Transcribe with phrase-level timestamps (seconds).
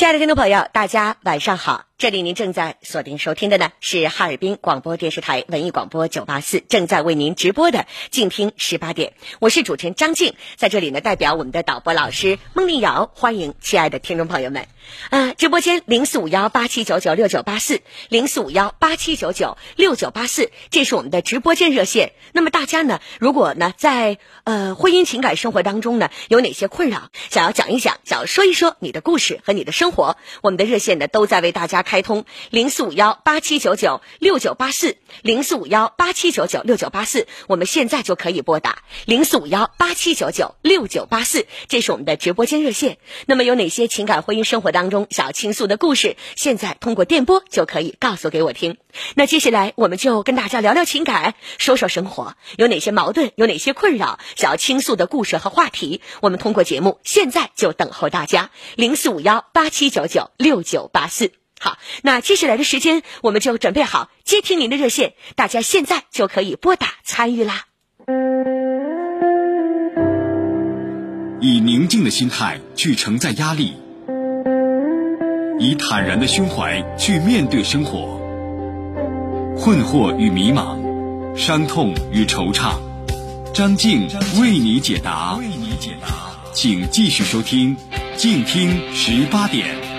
[0.00, 1.89] 亲爱的听众朋友，大家晚上好！
[2.00, 14.66] 这里您正在锁定收听的呢是哈尔滨广播电视台文艺广播九八四正在为您直播的静听十八点，我是主持人张静，在这里呢代表我们的导播老师孟丽瑶，欢迎亲爱的听众朋友们。
[15.10, 22.12] 呃，直播间零四五幺八七九九六九八四零四五幺八七九九六九八四，这是我们的直播间热线。
[22.32, 42.98] 那么大家呢，如果呢在呃婚姻情感生活当中呢有哪些困扰，想要讲一讲，想要说一说你的故事和你的生活，我们的热线呢都在为大家开通零四五幺八七九九六九八四零四五幺八七九九六九八四，我们现在就可以拨打零四五幺八七九九六九八四，这是我们的直播间热线。
[43.26, 48.76] 那么有哪些情感婚姻生活当中想要倾诉的故事，现在通过电波就可以告诉给我听。
[49.16, 61.39] 那接下来我们就跟大家聊聊情感，说说生活，有哪些矛盾，有哪些困扰，想要倾诉的故事和话题，我们通过节目现在就等候大家零四五幺八七九九六九八四。
[61.62, 67.66] 好，那接下来的时间我们就准备好接听您的热线，大家现在就可以拨打参与啦。
[71.42, 73.74] 以宁静的心态去承载压力，
[75.58, 78.18] 以坦然的胸怀去面对生活。
[79.58, 80.78] 困惑与迷茫，
[81.36, 82.72] 伤痛与惆怅，
[83.52, 84.08] 张静
[84.40, 85.36] 为你解答。
[85.36, 86.08] 为你解答，
[86.54, 87.76] 请继续收听，
[88.16, 89.89] 静听十八点。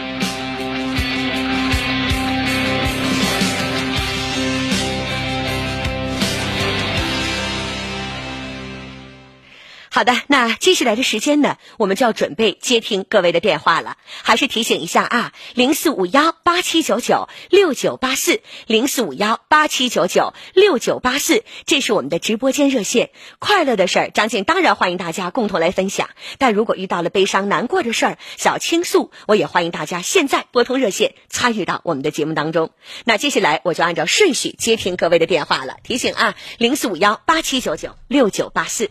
[9.94, 13.98] 好的，那接下来的时间呢，我们就要准备接听各位的电话了。
[14.24, 23.10] 还是提醒一下啊，零四五幺八七九九六九八四，零四五幺八七九九六九八四，这是我们的直播间热线。
[23.40, 26.10] 快乐的事儿，张静当然欢迎大家共同来分享。
[26.38, 32.70] 但如果遇到了悲伤难过的事儿，想倾诉，我也欢迎大家现在拨通热线参与到我们的节目当中。
[33.04, 35.76] 那接下来我就按照顺序接听各位的电话了。
[35.84, 38.90] 提醒啊，零四五幺八七九九六九八四。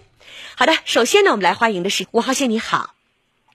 [0.60, 2.94] 好的，首先呢，我们来欢迎的是吴浩宪，你好。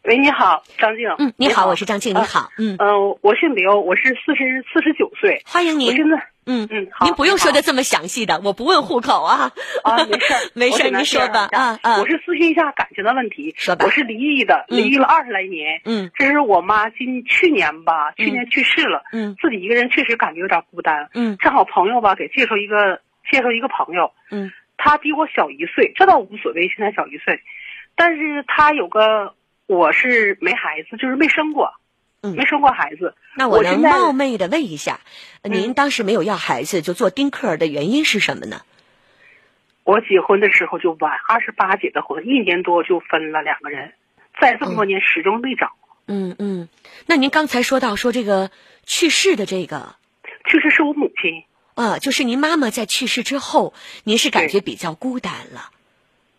[0.06, 1.08] 喂，你好，张静。
[1.20, 2.50] 嗯，你好，我是张静，你好。
[2.58, 5.44] 嗯嗯，我姓刘，我是四十四十九岁。
[5.46, 5.90] 欢迎您。
[5.92, 7.06] 我现在，嗯嗯，好。
[7.06, 9.52] 您不用说的这么详细的，我不问户口啊。
[9.84, 11.48] 啊，没事 没事您说吧。
[11.52, 11.98] 啊啊。
[12.00, 13.54] 我是咨询一下感情的问题。
[13.56, 13.86] 说吧。
[13.86, 15.82] 我是离异的，离异了二十来年。
[15.86, 16.10] 嗯。
[16.16, 19.04] 这是我妈今去年吧，去年去世了。
[19.12, 19.36] 嗯。
[19.40, 21.08] 自己一个人确实感觉有点孤单。
[21.14, 21.38] 嗯。
[21.38, 23.00] 正好朋友吧，给介绍一个，
[23.32, 24.10] 介绍一个朋友。
[24.32, 24.52] 嗯。
[24.85, 27.41] 他比我小一岁，这倒无所谓，现在小一岁。
[27.96, 29.34] 但是他有个，
[29.66, 31.73] 我是没孩子，就是没生过，
[32.22, 33.16] 嗯，没生过孩子。
[33.35, 35.00] 那我能冒昧的问一下，
[35.41, 38.62] 您当时没有要孩子就做丁克的原因是什么呢？
[39.85, 43.91] 我结婚的时候就晚，二十八结的婚，一年多就分了两个人，
[44.40, 45.72] 在这么多年始终没找。
[46.07, 46.69] 嗯嗯，
[47.07, 48.51] 那您刚才说到说这个
[48.84, 49.95] 去世的这个，
[50.47, 51.44] 去世是我母亲
[51.75, 55.69] 啊，就是您妈妈在去世之后，您是感觉比较孤单了。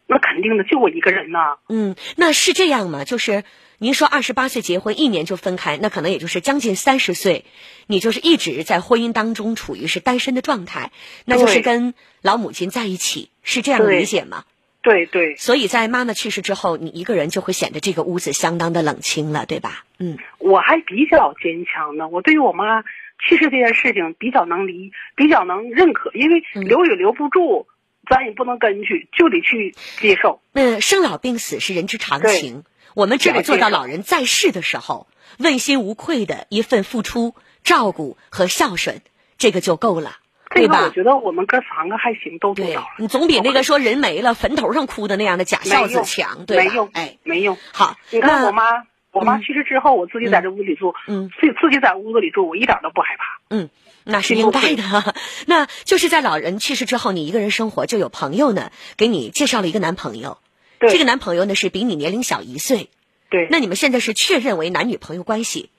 [0.08, 1.38] 那肯定的，就我一个人呢。
[1.68, 3.04] 嗯，那是这样吗？
[3.04, 3.44] 就是
[3.78, 7.44] 您说二十八岁结婚，一年就分开，那可能也就是将近三十岁，
[7.86, 10.90] 你就是一直在婚姻当中处于是单身的状态，
[11.24, 11.92] 那就是跟
[12.22, 14.44] 老母亲在一起，是这样理解吗？
[14.80, 15.36] 对对。
[15.36, 19.84] 所以在妈妈去世之后，你一个人就会显得这个屋子相当的冷清了，对吧？
[19.98, 20.16] 嗯。
[20.38, 22.84] 我还比较坚强呢，我对于我妈
[23.18, 27.66] 去世这件事情比较能理，比较能认可，因为留也留不住。
[28.08, 30.40] 咱也不能跟去，就得去接受。
[30.52, 32.62] 那，生老病死是人之常情，
[32.94, 35.08] 我们只要做到老人在世的时候
[35.40, 37.34] 问心无愧的一份付出、
[37.64, 39.00] 照顾和孝顺，
[39.38, 40.18] 这个就够了，
[40.50, 40.84] 对吧？
[40.84, 42.86] 我觉得我们哥三个还行，都做到了。
[42.98, 46.62] 你总比那个说人没了坟头上哭的那样的假孝子强，对吧？
[46.62, 47.58] 没用，哎，没用。
[47.72, 48.84] 好，你看我妈，
[49.18, 53.24] 我妈去世之后，我自己在这屋里住，嗯，自自己在屋子里住，我一点都不害怕。
[53.50, 53.68] 嗯。
[54.08, 55.16] 那是应该的，
[55.48, 60.38] 那就是在老人去世之后，你一个人生活，就有朋友呢给你介绍了一个男朋友，
[60.78, 62.88] 对这个男朋友呢是比你年龄小一岁，
[63.30, 65.70] 对，那你们现在是确认为男女朋友关系？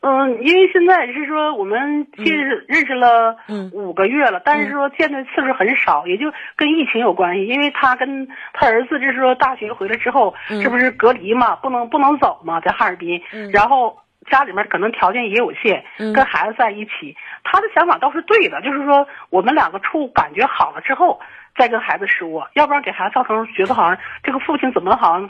[0.00, 3.36] 嗯，因为现在是说我们其实认识了
[3.72, 13.20] 五个月了，但是说见的次数很少，也就跟疫情有关系，因为他跟他儿子就是说大学回来之后，这不是隔离嘛，不能不能走嘛，在哈尔滨，
[13.52, 13.98] 然后。
[14.30, 15.82] 家里面可能条件也有限，
[16.14, 21.18] 跟孩子在一起，他的想法倒是对的，就是说我们两个处感觉好了之后，
[21.56, 25.28] 再跟孩子说，要不然给孩子造成觉得好像这个父亲怎么好像，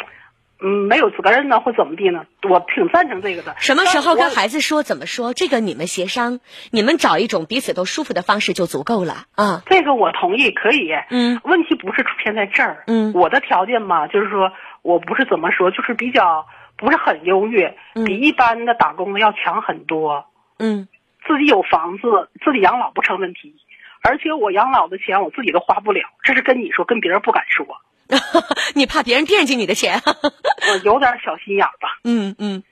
[0.63, 2.25] 嗯，没有责任呢，或怎么地呢？
[2.49, 3.55] 我挺赞成这个的。
[3.59, 4.83] 什么时候跟孩子说？
[4.83, 5.35] 怎么说？
[5.35, 6.41] 这个你们协商，
[6.71, 9.63] 你们找一种彼此都舒服的方式就足够了啊。
[9.67, 10.93] 这个我同意，可以。
[11.11, 11.41] 嗯。
[11.45, 12.85] 问题不是出现在这儿。
[12.87, 13.13] 嗯。
[13.15, 14.53] 我的条件嘛，就是说
[14.83, 16.47] 我不是怎么说，就是比较。
[16.77, 17.77] 不是很优越，
[18.07, 20.25] 比一般的打工的要强很多。
[20.59, 20.89] 嗯，
[21.29, 23.55] 自己有房子，自己养老不成问题，
[24.03, 27.67] 而且我养老的钱我自己都花不了，这是跟你说，跟别人不敢说。
[28.75, 30.01] 你怕别人惦记你的钱？
[30.05, 31.99] 我有点小心眼吧。
[32.05, 32.63] 嗯嗯，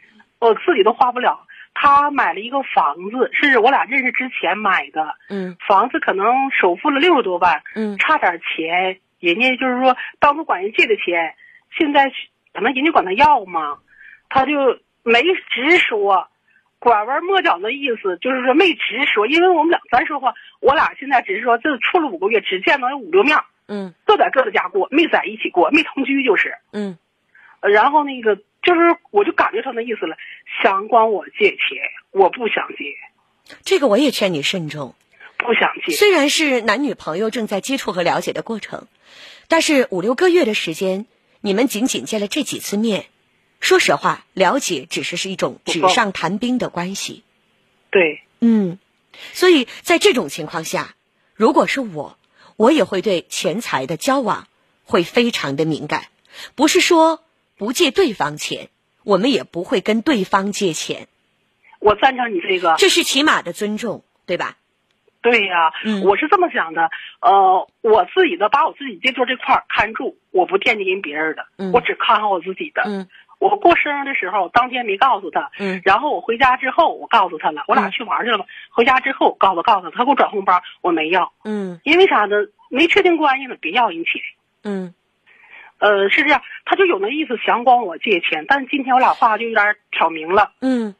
[0.40, 1.40] 我自己都花不了。
[1.80, 5.14] 他买了一个房子，是我俩认识之前买的。
[5.28, 7.62] 嗯，房子可能首付了六十多万。
[7.76, 11.34] 嗯，差点钱，人家就是说当初管人借的钱，
[11.78, 12.10] 现在
[12.52, 13.78] 可能人家管他要嘛，
[14.28, 14.52] 他就
[15.04, 16.26] 没直说，
[16.80, 23.38] 拐弯抹角的意思就是说没直说，因为我们俩咱说话，我俩现在只是说这处了五个月，只见到有五六面。
[23.68, 26.54] 嗯，各在各的家过，没在一起过，没同居就是。
[26.72, 26.96] 嗯，
[27.60, 30.16] 然后那个就是，我就感觉他那意思了，
[30.62, 31.78] 想管我借钱，
[32.10, 32.96] 我不想借。
[33.64, 34.94] 这个我也劝你慎重，
[35.36, 35.94] 不想借。
[35.94, 38.86] 虽然是男女朋友正在接触和了解的过程，
[39.48, 41.04] 但是五六个月的时间，
[41.42, 43.04] 你们仅仅见了这几次面，
[43.60, 47.22] 说实话，了解只是是一种纸上谈兵的关系。
[47.90, 48.78] 对，嗯，
[49.34, 50.94] 所以在这种情况下，
[51.34, 52.16] 如果是我。
[52.58, 54.48] 我也会对钱财的交往
[54.84, 56.06] 会非常的敏感，
[56.56, 57.22] 不是说
[57.56, 58.68] 不借对方钱，
[59.04, 61.06] 我们也不会跟对方借钱。
[61.78, 64.56] 我赞成你这个，这是起码的尊重，对吧？
[65.22, 65.72] 对呀，
[66.04, 66.90] 我是这么想的。
[67.20, 72.82] 呃，我自己的把我自己这桌这块看住，我不惦记人别人的，我只看好我自己的。
[72.84, 73.08] 嗯。
[73.38, 75.50] 我过生日的时候，当天没告诉他。
[75.58, 75.80] 嗯。
[75.84, 77.62] 然后我回家之后，我告诉他了。
[77.68, 78.44] 我俩去玩去了嘛。
[78.70, 81.32] 回家之后，告诉告诉他，他给我转红包，我没要。
[81.44, 81.80] 嗯。
[81.84, 82.36] 因为啥呢？
[82.70, 84.20] 没确定关系呢，别要人钱。
[84.64, 84.94] 嗯。
[85.78, 88.44] 呃，是这样，他就有那意思，想管我借钱。
[88.48, 90.52] 但是今天我俩话就有点挑明了。
[90.60, 90.94] 嗯。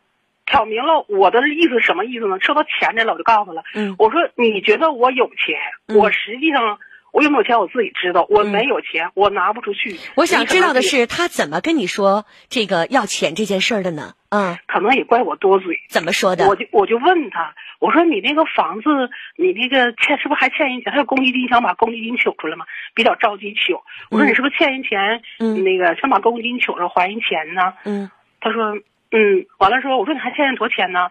[0.47, 2.39] 挑明了我的意思什么意思呢？
[2.41, 3.65] 说到钱这了，我就告诉他了。
[3.75, 3.97] 嗯。
[3.99, 5.59] 我说你觉得我有钱，
[5.99, 6.79] 我实际上。
[7.13, 9.99] 我有没有钱我自己知道，我没有钱，我拿不出去。
[10.15, 14.15] 我想知道的是，他怎么跟你说这个要钱这件事儿的呢？
[14.31, 15.81] 嗯，可能也怪我多嘴。
[15.89, 16.47] 怎么说的？
[16.47, 18.89] 我就我就问他，我说你那个房子，
[19.37, 20.93] 你那个欠是不是还欠人钱？
[20.93, 22.67] 还有公积金，想把公积金取出来吗？
[22.95, 23.73] 比较着急取。
[24.11, 25.23] 我说你是不是欠人钱？
[25.39, 27.73] 嗯，那个想把公积金取出来还人钱呢？
[27.85, 28.11] 嗯，
[28.41, 28.77] 他说
[29.11, 31.09] 嗯，完了说我说你还欠人多少钱呢？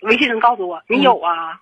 [0.00, 1.60] 微信人告诉我你有啊。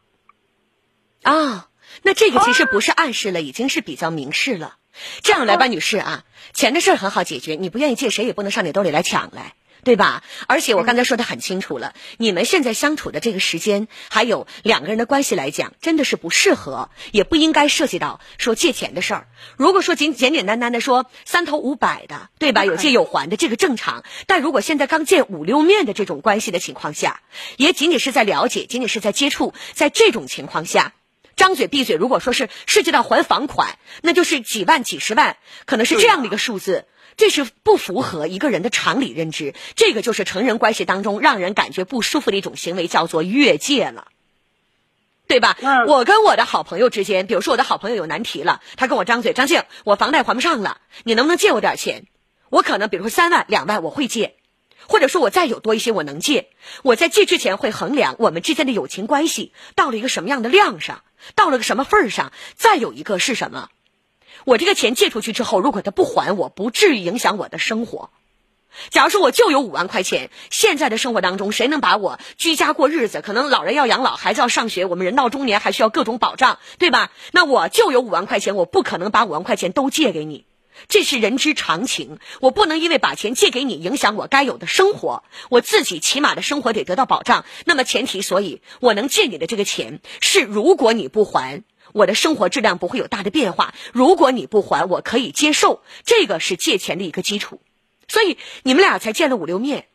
[1.23, 1.69] 啊。
[2.03, 4.77] 那这个其实不是暗示了，已经是比较明示了。
[5.23, 6.25] 这样来吧，女士啊，
[6.55, 9.53] 钱的事儿很好解决，你不愿意借，谁也不能上你兜里来抢来，
[9.85, 10.25] 对吧？
[10.47, 19.29] 而且我刚才说的很清楚了，你们现在相处的这个时间，还有两个人的关系来讲，真的是不适合，也不应该涉及到说借钱的事儿。
[19.59, 22.65] 如果说简简简单单的说三头五百的，对吧？
[22.65, 24.03] 有借有还的，这个正常。
[24.27, 27.21] 但如果现在刚见五六面的这种关系的情况下，
[27.59, 30.95] 也仅仅是在了解，仅仅是在接触，在这种情况下。
[31.37, 35.37] 张嘴闭嘴，如果说是涉及到还房款，那就是几万、几十万，
[35.67, 36.87] 可能是这样的一个数字，
[37.17, 39.55] 这是不符合一个人的常理认知。
[39.75, 44.09] 这个就是成人关系当中让人感觉不舒服的一种行为，叫做越界了，
[45.29, 45.57] 对吧？
[45.87, 52.07] 我跟我的好朋友之间，比如说我的好朋友有难题了，他跟我张嘴：“张静，我房贷还不上了，你能不能借我点钱？”
[52.49, 54.37] 我可能比如说三万、两万，我会借。
[54.89, 56.49] 或者说，我再有多一些，我能借。
[56.85, 61.03] 我在借之前会衡量我们之间的友情关系到了一个什么样的量上，
[61.35, 62.33] 到了个什么份儿上。
[62.55, 63.69] 再有一个是什么？
[64.45, 68.11] 我这个钱借出去之后，如果他不还我，不至于影响我的生活。
[68.91, 73.23] 假如说我就有五万块钱，现在的生活当中，谁能把我居家过日子？
[73.23, 77.11] 可能老人要养老，孩子要上学，我们人到中年还需要各种保障，对吧？
[77.33, 80.45] 那我就有五万块钱，我不可能把五万块钱都借给你。
[80.89, 85.25] 这是人之常情，我不能因为把钱借给你，影响我该有的生活。
[85.51, 87.45] 我自己起码的生活得得到保障。
[87.65, 93.75] 那么前提，所以我能借你的这个钱，是如果你不还，我的生活质量不会有大的变化。
[93.93, 95.83] 如果你不还，我可以接受。
[96.05, 97.61] 这个是借钱的一个基础。
[98.09, 99.87] 所以你们俩才见了五六面。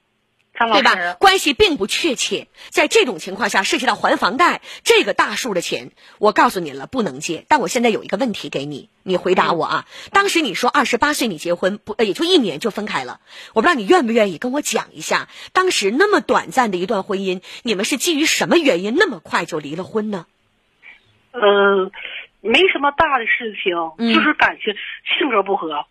[0.54, 1.14] 对吧？
[1.14, 7.46] 关系并不确切，在这种情况下涉及到还房贷这个大数的钱，我告诉你了，不能借。
[7.48, 9.86] 但我现在有一个问题给你，你回答我啊。
[10.12, 13.22] 当时你说二十八岁你结婚，不也就一年就分开了？
[13.54, 20.28] 我不知道你愿不愿意跟我讲一下，当时那么短暂的一段婚姻，你们是基于什么原因那么快就离了婚呢？
[21.32, 21.90] 呃，
[22.42, 24.76] 没什么大的事情，就是感情
[25.18, 25.86] 性格不合，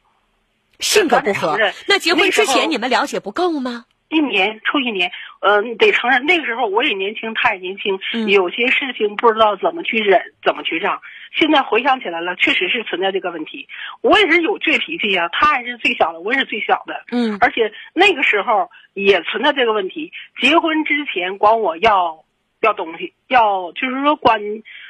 [0.79, 1.59] 性格不合。
[1.87, 3.87] 那结婚之前你们了解不够吗？
[4.11, 11.01] 一年处一年，呃，得承认那个时候我也年轻，他也年轻，有些事情不知道怎么去忍，怎么去让。
[11.33, 13.69] 现在回想起来了，确实是存在这个问题。
[14.01, 17.05] 我也是有倔脾气呀，他还是最小的，我也是最小的。
[17.13, 20.13] 嗯，而且那个时候也存在这个问题。
[20.41, 22.25] 结婚之前管我要
[22.61, 24.41] 要东西，要就是说管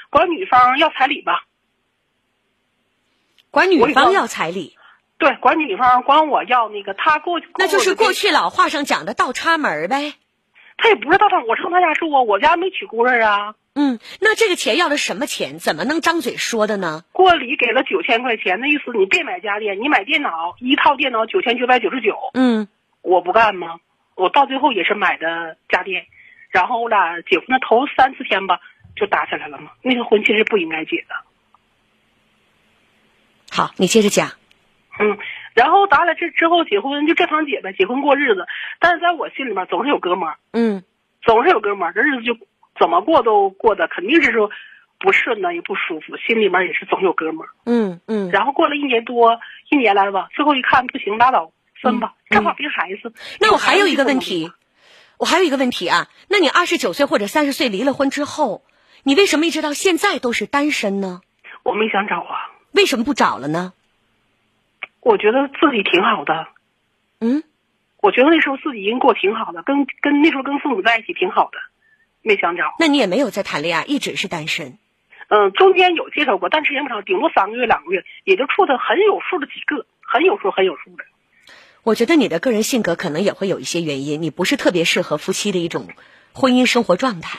[0.08, 1.44] 管女方要彩礼吧。
[3.50, 4.78] 管女方要彩礼。
[5.20, 10.14] 对，管女方管我要那个，他过那就是过去老话上讲的倒插门呗。
[10.78, 13.54] 他也不是倒插，我上他家住啊，我家没娶姑爷啊。
[13.74, 15.58] 嗯，那这个钱要的什么钱？
[15.58, 17.04] 怎么能张嘴说的呢？
[17.12, 22.16] 过礼给了九千块钱，那意思你别买家电，你买电脑，一套电脑九千九百九十九。
[22.32, 22.66] 嗯，
[23.02, 23.78] 我不干吗？
[24.14, 26.06] 我到最后也是买的家电，
[26.48, 28.58] 然后我俩结婚的头三四天吧，
[28.96, 29.72] 就打起来了嘛。
[29.82, 31.14] 那个婚其实不应该结的。
[33.50, 34.39] 好，你接着讲。
[34.99, 35.18] 嗯，
[35.54, 38.47] 然后咱俩这之后结婚就正常结呗，结婚过日子，
[38.80, 40.37] 但是在我心里面总是有哥们儿。
[40.52, 40.82] 嗯，
[41.23, 42.37] 总是有哥们儿，这日子就
[42.78, 44.50] 怎么过都过得肯定是说
[44.99, 47.49] 不顺呢，也不舒服，心里面也是总有哥们儿。
[47.64, 48.30] 嗯嗯。
[48.30, 49.38] 然后过了一年多，
[49.70, 53.14] 一年来了吧，最后一看不行，拉倒，分吧，正好别孩子。
[53.40, 54.52] 那我还有一个问题，
[55.18, 58.64] 我还有一个问题啊，那你二十九岁或者三十岁离了婚之后，
[59.02, 61.23] 你为什么一直到现在都是单身呢？
[61.62, 62.50] 我没想找啊。
[62.73, 63.73] 为什么不找了呢？
[65.00, 66.47] 我觉得自己挺好的。
[67.21, 67.42] 嗯，
[68.00, 71.59] 我觉得那时候自己已经过挺好的，跟跟那时候跟父母在一起挺好的，
[72.23, 72.75] 没想找。
[72.78, 74.78] 那你也没有在谈恋爱，一直是单身。
[75.28, 81.04] 嗯，中间有介绍过，但时间不长，顶多三个月、两个月，也就处的很有数的几个，很有数、很有数的。
[81.83, 85.88] 我觉得你的个人性格可能也会有一些原因，你不是特别适合夫妻的一种
[86.33, 87.38] 婚姻生活状态。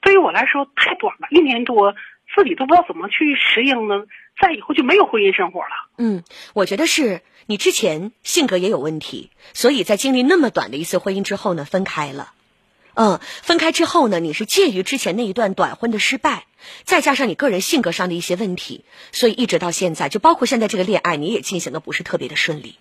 [0.00, 1.94] 对于我来说太短了，一年多。
[2.34, 4.04] 自己都不知道怎么去适应呢，
[4.40, 5.68] 再以后就没有婚姻生活了。
[5.98, 6.24] 嗯，
[6.54, 12.32] 我觉得是你之前性格也有问题，所以在经历那么短的一次婚姻之后呢，分开了。
[12.94, 16.46] 嗯，分开之后呢，你是介于之前那一段短婚的失败，
[16.84, 22.76] 再加上你个人性格上的一些问题，所以一直到现在，就包括现在这个恋爱，你也进行的不是特别的顺利。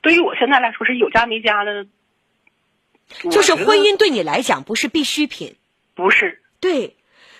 [0.00, 1.86] 对于我现在来说是有家没家的，
[3.30, 5.56] 就是婚姻对你来讲不是必需品，
[5.94, 6.96] 不是对。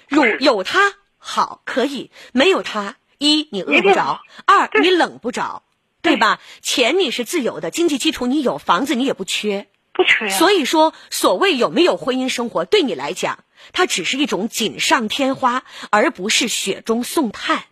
[0.09, 0.95] 有有他
[1.29, 5.65] 好可以，没有他一你饿不着，二你冷不着，
[6.01, 6.41] 对吧？
[6.63, 10.29] 钱你是自由的，经济基础你有，房子你也不缺，不缺。
[10.29, 13.41] 所以说，所谓有没有婚姻生活，对你来讲，
[13.73, 17.65] 它只是一种锦上添花，而不是雪中送炭。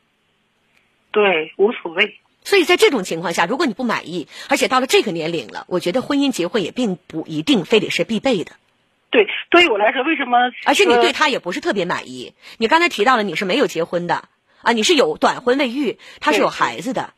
[1.12, 2.18] 对，无所谓。
[2.42, 8.50] 所以在这种情况下，如果你不满意，而且到了这个年龄了，我觉得婚姻结婚也并不一定非得是必备的。
[9.14, 10.50] 对，对于我来说，为什么？
[10.66, 12.34] 而且你对他也不是特别满意。
[12.58, 14.24] 你刚才提到了你是没有结婚的
[14.60, 17.14] 啊，你是有短婚未育，他是有孩子的。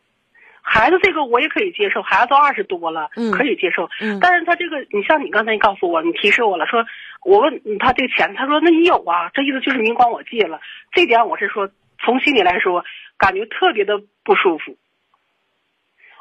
[0.61, 3.89] 孩子这个我也可以接受，孩子都二十多了，可以接受。
[3.99, 4.21] 嗯。
[4.21, 6.85] 但是他这个，你像你刚才告诉我，你提示我了，说
[7.25, 9.31] 我问他这个钱，他说那你有啊？
[9.33, 10.61] 这意思就是您管我借了。
[10.93, 11.71] 这点我是说，
[12.05, 12.85] 从心里来说，
[13.17, 14.77] 感觉特别的不舒服。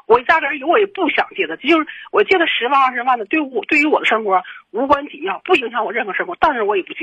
[0.06, 7.00] 我压根儿有，我也不想借他，就是我借他十万二十万的，对我对于我的生活无关紧要，不影响我任何生活，但是我也不借。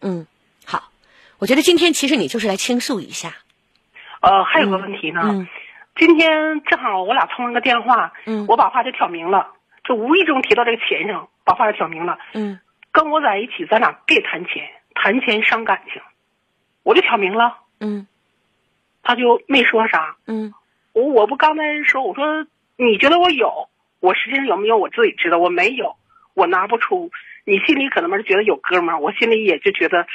[0.00, 0.24] 嗯，
[0.64, 0.90] 好，
[1.40, 3.34] 我觉得今天其实你就是来倾诉一下。
[4.20, 5.48] 呃，还有个问题呢，
[5.96, 12.60] 今天正好我俩通了个电话，嗯，我把话就挑明了，就无意中提到这个钱上，把话就挑明了，嗯，
[12.92, 16.00] 跟我在一起，咱俩别谈钱，谈钱伤感情，
[16.84, 18.06] 我就挑明了，嗯，
[19.02, 20.54] 他就没说啥，嗯。
[20.98, 22.44] 我我不刚才说，我说
[22.76, 23.68] 你觉得我有，
[24.00, 25.94] 我实际上有没有我自己知道，我没有，
[26.34, 27.10] 我拿不出。
[27.44, 30.06] 你心里可能是觉得有哥们儿，我心里也就觉得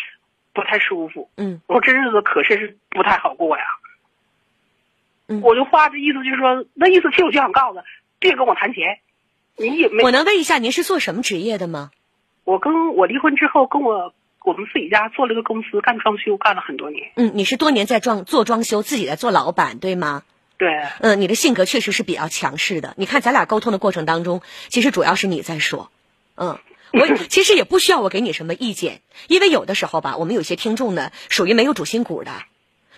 [0.54, 1.30] 不太舒服。
[1.38, 3.64] 嗯，我这日子可是是不太好过呀。
[5.28, 7.86] 嗯，我就话的意思就是说，那意思其实我就想告诉他，
[8.20, 9.00] 别跟我谈钱。
[9.56, 11.92] 你也没我能问一下您是做什么职业的吗？
[12.44, 14.14] 我跟我离婚之后，跟我
[14.44, 17.12] 我们自己家做了个公司干装修，干了很多年。
[17.16, 20.24] 嗯，你是多年在装做装修，自己在做老板，对吗？
[20.64, 22.94] 对，嗯，你的性格确实是比较强势的。
[22.96, 25.92] 你看，咱俩沟通的过程当中，其实主要是你在说，
[26.36, 26.58] 嗯，
[26.94, 32.32] 我 其实也不需要我给你什么意见，因为有的时候吧，我们有些听众呢，属于没有主心骨的，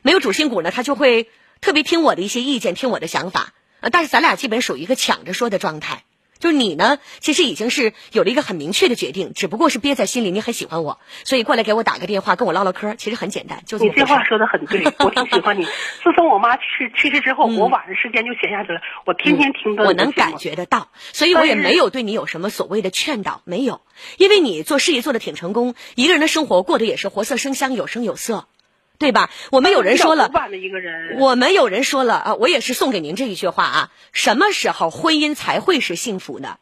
[0.03, 1.27] 没有主心骨呢，他就会
[1.59, 6.03] 特别听我的一些意见，听我的想法，呃，但是咱俩基本属于一个抢着说的状态。
[6.39, 10.31] 就是你呢，其实已经是有了一个很明确的决定，只不过是憋在心里。
[10.31, 12.95] 你很喜欢我，所以过来给我打个电话，跟我唠唠嗑。
[12.95, 15.63] 其实很简单，就你这话说的很对，我挺喜欢你。
[16.03, 19.85] 自从我妈去世去世之后，我晚上时间就闲下去了，我天天听的。
[19.85, 23.81] 我能感觉得到，所以我也没有对你有什么所谓的劝导，没有，
[24.17, 28.47] 因为你做事业做的挺成功，一个人的生活过得也是活色生香，有声有色。
[28.97, 29.29] 对吧？
[29.51, 30.31] 我们有人说了，
[31.17, 36.57] 我们有人说了啊，我也是送给您这一句话啊：什么时候婚姻才会是幸福呢？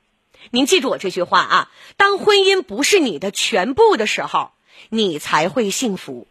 [0.51, 4.51] 您记住我这句话啊，当婚姻不是你的全部的时候，
[4.89, 6.27] 你才会幸福。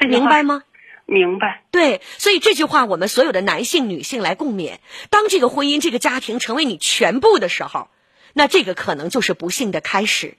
[0.00, 0.62] 明白吗？
[1.04, 1.64] 明白。
[1.70, 4.78] 对，所以这句话我们所有的男性、女性来共勉：
[5.10, 7.88] 当这个婚姻、这个家庭成为你全部的时候，
[8.32, 10.36] 那这个可能就是不幸的开始。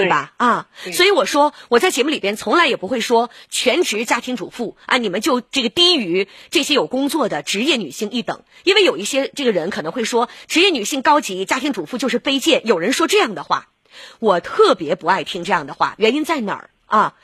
[0.00, 0.32] 对吧？
[0.36, 12.66] 啊，所以我说我在节目里边从来也不会说全职家庭主妇啊，你们就这个低于这些有工作的职业女性一等，因为有一些这个人可能会说职业女性高级，家庭主妇就是卑贱。
[12.66, 13.68] 有人说这样的话，
[14.18, 17.14] 我特别不爱听这样的话，原因在哪儿啊？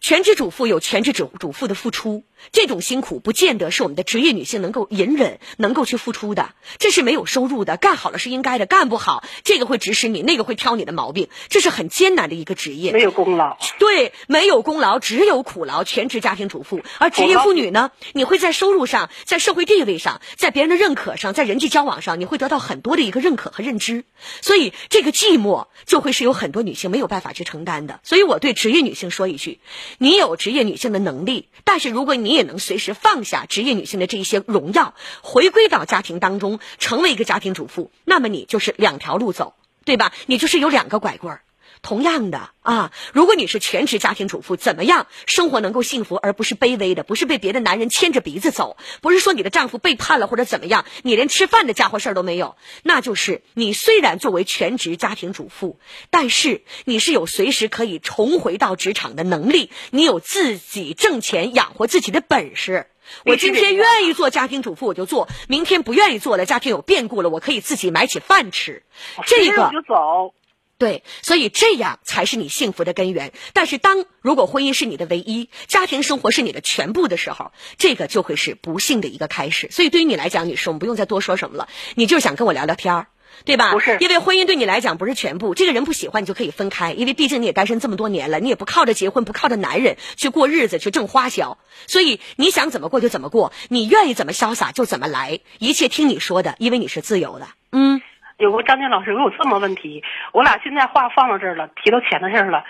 [0.00, 6.50] 全职主妇有全职主主妇的付出，这种辛苦不见得是我们的职业女性能够隐忍、能够去付出的。
[6.78, 12.92] 这是没有收入的，干好了是应该的，干不好这个会指使你，那个会挑你的毛病，这是很艰难的一个职业。
[12.92, 15.84] 没有功劳，对，没有功劳，只有苦劳。
[15.84, 24.04] 全职家庭主妇，而职业妇女呢，你会在收入上、在社会地位上、在别人的认可上、在人际交往上，你会得到很多的一个认可和认知。
[24.40, 28.00] 所以这个寂寞就会是有很多女性没有办法去承担的。
[28.02, 29.60] 所以我对职业女性说一句。
[29.98, 34.92] 你有职业女性的能力，但是如果你你也能随时放下职业女性的这一些荣耀，
[35.22, 39.54] 回归到家庭当中，成为一个家庭主妇，那么你就是两条路走，
[39.86, 40.12] 对吧？
[40.26, 41.40] 你就是有两个拐棍儿。
[41.82, 55.78] 同样的啊，如果你是全职家庭主妇，怎么样生活能够幸福，而不是卑微的，不是被别的男人牵着鼻子走，不是说你的丈夫背叛了或者怎么样，你连吃饭的家伙事儿都没有，那就是你虽然作为全职家庭主妇，
[56.10, 62.86] 但是你是有随时可以重回到职场的能力，你有自己挣钱养活自己的本事。
[63.24, 68.82] 我今天愿意做家庭主妇，我就做；明天不愿意做了，家庭有变故了，我可以自己买起饭吃。
[69.24, 70.34] 这个就走。
[70.78, 73.32] 对，所以这样才是你幸福的根源。
[73.52, 79.68] 但是，当如果婚姻是你的唯一，家庭生活是你的全部的时候，这个就会是不幸的一个开始。
[79.72, 81.68] 所以，对于你来讲，女士，我们不用再多说什么了。
[81.96, 83.06] 你就是想跟我聊聊天儿，
[83.44, 83.72] 对吧？
[83.72, 85.56] 不是，因为婚姻对你来讲不是全部。
[85.56, 91.58] 这个人不喜欢你就可以分开，因为毕竟你也单身这么多年了，你也不靠着结婚，不靠着男人去过日子去挣花销。
[91.88, 97.48] 所以，你想怎么过就怎么过，你愿意怎么潇洒就怎么来，一切听你说的，因为你是自由的。
[97.72, 98.00] 嗯。
[98.38, 100.02] 有个张静老师，我有这么问题，
[100.32, 102.64] 我俩现在话放到这儿了，提到钱的事儿了。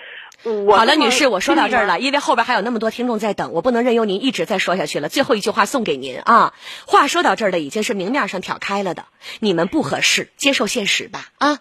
[0.75, 5.09] 好了，女士，我说到这儿了，因为后边还有那么多听众在等，我不能任由您一直再说下去了。
[5.09, 6.53] 最后一句话送给您啊，
[6.87, 9.05] 话说到这儿了，已经是明面上挑开了的，
[9.39, 11.59] 你们不合适，接受现实吧啊。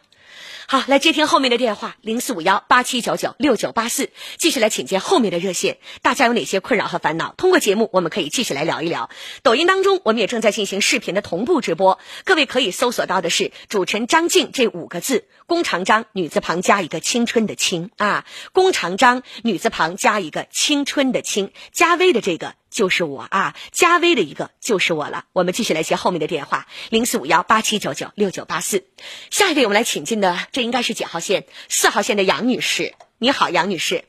[0.70, 5.78] 好，来接听后面的电话，零四五幺八七九九六九八四，继续来请接后面的热线。
[6.02, 7.32] 大家有哪些困扰和烦恼？
[7.38, 9.08] 通过节目，我们可以继续来聊一聊。
[9.42, 22.54] 抖音当中，我们也正在进行视频的同步直播，各位可以搜索到的是“主持人张静”这五个字，弓长张女字旁加一个青春的青啊，弓长张女字旁加一个青春的青，加微的这个。
[22.78, 25.24] 就是我啊，加微的一个就是我了。
[25.32, 28.84] 我们继续来接后面的电话，零四五幺八七九九六九八四。
[29.30, 31.42] 下一位我们来请进的，这应该是几号线？
[31.68, 34.04] 四号线的杨女士，你好，杨女士。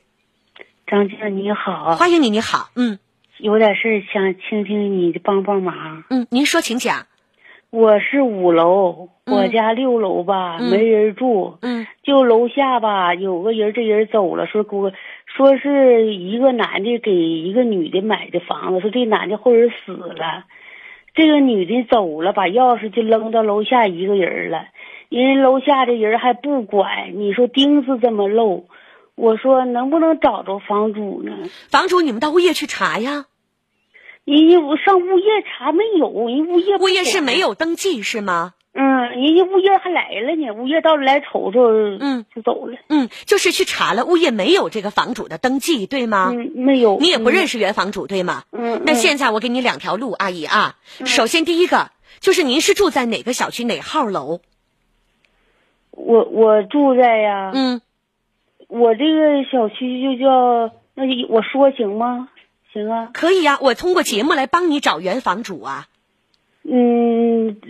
[0.86, 3.00] 张静你好，欢迎你，你好，嗯，
[3.38, 6.04] 有点事想听听你的帮帮忙。
[6.08, 7.08] 嗯，您说，请讲。
[7.70, 11.58] 我是五楼，我家六楼吧，没人住。
[11.62, 14.92] 嗯，就楼下吧，有个人，这人走了，说给我。
[15.36, 20.44] 说是一个男的给一个女的买的房子，说这男的后人死了，
[21.14, 24.66] 这个女的走了，把钥匙就扔到楼下一个人了，
[25.08, 28.66] 人楼下的人还不管，你说钉子这么漏，
[29.14, 31.32] 我说能不能找着房主呢？
[31.70, 33.26] 房主，你们到物业去查呀。
[34.24, 38.54] 人家我上物业查没有，人物业物业是没有登记是吗？
[38.72, 41.60] 嗯，人家物业还来了呢，物业到了来瞅瞅，
[41.98, 42.78] 嗯，就走了。
[42.88, 46.30] 嗯，就是去查了，物业没有这个房主的登记，对吗？
[46.32, 46.96] 嗯，没有。
[47.00, 48.44] 你也不认识原房主，对吗？
[48.52, 48.82] 嗯。
[48.86, 50.76] 那现在我给你两条路，阿姨啊。
[51.04, 54.40] 首先第一个就是您是住在哪个小区哪号楼？
[55.90, 57.50] 我我住在呀。
[57.52, 57.80] 嗯。
[58.68, 62.28] 我这个小区就叫那我说行吗？
[62.72, 63.10] 行啊。
[63.12, 65.88] 可以呀，我通过节目来帮你找原房主啊。
[66.62, 67.60] 嗯。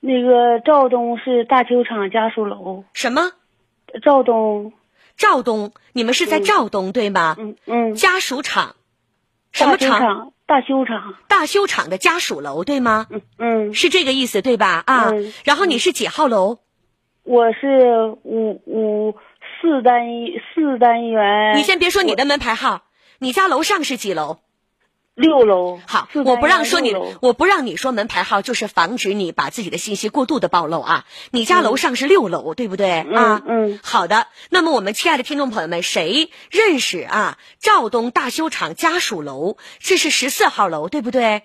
[0.00, 2.84] 那个赵东是大球场家属楼。
[2.92, 3.32] 什么？
[4.02, 4.72] 赵东，
[5.16, 7.36] 赵东，你们是在赵东对吗？
[7.38, 7.94] 嗯嗯。
[7.94, 8.76] 家属厂，
[9.52, 10.32] 什么厂？
[10.46, 11.14] 大修厂。
[11.26, 13.06] 大修厂的家属楼对吗？
[13.10, 13.74] 嗯嗯。
[13.74, 14.82] 是这个意思对吧？
[14.86, 15.12] 啊。
[15.44, 16.58] 然后你是几号楼？
[17.24, 19.16] 我是五五
[19.60, 20.06] 四单
[20.54, 21.56] 四单元。
[21.56, 22.82] 你先别说你的门牌号，
[23.18, 24.38] 你家楼上是几楼？
[25.18, 31.06] 六楼好，我不让说你，我不让你说门牌号，就是防止你把自己的信息过度的暴露啊。
[31.32, 33.42] 你家楼上是六楼，对不对啊？
[33.44, 34.28] 嗯，好的。
[34.48, 37.36] 那么我们亲爱的听众朋友们，谁认识啊？
[37.58, 41.42] 赵东大修厂家属楼，这是十四号楼，对不对？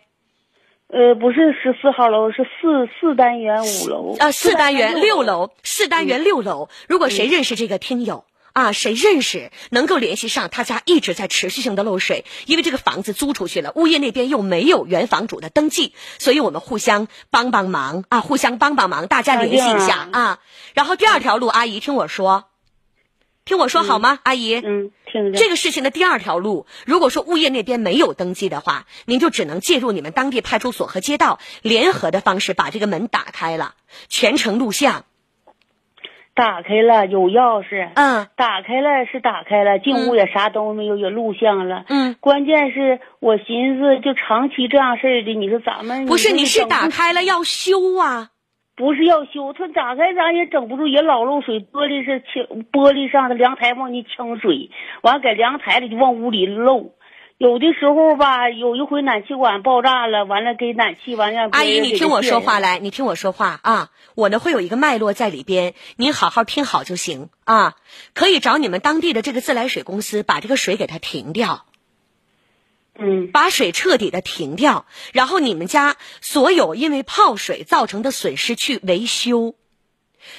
[0.90, 4.16] 呃，不是十四号楼，是四四单元五楼。
[4.20, 6.70] 啊，四单元六楼，四单元六楼。
[6.88, 8.26] 如果谁认识这个听友？
[8.54, 10.50] 啊，谁认识能够联系上？
[10.50, 20.40] 他家一直在持续性的漏水，因为这个房子租出去了，物业那边又没有原房主的登记，所以我们互相帮帮忙啊，互相帮帮忙，大家联系一下啊。
[20.76, 22.46] 然后第二条路，阿姨听我说，
[23.44, 24.54] 听我说好吗，阿姨？
[24.56, 25.40] 嗯，听着。
[25.40, 33.74] 这个事情的第二条路，如果说物业那边没有登记的话，您就只能借助你们当地派出所和街道联合的方式把这个门打开了，
[34.10, 35.06] 全程录像。
[36.36, 37.90] 打开了，有钥匙。
[37.96, 41.86] 嗯，打开了是打开了，进屋也啥都没有，有录像了。
[41.90, 48.30] 嗯，关键是我寻思，就长期这样事儿的，你说咱们不是你是打开了要修啊？
[48.76, 54.72] 不是要修，它打开咱也整不住，也老漏水，玻璃是清，玻璃上的凉台往里呛水，
[55.04, 56.96] 完搁凉台里就往屋里漏。
[57.44, 63.92] 有的时候吧，有一回暖气管爆炸了，完了给暖气完了阿姨，你听我说话来，你听我说话啊！
[64.16, 67.76] 我呢会有一个脉络在里边，您好好听好就行啊。
[68.14, 71.66] 可以找你们当地的这个自来水公司把这个水给它停掉，
[72.98, 79.56] 嗯把水彻底的停掉，然后你们家所有因为泡水造成的损失去维修，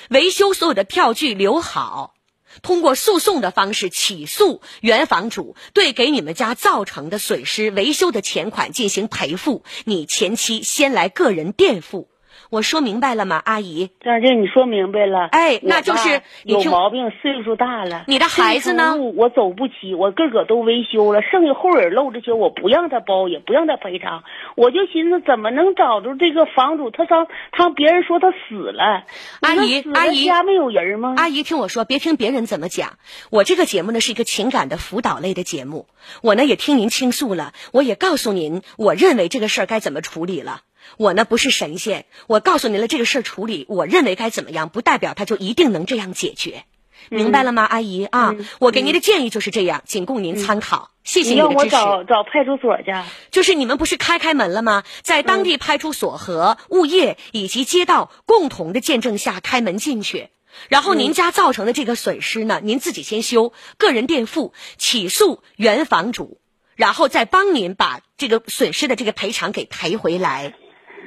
[0.08, 2.13] 维修所有的票据留好，
[2.62, 12.13] 通过诉讼的方式起诉原房主，对给你们家造成的损失维修的钱款进行赔付，你前期先来个人垫付。
[12.50, 13.90] 我说明白了吗，阿姨？
[14.00, 18.04] 张静你说明白了，哎那就是你有毛病，岁数大了。
[18.06, 24.22] 你的孩子呢我走不起，我个个都维修了，剩下后耳漏这些我不让他包，也不让他赔偿。
[24.56, 26.90] 我就寻思怎么能找着这个房主？
[26.90, 29.04] 他上他别人说他死了，
[29.40, 31.14] 阿姨阿姨家没有人吗？
[31.16, 32.98] 阿姨，听我说，别听别人怎么讲。
[33.30, 35.86] 我这个节目呢是一个情感的辅导类的节目，
[36.22, 40.60] 我呢也听您倾诉了，我也告诉您，我认为这个事儿该怎么处理了。
[40.96, 46.64] 我呢不是神仙，我告诉您了这个事儿处理，我认为该怎么样，不代表他就一定能这样解决，
[47.10, 48.34] 明白了吗，阿姨啊？
[48.58, 50.90] 我给您的建议就是这样，仅供您参考。
[51.02, 51.76] 谢谢你让我您的支持。
[51.76, 52.92] 找找派出所去。
[53.30, 54.84] 就是你们不是开开门了吗？
[55.02, 60.30] 在当地派出所和物业以及街道共同的见证下开门进去。
[60.68, 66.38] 然后您家造成的这个损失呢，您自己先修，个人垫付，起诉原房主，
[66.74, 70.54] 然后再帮您把这个损失的这个赔偿给赔回来。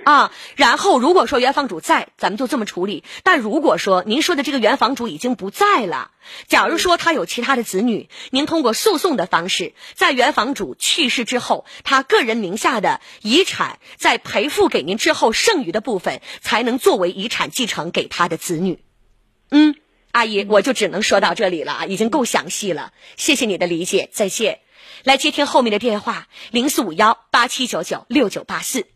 [0.07, 3.03] 啊，然后如果说原房主在，咱们就这么处理。
[3.23, 6.11] 但如果说您说的这个原房主已经不在了，
[6.47, 18.79] 假如说他有其他的子女，您通过诉讼的方式，在原房主去世之后，他个人名下的遗产在赔付给您之后，剩余的部分才能作为遗产继承给他的子女。
[19.51, 19.75] 嗯，
[20.13, 24.61] 阿姨，我就只能说到这里了啊，已经够详细了，谢谢你的理解，再见。
[25.03, 28.87] 来接听后面的电话，零四五幺八七九九六九八四。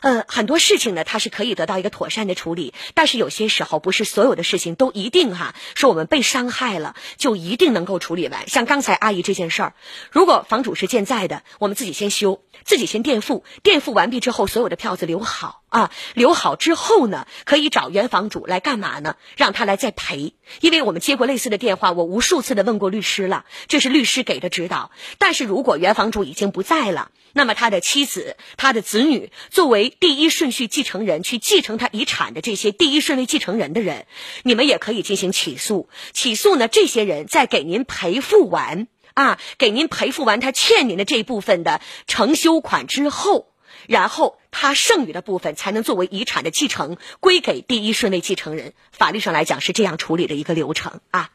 [0.00, 8.48] 呃，很多事情呢，它是可以得到一个妥善的处理，但是有些时候不是所有的事情都一定哈，说我们被伤害了就一定能够处理完。
[8.48, 9.72] 像刚才阿姨这件事儿，
[10.10, 19.16] 如果房主是健在的，我们自己先修，自己先垫付，垫付完毕之后，所有的票子留好啊，留好之后呢，可以找原房主来干嘛呢？
[19.36, 24.90] 让他来再赔，因为我们接过类似的电话，我无数次的问过律师了，这是律师给的指导。
[25.18, 34.06] 但是如果原房主已经不在了，那么他的妻子、他的子女作为第一顺序继承人去继承他遗产的这些第一顺位继承人的人，
[34.42, 35.88] 你们也可以进行起诉。
[36.12, 43.52] 起诉呢，这些人在给您赔付完啊，给您赔付完他欠您的这部分的承修款之后。
[43.86, 48.74] 然后他剩余的部分才能作为遗产的继承归给第一顺位继承人。
[48.92, 51.30] 法律上来讲是这样处理的一个流程啊。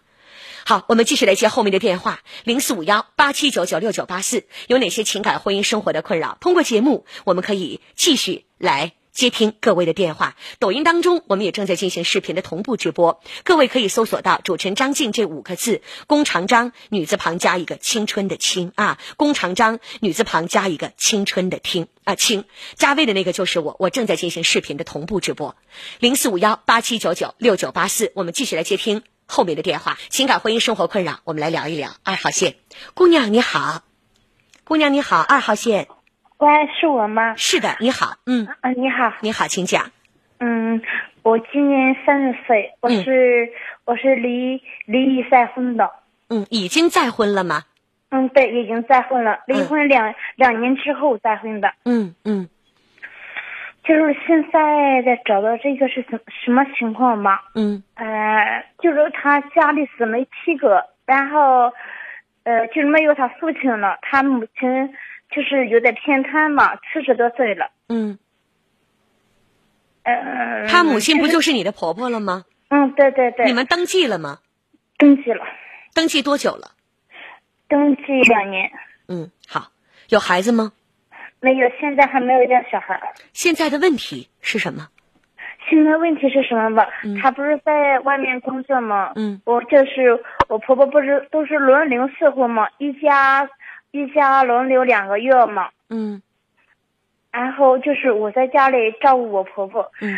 [0.66, 4.46] 好，我们继续来接后面的电话，零四五幺八七九九六九八四。
[4.68, 6.38] 有哪些情感婚姻生活的困扰？
[6.40, 10.38] 通过节目，我们可以继续来接听各位的电话。
[10.60, 22.46] 抖音当中，我们也正在进行视频的同步直播，各位可以搜索到主持人张静这五个字，弓长张，女字旁加一个青春的青啊，弓长张，女字旁加一个青春的听啊青。
[22.76, 25.58] 加微的那个就是我，我正在进行视频的同步直播，
[26.00, 28.14] 零四五幺八七九九六九八四。
[28.16, 29.04] 我们继续来接听。
[29.34, 31.90] 后面的电话，情感婚姻生活困扰，我们来聊一聊。
[32.04, 32.54] 二号线，
[32.94, 33.82] 姑娘你好，
[34.64, 35.88] 姑娘你好，二号线，
[36.38, 36.48] 喂，
[36.80, 37.36] 是我吗？
[37.36, 39.90] 是的，你好，嗯，啊，你好，你好，请讲。
[40.40, 40.80] 嗯，
[41.24, 43.50] 我今年三十岁，我嗯是、
[43.86, 45.90] 我是离离异再婚的，
[46.30, 47.64] 嗯，已经再婚了吗？
[48.10, 52.48] 嗯，对，已经再婚了，离婚两、两年之后再婚的，嗯嗯
[53.84, 57.40] 就是现在在找到这个是什什么情况吗？
[57.54, 61.74] 嗯呃，就是他家里死了七个，然后，
[62.44, 64.94] 呃，就是没有他父亲了，他母亲
[65.30, 68.18] 就是有点偏瘫嘛，七十多岁了，嗯，
[70.04, 72.46] 呃，他母亲不就是你的婆婆了吗？
[72.70, 74.40] 嗯，对对对，你们登记了吗？
[74.98, 75.44] 登记了，
[75.94, 76.72] 登记多久了？
[77.68, 78.72] 登记两年。
[79.10, 79.72] 嗯，好，
[80.08, 80.72] 有孩子吗？
[81.44, 82.98] 没有，现在还没有要小孩。
[83.34, 84.88] 现在的问题是什么？
[85.70, 86.88] 现在问题是什么吧？
[87.22, 89.12] 他不是在外面工作吗？
[89.16, 92.68] 嗯，我就是我婆婆不是都是轮流伺候吗？
[92.78, 93.50] 一家
[93.92, 95.70] 一家轮流两个月嘛。
[95.90, 96.22] 嗯
[97.32, 99.92] 然后就是我在家里照顾我婆婆。
[100.00, 100.18] 嗯。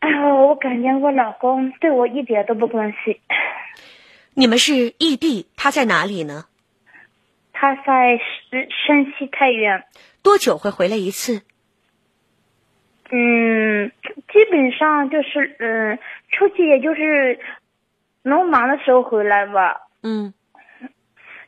[0.00, 3.16] 然后我感觉我老公对我一点都不关心。
[4.34, 6.46] 你们是异地，他在哪里呢？
[7.52, 8.18] 他在
[8.50, 9.82] 山山西太原。
[10.26, 11.42] 多久会回来一次？
[13.12, 13.92] 嗯，
[14.32, 16.00] 基本上就是嗯，
[16.32, 17.38] 出去也就是
[18.24, 19.82] 农忙的时候回来吧。
[20.02, 20.34] 嗯，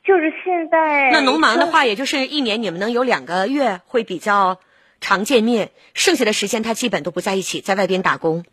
[0.05, 1.11] 就是现在。
[1.11, 4.61] 那农忙的话，也就是一年你们能有两个月会比较
[5.01, 8.45] 常见面，剩下的时间他基本都不在一起，在外边打工。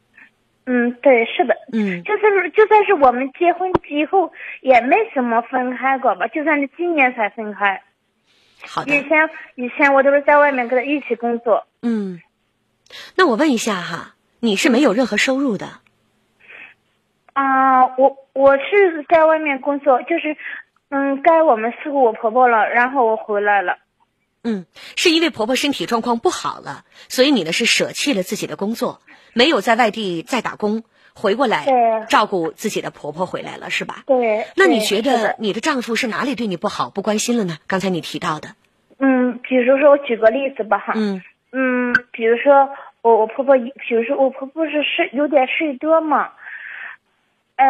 [0.65, 1.55] 嗯，对，是的。
[1.71, 7.83] 嗯，就是就算是我们结婚以后也没什么分开过吧，就算是今年才分开。
[8.67, 8.95] 好的。
[8.95, 11.65] 以前以前我都是在外面跟他一起工作。
[11.81, 12.21] 嗯，
[13.15, 15.79] 那我问一下哈，你是没有任何收入的？
[17.33, 20.37] 啊，我我是在外面工作，就是
[20.89, 23.77] 嗯，该我们伺候我婆婆了，然后我回来了。
[24.43, 29.01] 嗯，是因为婆婆身体状况不好了，所以你呢是舍弃了自己的工作，
[29.33, 30.83] 没有在外地再打工，
[31.15, 34.03] 回过来照顾自己的婆婆回来了，是吧？
[34.05, 34.45] 对。
[34.55, 37.57] 那你觉得你的丈夫是哪里对你不好、不关心了呢？
[37.65, 38.49] 刚才你提到的。
[38.99, 40.93] 嗯，比如说我举个例子吧哈。
[40.95, 41.23] 嗯。
[41.51, 42.69] 嗯，比如说
[43.01, 46.33] 我我婆婆，比如说我婆婆是睡有点睡多嘛，
[47.55, 47.65] 呃，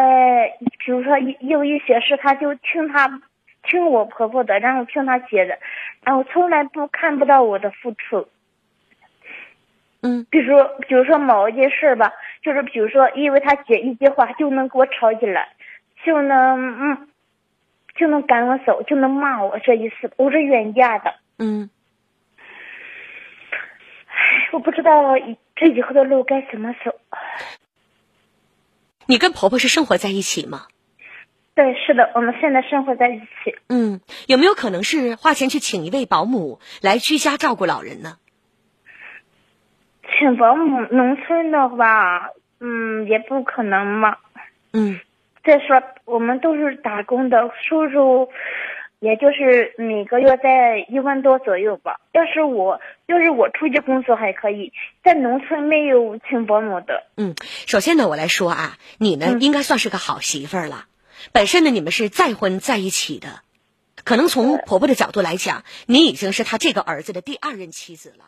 [0.84, 3.22] 比如说有一些事，她就听她。
[3.68, 5.58] 听我婆婆的，然后听她姐的，
[6.04, 8.28] 然后从来不看不到我的付出。
[10.02, 12.12] 嗯，比如说，比如说某一件事吧，
[12.46, 15.48] 就是比如说，因为他姐一句话就能给我吵起来，
[16.04, 17.08] 就能嗯，
[17.96, 21.12] 就能赶我走，就能骂我这一次，我是远嫁的。
[21.40, 21.68] 嗯。
[24.06, 25.16] 唉，我不知道
[25.56, 26.94] 这以后的路该怎么走。
[29.06, 30.68] 你跟婆婆是生活在一起吗？
[31.56, 33.56] 对，是的，我们现在生活在一起。
[33.68, 38.18] 嗯，有没有可能是花钱去请一位保姆来居家照顾老人呢？
[40.18, 44.16] 请保姆，农村的话，嗯，也不可能嘛。
[44.72, 45.00] 嗯。
[45.44, 48.30] 再说，我们都是打工的，收入
[48.98, 52.00] 也就是每个月在一万多左右吧。
[52.10, 54.72] 要是我，要是我出去工作还可以，
[55.04, 57.04] 在农村没有请保姆的。
[57.16, 60.86] 嗯，首先呢，我来说啊，你呢应该算是个好媳妇儿了。
[61.32, 63.28] 本身呢，你们是再婚在一起的，
[64.02, 68.24] 可能从婆婆的角度来讲，你已经是他这个儿子的第二任妻子了。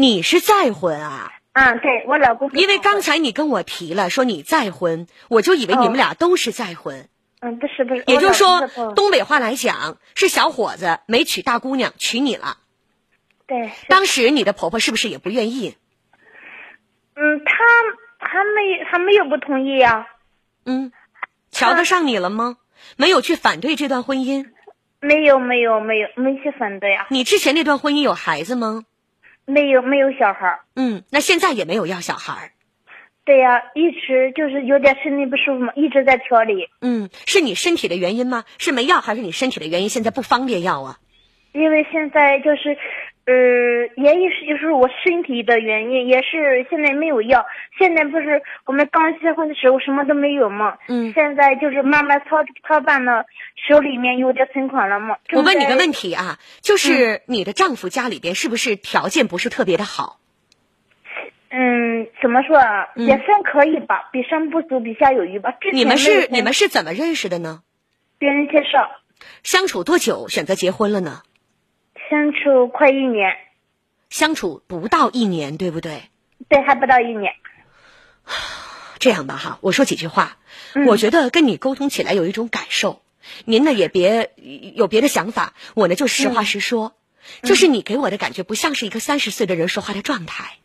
[0.00, 1.30] 你是再婚啊？
[1.52, 2.50] 嗯，对我老公。
[2.52, 7.06] 因为刚才你跟我提了说你再婚，我就以为你们俩都是再婚。
[7.40, 8.02] 嗯，不是不是。
[8.06, 12.56] 也就是说，东北话来讲，是小伙子没娶大姑娘，娶你了。
[13.46, 13.70] 对。
[13.88, 15.76] 当时你的婆婆是不是也不愿意？
[17.14, 20.06] 嗯，她还没他没有不同意呀。
[20.64, 20.92] 嗯，
[21.50, 22.56] 瞧得上你了吗？
[22.96, 24.46] 没有去反对这段婚姻？
[25.00, 27.06] 没有，没有，没有，没去反对啊。
[27.10, 28.84] 你之前那段婚姻有孩子吗？
[29.46, 30.60] 没有，没有小孩。
[30.76, 32.52] 嗯，那现在也没有要小孩。
[33.24, 36.68] 对呀，一直就是有点身体不舒服嘛，一直在调理。
[36.80, 38.44] 嗯，是你身体的原因吗？
[38.58, 39.88] 是没要，还是你身体的原因？
[39.88, 40.96] 现在不方便要啊？
[41.52, 42.76] 因为现在就是。
[43.30, 43.36] 呃，
[43.94, 47.46] 原因是就是我身体的原因，也是现在没有药。
[47.78, 53.26] 现在不是我们刚结婚的时候什么都没有嘛，嗯，现在就是慢慢操操办了，
[53.68, 55.16] 手里面有点存款了嘛。
[55.32, 60.18] 我问你个问题啊，就是你的丈夫家里边是不是条件不是特别的好？
[61.50, 62.88] 嗯，怎么说啊？
[62.96, 65.54] 也算可以吧，比上不足，比下有余吧。
[65.72, 67.62] 你们是你们是怎么认识的呢？
[68.18, 68.90] 别人介绍。
[69.44, 71.22] 相处多久选择结婚了呢？
[72.10, 73.36] 相处快一年，
[74.08, 76.02] 相处不到一年，对不对？
[76.48, 77.32] 对，还不到一年。
[78.98, 80.38] 这样吧，哈，我说几句话。
[80.86, 83.00] 我觉得跟你沟通起来有一种感受，
[83.44, 84.32] 您呢也别
[84.74, 86.96] 有别的想法，我呢就实话实说，
[87.42, 90.58] 就是你给我的感觉不像是一个三十岁的人说话的状态，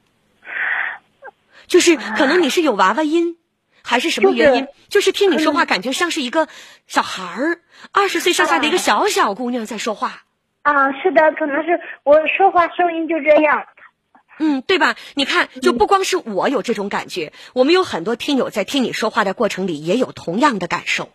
[1.67, 3.37] 就是可能你是有娃娃音，
[3.83, 4.67] 还是什么原因？
[4.89, 6.47] 就是听你说话感觉像是一个
[6.87, 10.23] 小孩儿，二十岁上下的一个小小姑娘在说话。
[10.65, 13.67] 啊，是的，可能是我说话声音就这样，
[14.39, 14.95] 嗯，对吧？
[15.13, 21.09] 你看，就不光是我有这种感觉，我们有很多听友在听你说话的过程里也有同样的感受。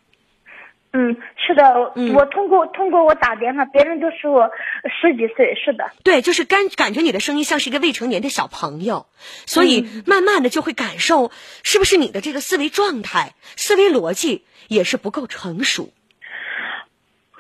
[0.92, 4.50] 嗯，是的，我通过通过我打电话，别人都说我
[4.84, 5.90] 十几岁，是的。
[6.04, 9.06] 对，就是感感觉你的声音像是一个未成年的小朋友，
[9.46, 11.32] 所以慢慢的就会感受，
[11.64, 15.92] 是不是你的这个思维状态、思维逻辑也是不够成熟。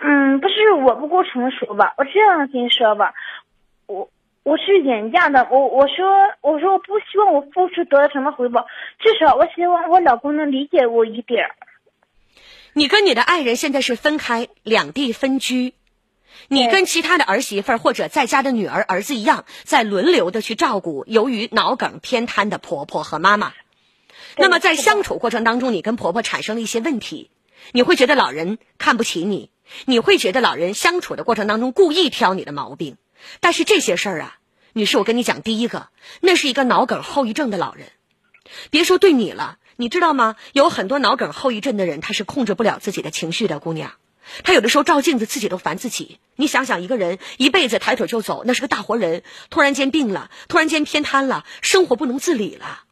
[0.02, 1.94] 嗯，不是我不够成熟吧？
[1.98, 3.12] 我这样跟你说吧，
[3.86, 4.10] 我
[4.42, 6.06] 我是远嫁的，我我说
[6.40, 8.66] 我说我不希望我付出得到什么回报，
[8.98, 11.54] 至少我希望我老公能理解我一点儿。
[12.72, 15.74] 你跟你的爱人现在是分开两地分居，
[16.48, 23.52] 你跟其他的儿媳妇儿或者在家的女儿儿子一样，在轮流的去照顾由于脑梗偏瘫的婆婆和妈妈。
[24.36, 27.30] 那么在相处过程当中，你跟婆婆产生了一些问题，
[27.72, 29.50] 你会觉得老人看不起你，
[29.86, 32.96] 你会觉得老人相处的过程当中故意挑你的毛病。
[33.40, 34.38] 但是这些事儿啊，
[34.72, 35.88] 女士，我跟你讲，第一个，
[36.20, 37.88] 那是一个脑梗后遗症的老人，
[38.70, 40.36] 别说对你了，你知道吗？
[40.52, 43.58] 有很多脑梗后遗症的人，他是控制不了自己的情绪的。
[43.58, 43.92] 姑娘，
[44.42, 46.18] 他有的时候照镜子自己都烦自己。
[46.36, 52.84] 你想想，一个人一辈子抬腿就走，那是个大活人，突然间病了，突然间偏瘫了，生活不能自理了。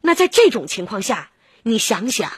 [0.00, 1.30] 那在这种情况下，
[1.64, 2.30] 你想想，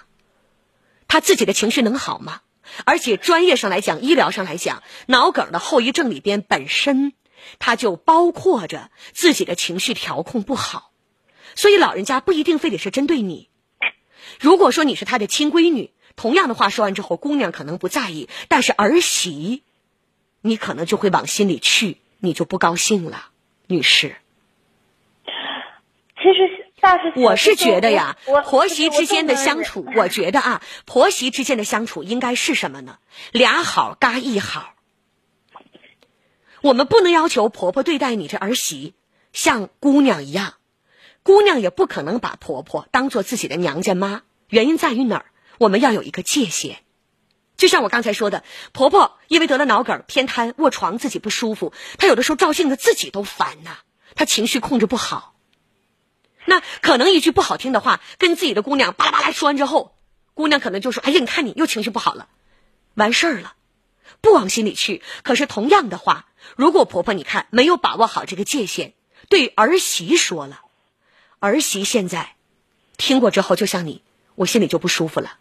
[1.06, 2.40] 他自己的情绪能好吗？
[2.84, 7.12] 而且专业上来讲，医疗上来讲，脑梗的后遗症里边本身。
[7.60, 10.90] 它就包括着自己的情绪调控不好，
[11.54, 13.48] 所以老人家不一定非得是针对你。
[14.40, 19.62] 如果说你是他的亲闺女，同样的话说完之后，姑娘可能不在意，但是儿媳，
[20.42, 23.28] 你可能就会往心里去，你就不高兴了，
[23.68, 24.16] 女士。
[26.16, 26.57] 其实
[27.16, 32.98] 我是觉得呀，婆媳之间的相处，我觉得啊，婆媳之间的相处应该是什么呢？
[33.32, 34.74] 俩好嘎一好。
[36.60, 38.94] 我们不能要求婆婆对待你这儿媳
[39.32, 40.54] 像姑娘一样，
[41.22, 44.22] 姑娘也不可能把婆婆当做自己的娘家妈。
[44.48, 45.26] 原因在于哪儿？
[45.58, 46.78] 我们要有一个界限。
[47.56, 53.78] 就像我刚才说的，婆婆因为得了脑梗偏瘫卧床自己不舒服，她有的时候照镜子自己都烦呐，
[54.14, 55.34] 她情绪控制不好。
[56.48, 59.94] 那可能一句不好听的话跟自己的姑娘巴拉巴拉说完之后，
[60.32, 62.28] 姑娘可能就说：“哎呀，你看你又情绪不好了，
[62.94, 63.54] 完事儿了。”
[64.22, 65.02] 不往心里去。
[65.22, 68.94] 可是同样的话，如果婆婆你看没有把握好这个界限，
[69.28, 70.62] 对儿媳说了，
[71.38, 72.34] 儿媳现在
[72.96, 74.02] 听过之后，就像你，
[74.34, 75.38] 我心里就不舒服了，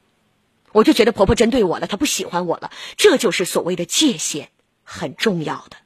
[0.73, 2.69] 我就觉得婆婆针对我了，她不喜欢我了。
[2.97, 4.49] 这就是所谓的界限，
[4.83, 5.77] 很重要的。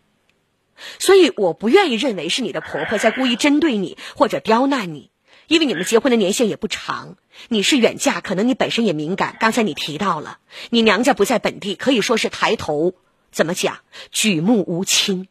[0.98, 5.11] 所以我不愿意认为是你的婆婆在故意针对你或者刁难你。
[5.52, 7.18] 因为你们结婚的年限也不长，
[7.50, 9.36] 你是远嫁，可能你本身也敏感。
[9.38, 10.38] 刚才你提到了，
[10.70, 12.94] 你娘家不在本地，可以说是抬头
[13.34, 13.80] 怎么讲，
[14.12, 15.28] 举目无亲，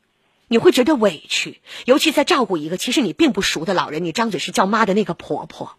[0.47, 1.63] 你会觉得委屈。
[1.87, 5.79] 尤其在照顾一个其实你并不熟的老人，你张嘴是叫妈的那个婆婆，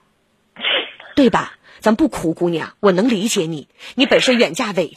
[1.15, 1.59] 对吧？
[1.79, 4.95] 咱不哭，姑娘，我能理解你，你本身远嫁委屈。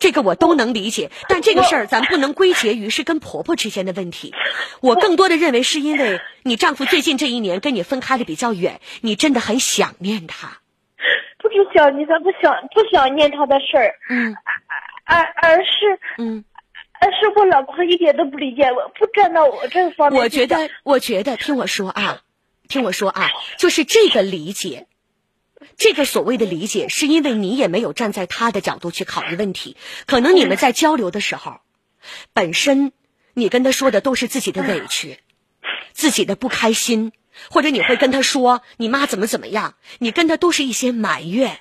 [0.00, 4.34] 这个我都能理解，但这个事儿咱不能归结于是跟婆婆之间的问题。
[4.80, 10.58] 我更多的认为是因为你丈夫最近这一年跟你分开的比较远，你真的很想念他。
[11.38, 14.36] 不是想念他，不想不想念他的事儿，嗯，
[15.04, 16.44] 而而是嗯，
[17.00, 20.20] 而是我老公一点都不理解我，不站到我这方面。
[20.20, 22.20] 我觉得，我觉得，听我说啊，
[22.68, 24.86] 听我说啊，就是这个理解。
[25.76, 29.76] 这个所谓的理解，是因为你也没有站在他的角度去考虑问题。
[30.06, 31.60] 可能你们在交流的时候，
[32.32, 32.92] 本身
[33.34, 35.18] 你跟他说的都是自己的委屈、
[35.92, 37.12] 自己的不开心，
[37.50, 41.60] 或者你会跟他说你妈怎么怎么样，你跟他都是一些埋怨。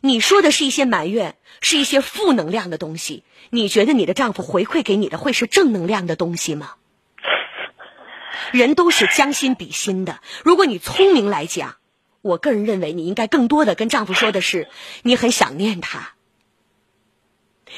[0.00, 3.22] 你说的是一些埋怨，是一些负能量的东西。
[3.50, 6.74] 你觉得你的丈夫回馈给你的会是正能量的东西吗？
[8.50, 10.20] 人都是将心比心的。
[10.44, 11.76] 如果你聪明来讲。
[12.24, 14.66] 我个人认为，你应该更多的跟丈夫说的是，
[15.02, 16.14] 你很想念他，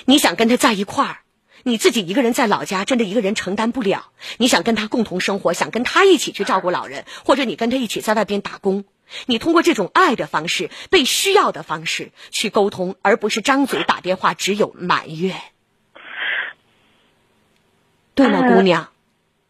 [0.04, 1.18] 你想跟他在一块儿，
[1.64, 8.84] 你自己一个人在老家，真的一个人承担不了，你想跟他共同生活，想跟他一起去照顾老人，或者你跟他一起在外边打工，
[9.26, 15.42] 你通过这种爱的方式、被需要的方式去沟通，而不是张嘴打电话只有埋怨，
[18.14, 18.92] 对吗，姑娘？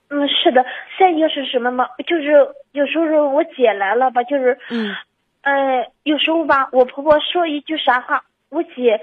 [0.09, 0.65] 嗯，是的。
[0.99, 4.95] 再一个是什么嘛，就是有时候我姐来了吧，就是，嗯，
[5.43, 9.01] 呃，有时候吧，我婆婆说一句啥话，我姐，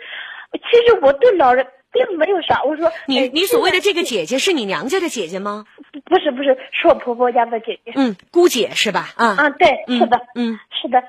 [0.53, 5.65] 其实我对老人并没有啥，我说你你所谓的这个姐姐是你娘家的姐姐吗？
[6.05, 7.91] 不是不是，是我婆婆家的姐姐。
[7.95, 9.09] 嗯，姑姐是吧？
[9.15, 11.03] 啊，嗯，对，是的，嗯，是的。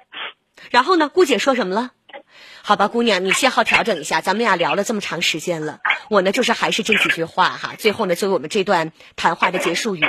[0.71, 1.91] 然后呢，姑姐说什么了？
[2.67, 4.23] 好吧，姑娘，你信号调整一下。
[4.23, 7.75] 咱们俩聊了这么长时间了，我呢就是还是这几句话哈。
[7.77, 10.03] 最后呢，作为我们这段谈话的结束语，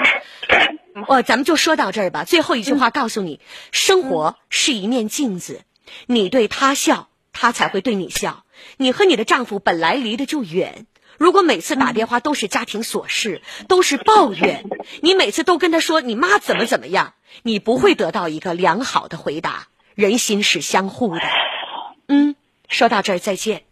[1.09, 2.23] 哦，咱们就说到这儿吧。
[2.23, 3.41] 最后一句话告诉你：
[3.73, 5.63] 生活是一面镜子，
[6.05, 8.45] 你对他笑，他才会对你笑。
[8.77, 10.85] 你和你的丈夫本来离得就远，
[11.17, 14.63] 如果每次打电话都是家庭琐事，都是抱怨，
[15.01, 19.67] 你每次都跟他说你妈怎么怎么样，你不会得到一个良好的回答。
[19.93, 21.21] 人心是相互的，
[22.07, 22.37] 嗯。
[22.69, 23.63] 说到这儿，再见。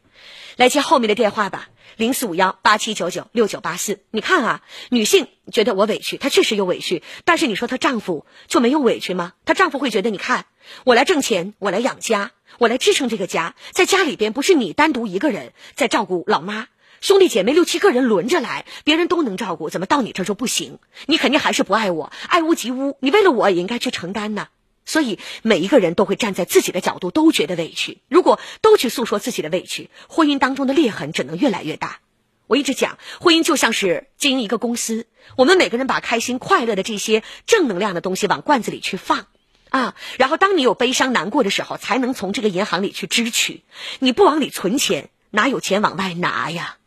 [0.56, 1.70] 来接后面的电话吧。
[1.96, 4.00] 零四五幺八七九九六九八四。
[4.10, 9.34] 你看啊，女性觉得我委屈，她确实有委屈，但是你说她丈夫就没有委屈吗？
[9.46, 10.46] 她丈夫会觉得，你看
[10.86, 16.68] 我来挣钱，我来养家，我来支撑这个家，在家里边不是你单独一个人在照顾老妈。
[17.00, 20.80] 兄弟姐妹六七个人轮着来，别人都能照顾，怎么到你这儿就不行？
[21.06, 22.98] 你肯定还是不爱我，爱屋及乌。
[23.02, 24.48] 你为了我也应该去承担呢。
[24.86, 27.99] 所以每一个人都会站在自己的角度，都觉得委屈。
[28.09, 31.99] 如果都去诉说自己的委屈，婚姻当中的裂痕只能越来越大。
[32.47, 35.07] 我一直讲，婚姻就像是经营一个公司，
[35.38, 39.27] 我们每个人把开心、快乐的这些正能量的东西往罐子里去放，
[39.69, 43.63] 啊，然后当你有悲伤、难过的时候，才能从这个银行里去支取。
[43.99, 46.77] 你不往里存钱，哪有钱往外拿呀？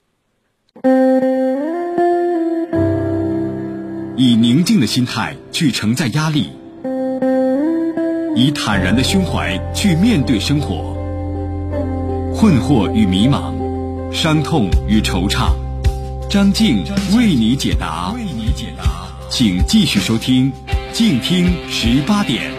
[4.18, 6.50] 以宁静的心态去承载压力，
[8.38, 10.94] 以坦然的胸怀去面对生活。
[12.38, 13.54] 困惑与迷茫，
[14.12, 15.52] 伤痛与惆怅，
[16.28, 16.84] 张静
[17.16, 18.12] 为你解答。
[18.14, 20.52] 为你解答，请继续收听，
[20.92, 22.52] 静听十八点。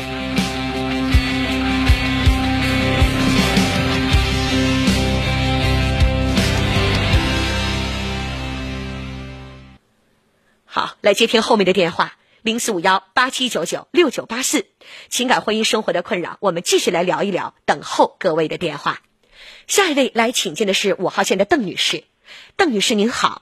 [10.65, 12.13] 好来接听后面的电话，
[12.48, 14.68] 零四五幺八七九九六九八四，
[15.10, 17.54] 情感婚姻生活的困扰，我们继续来聊一聊。
[17.66, 19.00] 等候各位的电话。
[19.68, 22.06] 下一位来请进的是五号线的邓女士，
[22.56, 23.41] 邓女士您好。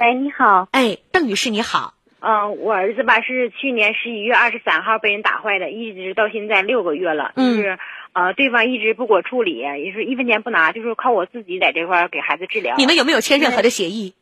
[0.00, 0.68] 喂，你好。
[0.72, 1.92] 哎，邓女士你好。
[2.20, 7.78] 嗯，我儿子吧是去年十一月二十三号被人打坏的，一直到现在六个月了，就是
[8.14, 12.74] 呃对方一直不给我处理，也是一分钱不拿，就是靠我自己在这块给孩子治疗。
[12.78, 14.14] 你们有没有签任何的协议？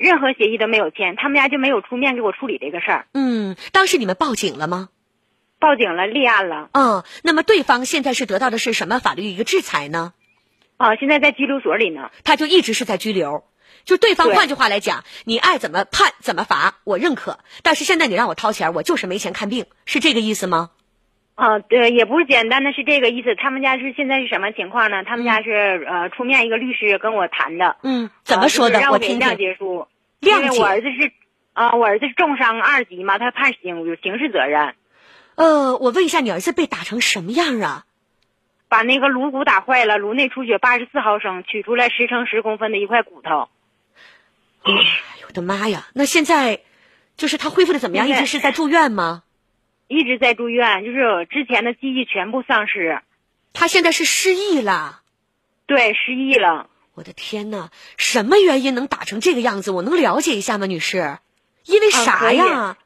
[0.00, 3.06] 任何协议都没有签，他们家就没有出面给我处理这个事儿。
[3.12, 4.88] 嗯，当时你们报警了吗？
[5.58, 6.70] 报警了，立案了。
[6.72, 10.14] 嗯，那么对方现在是得到的是什么法律一个制裁呢？
[10.78, 12.10] 啊，现在在拘留所里呢。
[12.24, 13.44] 他就一直是在拘留，
[13.84, 17.38] 就对方换句话来讲，你爱怎么判怎么罚，我认可。
[17.62, 20.70] 但是现在你让我掏钱，我就是没钱看病，是这个意思吗？
[21.40, 23.34] 啊，对，也不是简单的是这个意思。
[23.34, 25.04] 他们家是现在是什么情况呢？
[25.04, 27.78] 他们家是呃，出面一个律师跟我谈的。
[27.82, 28.78] 嗯，怎么说的？
[28.78, 29.26] 让我听听。
[29.26, 29.86] 谅解书，
[30.20, 31.10] 因为我儿子是
[31.54, 34.74] 啊，我儿子是重伤二级嘛，他判刑有刑事责任。
[35.36, 37.86] 呃，我问一下，你儿子被打成什么样啊？
[38.68, 43.48] 把那个颅骨打坏了，颅内出血八十四毫升，取出来十乘十公分的一块骨头。
[44.64, 44.72] 哎
[45.22, 45.86] 呦我的妈呀！
[45.94, 46.60] 那现在
[47.16, 48.06] 就是他恢复的怎么样？
[48.06, 49.22] 一直是在住院吗？
[49.90, 53.00] 一直在住院，就是之前的记忆全部丧失。
[53.52, 55.00] 他现在是失忆了，
[55.66, 56.68] 对，失忆了。
[56.94, 59.72] 我的天哪，什么原因能打成这个样子？
[59.72, 61.18] 我能了解一下吗，女士？
[61.64, 62.76] 因为啥呀？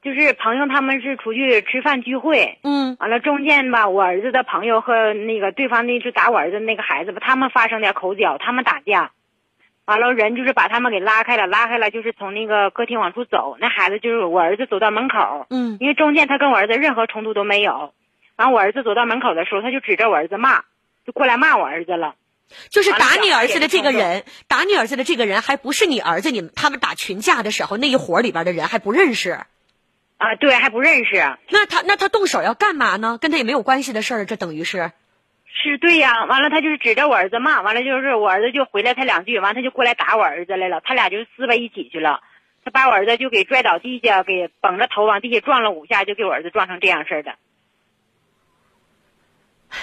[0.00, 9.10] 就是朋友他们是出去吃饭聚会，嗯，完了中间吧，我儿子的朋友和那个对方那就打我儿子那个孩子吧，他们发生点口角，他们打架。
[9.88, 13.56] 完了，人就是把他们给拉开了，拉开了就是从那个客厅往出走。
[13.58, 17.94] 那孩子就是我儿子走到门口，嗯，因为中间他跟我儿子任何冲突都没有。
[18.36, 20.60] 完，我儿子走到门口的时候，他就指着我儿子骂，
[21.06, 22.16] 就过来骂我儿子了。
[22.68, 29.38] 就是打你儿子的这个人，打你儿子的这个人还不是你儿子，你们他们打群架的时候那一伙里边的人还不认识。
[30.18, 31.16] 啊，对，还不认识。
[31.48, 33.16] 那他那他动手要干嘛呢？
[33.18, 34.92] 跟他也没有关系的事儿，这等于是。
[35.50, 42.20] 是对呀，完了他就是指着我儿子骂，完了就是我儿子就回来他两句，完他就过来打我儿子来了，他俩就撕巴一起去了，
[42.64, 47.32] 他把我儿子就给拽倒地下，给绷着头往地下撞了五下，就给我儿子撞成这样式的。
[49.70, 49.76] 哎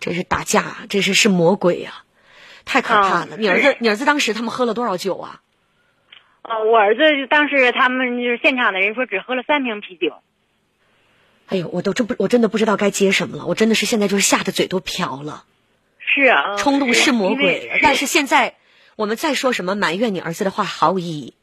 [0.00, 2.04] 这是打架，这是是魔鬼呀，
[2.64, 3.36] 太可怕了！
[3.36, 5.40] 你儿子，你儿子当时他们喝了多少酒啊？
[6.42, 10.22] 哦，我儿子当时他们就是现场的人说只喝了三瓶啤酒。
[11.48, 13.46] 哎呦，我都真不，我真的不知道该接什么了。
[13.46, 15.44] 我真的是现在就是吓得嘴都瓢了。
[15.98, 18.54] 是啊，冲动是魔鬼，但是现在
[18.96, 21.34] 我们再说什么埋怨你儿子的话毫无意义。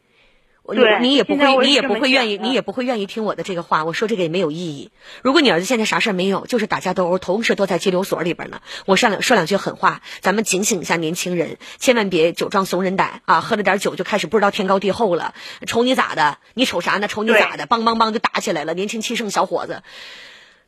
[0.68, 3.86] 对，你也不会，你也不会愿意，你也不会愿意听我的这个话。
[3.86, 4.89] 我说这个也没有意义。
[5.22, 8.61] 如果你儿子现在啥事儿没有，就是打架斗殴，同时都在拘留所里边呢。
[8.86, 13.41] 我上两说两句狠话，咱们警醒一下年轻人，千万别酒壮怂人胆啊！
[13.41, 15.36] 喝了点酒就开始不知道天高地厚了，
[15.68, 16.39] 瞅你咋的？
[16.55, 17.07] 你瞅啥呢？
[17.07, 17.68] 瞅你咋的？
[17.68, 19.84] 梆梆梆就打起来了，年轻气盛小伙子，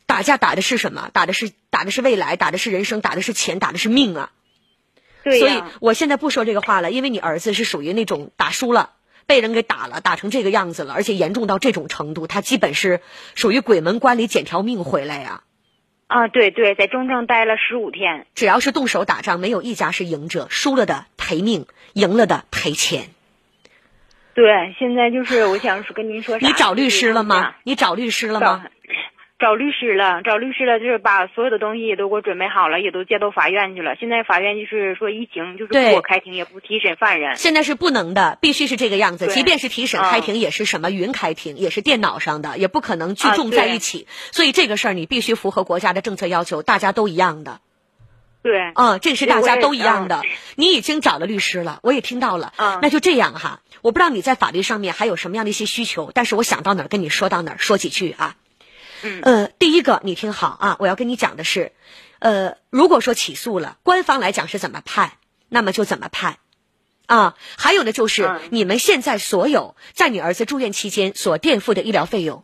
[0.06, 1.10] 打架打的是什么？
[1.12, 4.30] 打的是打的是未来，打的是人生，打的是钱，打的是命啊！
[5.24, 8.92] 对所以我现在不说这个话了，因为你儿子是属于那种打输了。
[9.28, 13.02] 被人给打了，打成这个样子了，而且严重到这种程度，他基本是
[13.36, 15.44] 属于鬼门关里捡条命回来呀。
[16.08, 18.26] 啊，对对，在中正待了十五天。
[18.34, 23.10] 只要是动手打仗，没有一家是赢者，输了的赔命，赢了的赔钱。
[24.34, 27.56] 对，现在就是我想跟您说，你找律师了吗？
[27.64, 28.66] 你找律师了吗？
[29.40, 33.96] 找律师了，找律师了，就是把所有的东西也都给我准备好了，也都接到法院去了。
[34.00, 37.36] 现在法院就是说疫情，就是不给我开庭，也不提审犯人。
[37.36, 39.28] 现在是不能的，必须是这个样子。
[39.28, 44.08] 即便是提审啊开庭，也是什么云开庭，也是电脑上的，也不可能聚啊众在一起。
[44.32, 47.60] 所以这个事儿你必须符合国家的政策要求，大家都一样的。
[48.42, 50.24] 对，嗯，这是大家都一样的。
[50.56, 52.54] 你已经找了律师了，我也听到了。
[52.58, 58.36] 嗯那就这样哈，我不知道你在法律上面还有什么样的一些需求，但是我想到哪儿跟你说到哪儿，说几句啊。
[59.04, 61.72] 嗯呃，第一个你听好啊，我要跟你讲的是，
[62.20, 65.14] 呃，如果说起诉了，官方来讲是怎么判，
[65.50, 66.38] 那么就怎么判。
[67.06, 72.44] 啊，还有呢，就是、嗯你们现在所有在你儿子住院期间所垫付的医疗费用，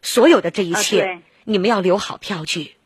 [0.00, 2.76] 所有的这一切，啊你们要留好票据。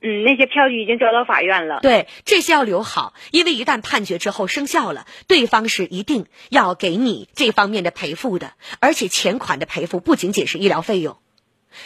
[0.00, 1.80] 嗯，那些票据已经交到法院了。
[1.80, 11.16] 对，这些要留好，因为一旦判决之后生效了，对方是一定要给你这方面的赔付的，而且钱款的赔付不仅仅是医疗费用。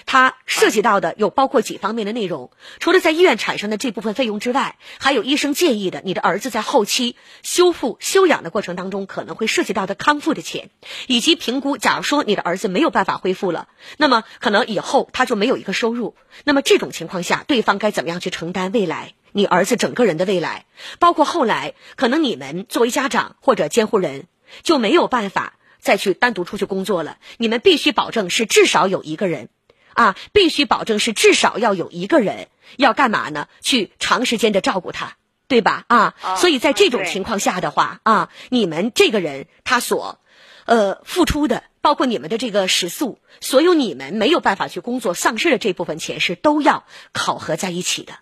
[0.06, 10.70] 它涉及到的有包括几方面的内容，除了在医院产生的这部分费用之外，还有医生建议的你的儿子在后期修复休养的过程当中可能会涉及到的康复的钱，
[11.06, 16.14] 以及评估，假如说你的儿子没有办法恢复了，那么可能以后他就没有一个收入，
[16.44, 19.14] 那么这种情况下，对方该怎么样去承担未来？
[19.32, 20.64] 你儿子整个人的未来，
[20.98, 24.26] 包括后来可能你们作为家长或者监护人
[24.62, 29.50] 就没有办法再去单独出去工作了，你们必须保证是至少有一个人。
[29.98, 32.46] 啊，必须保证是至少要有一个人
[32.76, 33.48] 要干嘛呢？
[33.62, 35.16] 去长时间的照顾他，
[35.48, 35.86] 对吧？
[35.88, 40.20] 啊，啊所以在这种情况下的话，啊，你们这个人他所，
[40.66, 48.12] 呃，付出的，包括你们的这个食宿，所有你们没有办法去工作丧失的这部分钱是都要考核在一起的。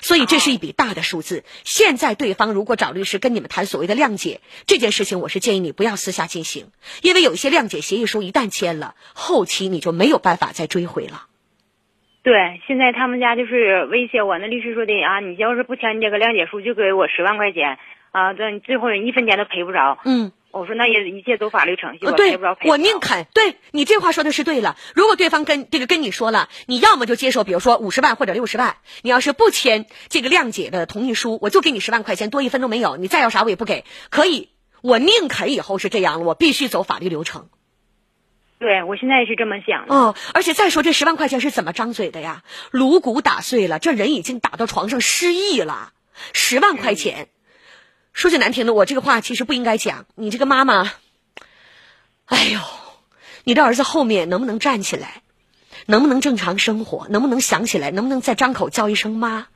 [0.00, 1.44] 所以这是一笔大的数字。
[1.64, 6.66] 现在对方如果找律师跟你们谈所谓的谅解这件事情，我是建议你不要私下进行，
[7.02, 11.26] 因为有一些谅解协议书一旦签了，后期你就没有办法再追回了。
[12.22, 17.78] 对，现在他们家就是威胁我，那律师说的啊，你要是不签这个谅解书，就给我十万块钱
[18.10, 19.98] 啊，这你最后一分钱都赔不着。
[20.04, 22.56] 嗯，我说那也一切走法律程序，我赔不着。
[22.64, 24.76] 我宁肯对你这话说的是对了。
[24.94, 33.84] 如果对方跟这个跟你说了，你要么就接受，比如说五十万或者六十万，你要是不签这个谅解的同意书，我就给你十万块钱，多一分都没有，你再要啥我也不给。
[34.10, 34.50] 可以，
[34.82, 37.48] 我宁肯以后是这样了，我必须走法律流程。
[38.58, 39.94] 对我现在也是这么想的。
[39.94, 42.42] 哦，而且再说这十万块钱是怎么张嘴的呀？
[42.70, 45.92] 颅骨打碎了，这人已经打到床上失忆了。
[46.34, 47.28] 十万块钱，
[48.12, 50.06] 说句难听的，我这个话其实不应该讲。
[50.14, 50.92] 你这个妈妈，
[52.26, 52.60] 哎呦，
[53.44, 55.22] 你的儿子后面能不能站起来？
[55.86, 57.08] 能不能正常生活？
[57.08, 57.90] 能不能想起来？
[57.90, 59.46] 能不能再张口叫一声妈？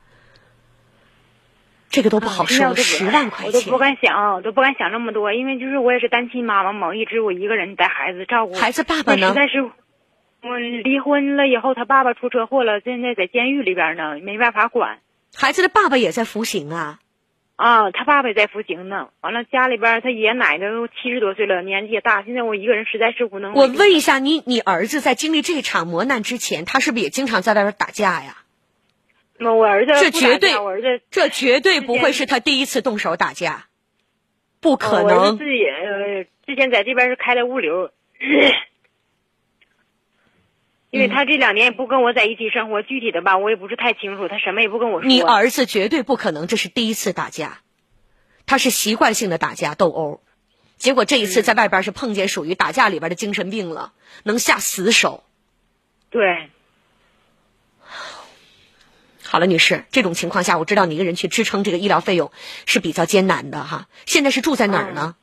[1.89, 2.75] 这个都不好说。
[2.75, 8.53] 十万块钱我都不，敢想，我都不敢想那么多，因为就是我也是单亲妈妈嘛，一直我一个人带孩子照顾。
[8.55, 9.47] 孩子爸爸呢那实？
[9.47, 9.61] 在是，
[10.41, 14.99] 我离婚了以后，他爸爸出车祸了，现在在监狱里边呢，没办法管。
[15.35, 16.99] 孩子的爸爸也在服刑啊。
[17.55, 19.09] 啊，他爸爸也在服刑呢。
[19.21, 23.67] 完了，家里边他爷爷奶奶都七十多岁了，年纪也大，现在我一个人实在是无能为我。
[23.67, 28.37] 问一下你，你儿子在经历这场磨难之前，他是不是也经常在外边打架呀？
[29.37, 33.65] 那我儿子这绝对我儿子这绝对不会是他第一次动手打架，
[34.61, 35.31] 不可呃我。
[35.33, 37.89] 自己呃，之前在这边是开的物流，
[40.95, 45.07] 因为他这两年也不跟我在一起生活，具体的吧我也不是太清楚，他什么也不跟我说。
[45.09, 47.59] 你儿子绝对不可能这是第一次打架，
[48.45, 50.21] 他是习惯性的打架斗殴，
[50.77, 53.91] 结果这一次在外边是碰见属于打架里边的精神病了，
[54.23, 55.25] 能下死手。
[56.09, 56.49] 对，
[59.25, 62.31] 好了，女士，这种情况下，我知道你一个人去支撑这个医疗费用
[62.65, 63.89] 是比较艰难的哈。
[64.05, 65.17] 现在是住在哪儿呢？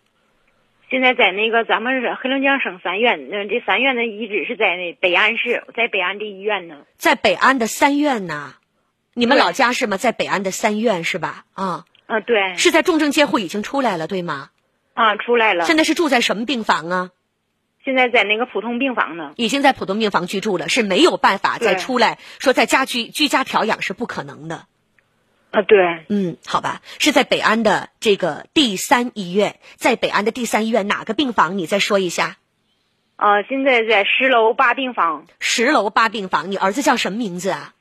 [0.93, 6.77] 现在在那个咱们是黑龙江省三院，那这三院的遗址是在那北安市，在北安的医院呢。
[6.99, 8.57] 在北安的三院呢。
[9.15, 9.97] 你们老家是吗？
[9.97, 11.47] 在北安的三院是吧？
[11.55, 14.51] 啊，啊，对，是在重症监护已经出来了，对吗？
[14.93, 15.65] 啊，出来了。
[15.65, 17.11] 现在是住在什么病房啊？
[17.87, 19.33] 现在在那个普通病房呢。
[19.37, 24.67] 已经在普通病房居住了，是没有办法再出来说在家居居家调养是不可能的。
[25.53, 31.59] 啊，对，嗯，好吧，是在北安的这个第三医院，在北安的第三医院哪个病房？
[31.59, 32.39] 你再说一下。
[33.17, 37.75] 啊，现在在十楼八病房，十楼八病房，你儿子叫什么名字啊？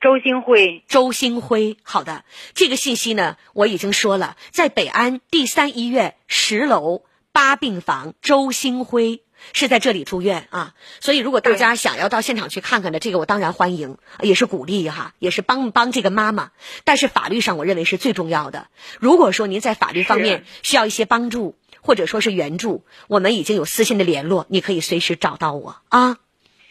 [0.00, 0.84] 周星辉。
[0.86, 1.76] 周星辉。
[1.82, 7.02] 好的，这个信息呢，我已经说了，在北安第三医院十楼
[7.32, 9.20] 八病房，周星辉
[9.52, 10.74] 是在这里住院啊。
[11.00, 16.50] 所以，如果大家想要到现场去看看的，这个我当然欢迎，也是鼓励哈，也是帮帮这个妈妈。
[16.84, 18.68] 但是法律上，我认为是最重要的。
[18.98, 26.18] 如果说您在法律方面需要一些帮助，或者说是援助，我们已经有私信的联络，你可以随时找到我啊。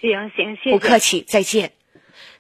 [0.02, 0.72] 行行，谢谢。
[0.72, 1.74] 不客气，再见。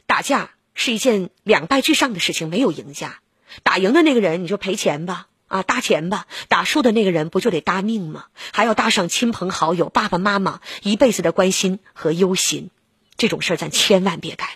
[0.06, 3.20] 打架是一件两败俱伤的事情，没有赢家。
[3.64, 8.28] 打赢的那个人你就赔钱吧，啊，搭钱吧；打输的那个人不就得搭命吗？
[8.54, 12.70] 还要搭上亲朋好友、爸爸妈妈一辈子的关心和忧心，
[13.18, 14.48] 这种事儿咱千万别干。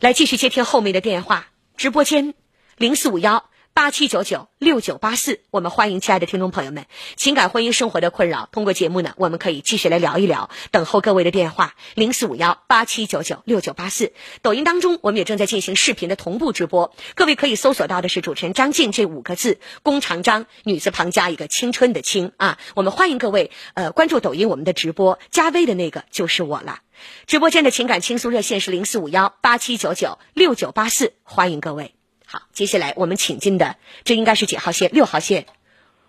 [0.00, 2.34] 来，继续接听后面的电话，直播间
[2.76, 3.49] 零四五幺。
[3.80, 6.84] 八七九九六九八四，我们欢迎亲爱的听众朋友们。
[7.16, 10.50] 情感婚姻生活的困扰，通过节目呢，我们可以继续来聊一聊。
[10.70, 14.12] 等候各位的电话，零四五幺八七九九六九八四。
[14.42, 22.58] 抖音当中，我们也正在进行视频的同步直播，各位可以搜索到的是主持人张静这五个字，弓长张，女字旁加一个青春的青啊。
[22.74, 26.80] 我们欢迎各位呃关注抖音我们的直播，加微的那个就是我了。
[27.26, 31.94] 直播间的情感倾诉热线是零四五幺八七九九六九八四，欢迎各位。
[32.32, 33.74] 好，接下来我们请进的，
[34.04, 34.88] 这应该是几号线？
[34.92, 35.46] 六号线，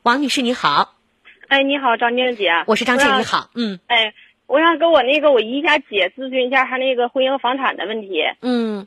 [0.03, 0.93] 王女士你好。
[1.47, 2.63] 哎，你好，张静姐。
[2.67, 3.49] 我是张静，你好。
[3.55, 3.79] 嗯。
[3.87, 4.13] 哎，
[4.45, 8.21] 我想跟我那个我姨家姐咨询一下她那个婚姻和房产的问题。
[8.43, 8.85] 嗯。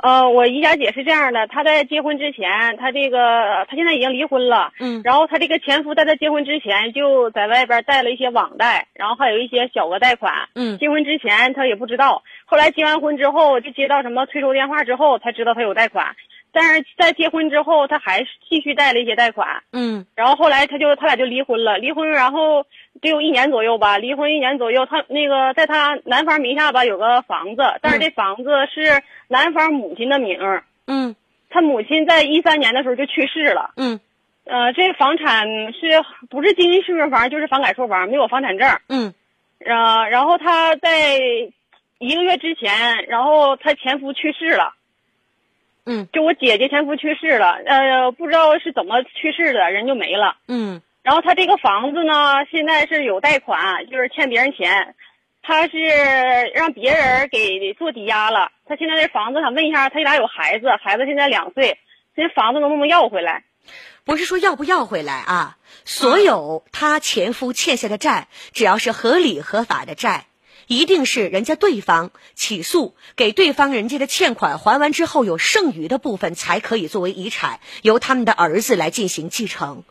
[0.00, 4.72] 呃，我姨家姐是这样的，她在结婚之前，她这个她现在已经离婚了。
[4.78, 5.02] 嗯。
[5.02, 10.48] 然后她这个前夫在她结婚之前就在外边贷了一些网贷，然后还有一些小额贷款。
[10.54, 10.78] 嗯。
[10.78, 16.14] 结婚之前她也不知道，后来结完婚之后就接到什么催收电话之后才知道她有贷款。
[16.52, 19.62] 但是在结婚之后，他还是继续贷了一些贷款。
[19.72, 21.78] 嗯，然后后来他就他俩就离婚了。
[21.78, 22.64] 离婚然后
[23.00, 23.98] 得有一年左右吧。
[23.98, 30.40] 离婚一年左右，他那个在他男方名下吧有个房子，但是这房子是男方母亲的名。
[30.86, 31.14] 嗯，
[31.50, 33.72] 他母亲在一三年的时候就去世了。
[33.76, 34.00] 嗯，
[34.44, 38.68] 呃，这房产是不是经济适用房就是房改错房，没有房产证。
[38.88, 39.12] 嗯，
[39.64, 41.18] 呃，然后他在
[41.98, 44.74] 一个月之前，然后他前夫去世了。
[45.90, 50.36] 嗯，就我姐姐前夫去世了，呃，不知道是怎么去世的，人就没了。
[50.46, 54.94] 嗯，然后他这个房子呢，现在是有贷款，就是欠别人钱，
[55.42, 55.78] 他是
[56.54, 58.50] 让别人给做抵押了。
[58.66, 61.78] 他现在这房子，想问一下，他俩有孩子，孩子现在两岁，
[62.14, 63.44] 这房子能不能要回来？
[64.04, 70.24] 不是说要不要回来啊，所有他前夫欠下的债，只要是合理合法的债。
[70.68, 79.82] 一定是人家对方起诉，给对方人家的欠款还完之后，有剩余的部分才可以作为遗产，由他们的儿子来进行继承。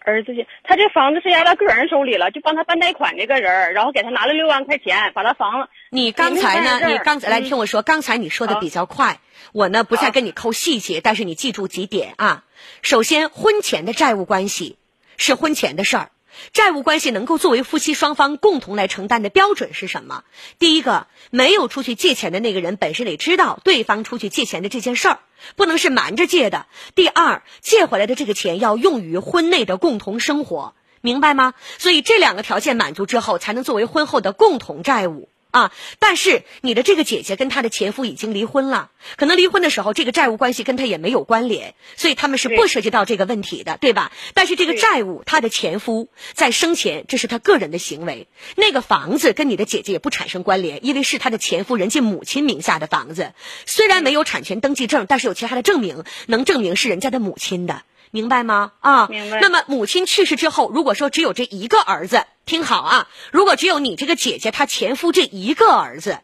[0.00, 5.68] 儿子去，他这房子是压到个人手里了，就帮他办贷款这个人，然后给他拿了六万块钱，把他房子。
[5.90, 6.88] 你刚才呢？
[6.88, 9.20] 你刚才来听我说，刚才你说的比较快，
[9.52, 12.44] 我呢不再跟你抠细节，但是你记住几点啊。
[12.82, 14.78] 首先，婚前的债务关系
[15.16, 16.10] 是婚前的事儿。
[16.52, 20.24] 债务关系能够作为夫妻双方共同来承担的标准是什么？
[20.58, 25.18] 第一个，没有出去借钱的那个人本身得知道对方出去借钱的这件事儿，
[25.56, 26.66] 不能是瞒着借的。
[26.94, 31.54] 第二，借回来的这个钱要用于婚内的共同生活，明白吗？
[31.78, 35.28] 所以这两个条件满足之后，才能作为婚后的共同债务。
[35.50, 35.72] 啊！
[35.98, 44.12] 但是你的这个姐姐跟她的前夫已经离婚了，可能离婚的时候这个债务关系跟她也没有关联，所以他们是不涉及到这个问题的，对吧？
[44.34, 53.32] 但是这个债务，她的前夫在生前这是他个人的行为，那个房子跟你的姐姐也不产生关联，因为是他的前夫人家母亲名下的房子，
[53.64, 57.82] 虽然没有产权登记证，但是有其他的证明能证明是人家的母亲的。
[58.12, 58.72] 明白吗？
[58.80, 59.40] 啊，明白。
[59.40, 66.20] 那么母亲去世之后，如果说只有这一个儿子，听好啊，如果只有你这个姐姐她前夫这一个儿子，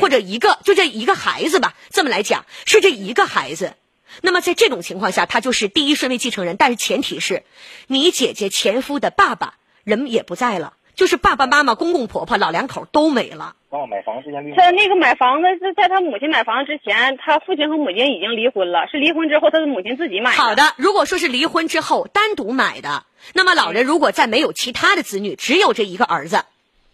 [0.00, 3.76] 或者一个就这一个孩子吧，这么来讲是这一个孩子，
[4.22, 7.44] 那么在这种情况下，他就是第一顺位继承人，但是前提是
[7.86, 9.54] 你姐姐前夫的爸爸
[9.84, 10.74] 人也不在了。
[10.96, 13.54] 就是爸爸妈妈、公公婆婆、老两口都没了。
[13.72, 18.86] 哦，买房之前他那个买房子是在他母亲买房之前，他父亲和母亲已经离婚了。
[18.92, 20.36] 是离婚之后，他的母亲自己买的。
[20.36, 26.44] 好的，如果说是离婚之后单独买的，那么老人如果再没有其他的子女，只有这一个儿子，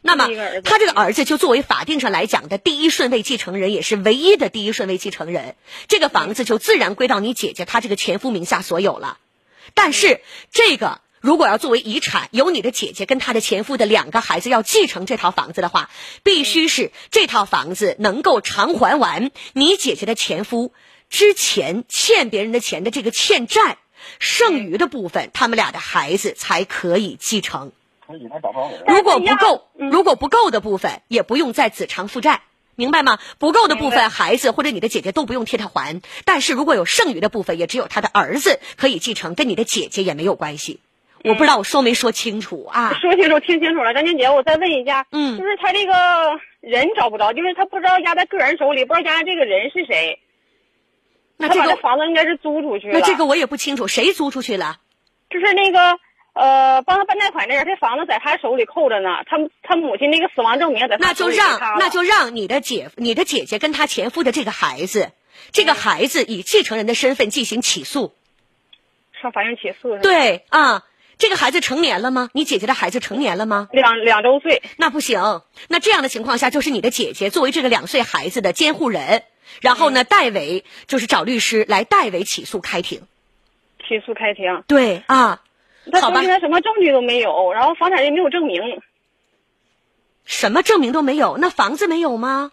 [0.02, 0.28] 那么
[0.62, 5.56] 他这个儿子就作为法定上来讲的第一顺位继承人，也是唯一的第一顺位继承人。
[5.88, 9.18] 这个房子就自然归到你姐姐她这个前夫名下所有了。
[9.74, 10.20] 但是
[10.52, 11.00] 这个。
[11.20, 15.90] 如果要作为遗产，由你的姐姐跟她的前夫的两个孩子要继承这套房子的话，
[16.22, 20.72] 必须是这套房子能够偿还完你姐姐的前夫
[21.10, 23.78] 之前欠别人的钱的这个欠债，
[24.18, 27.72] 剩余的部分，他们俩的孩子才可以继承。
[28.86, 32.42] 如果不够，如果不够的部分，也不用再子偿父债，
[32.74, 33.18] 明白吗？
[33.38, 36.00] 不够的部分，孩子或者你的姐姐都不用替他还。
[36.24, 40.80] 但是如果有剩余的部分，也只有他的儿子可以继承，跟你的姐姐也没有关系。
[41.24, 42.94] 我不知道我说没说清楚啊？
[43.00, 43.94] 说清楚，听清楚了。
[43.94, 45.92] 张静姐，我再问一下，嗯，就是他这个
[46.60, 50.20] 人找不着，就是他不知道压在个人手里，不知道压这个人是谁。
[51.36, 52.98] 那这个房子应该是租出去了。
[52.98, 54.78] 那这个我也不清楚，谁租出去了？
[55.30, 55.98] 就是那个
[56.32, 59.08] 呃，帮他办贷款的人，这房子在他手里扣着呢。
[59.26, 65.10] 他他母亲那个死亡证明在他那就让那就让你的姐你的姐姐跟他前夫的这个孩子，
[65.52, 68.14] 这个孩子以继承人的身份进行起诉。
[69.20, 70.84] 上法院起诉是吧？，对啊，
[71.18, 72.30] 这个孩子成年了吗？
[72.32, 73.68] 你姐姐的孩子成年了吗？
[73.72, 74.62] 两两周岁。
[74.76, 79.24] 那不行，那这样的情况下，就是你的姐姐作为这个两岁孩子的监护人，
[79.60, 83.02] 然后呢，代为就是找律师来代为起诉开庭。
[83.86, 85.40] 起诉开庭，对啊，
[85.90, 88.62] 好吧他说现在什么证据都没有，然后房产也没有证明，
[90.24, 92.52] 什么证明都没有，那房子没有吗？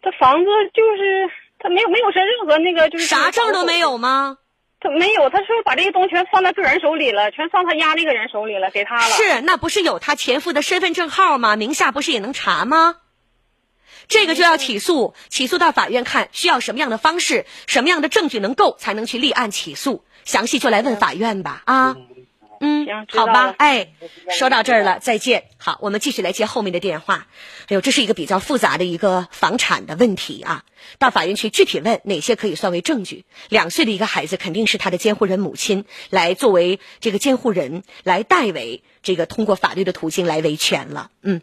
[0.00, 1.28] 他房子就是
[1.58, 4.38] 他没有没有是任何那个就是啥证都没，有吗？
[4.80, 9.14] 他没有，他是把这些东西全放在个人手里了，全放他家那个人手里了，给他了。
[9.14, 11.56] 是，那不是有他前夫的身份证号吗？
[11.56, 12.96] 名下不是也能查吗？
[14.08, 21.94] 这个就要起诉，起诉到法院看需要什么样的方式，什么样的证据能够才能去立案起诉，详细就来问法院吧啊。
[21.96, 22.06] 嗯
[22.60, 23.92] 行，好吧了，哎，
[24.38, 25.44] 说到这儿了，再见。
[25.56, 27.26] 好，我们继续来接后面的电话。
[27.68, 30.64] 哎呦，这是一个比较复杂的一个房产的问题啊，
[30.98, 33.24] 到法院去具体问哪些可以算为证据。
[33.48, 41.10] 两岁的一个孩子肯定是他的监护人母亲来作为这个监护人来代为这个通过法律的途径来维权了。
[41.22, 41.40] 嗯。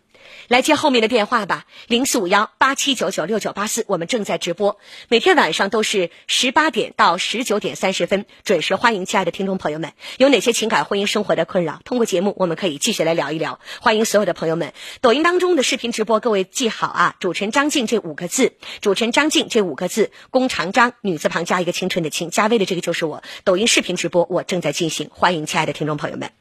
[0.47, 13.59] 来接后面的电话吧，零四五幺八七九九六九八四，我们正在直播，每天晚上都是十八点到十九点三十分准时，欢迎亲爱的听众朋友们，有哪些情感婚姻生活的困扰，通过节目我们可以继续来聊一聊。
[13.81, 26.31] 欢迎所有的朋友们，抖音当中的视频直播，各位记好啊，主持人张静这五个字，主持人张静这五个字，弓长张，女字旁加一个青春的青，加微的这个就是我，抖音视频直播我正在进行，欢迎亲爱的听众朋友们。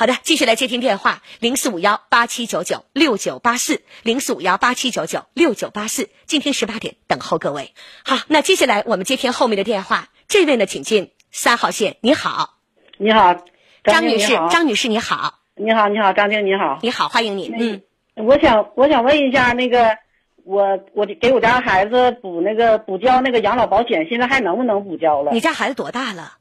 [0.00, 7.74] 好的，继续来接听电话，零四五幺八七九九六九八四，零四五幺八七九九六九八四，今天十八点等候各位。
[8.02, 12.54] 好，那接下来我们接听后面的电话，这位呢，请进三号线，你好，
[12.96, 13.44] 你好，
[13.84, 16.78] 张女士，张女士你好，你好，你好，张静你好。
[16.80, 17.82] 你好，欢迎你，嗯，
[18.24, 19.98] 我想我想问一下，那个
[20.44, 25.40] 我我给我家孩子补那个补交那个养老保险，现在还能不能补交了你？
[25.40, 26.38] 家孩子多大了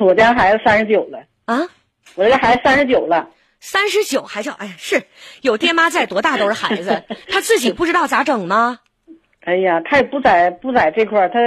[0.00, 1.68] 我家孩子三十九了，啊？
[2.14, 3.28] 我这个孩子三十九了。
[3.60, 5.04] 三十九还叫哎呀，是
[5.40, 8.80] 有爹妈在，多大都是孩子，他自己不知道咋整吗？
[9.44, 11.38] 哎呀，他也不在不在这块儿，他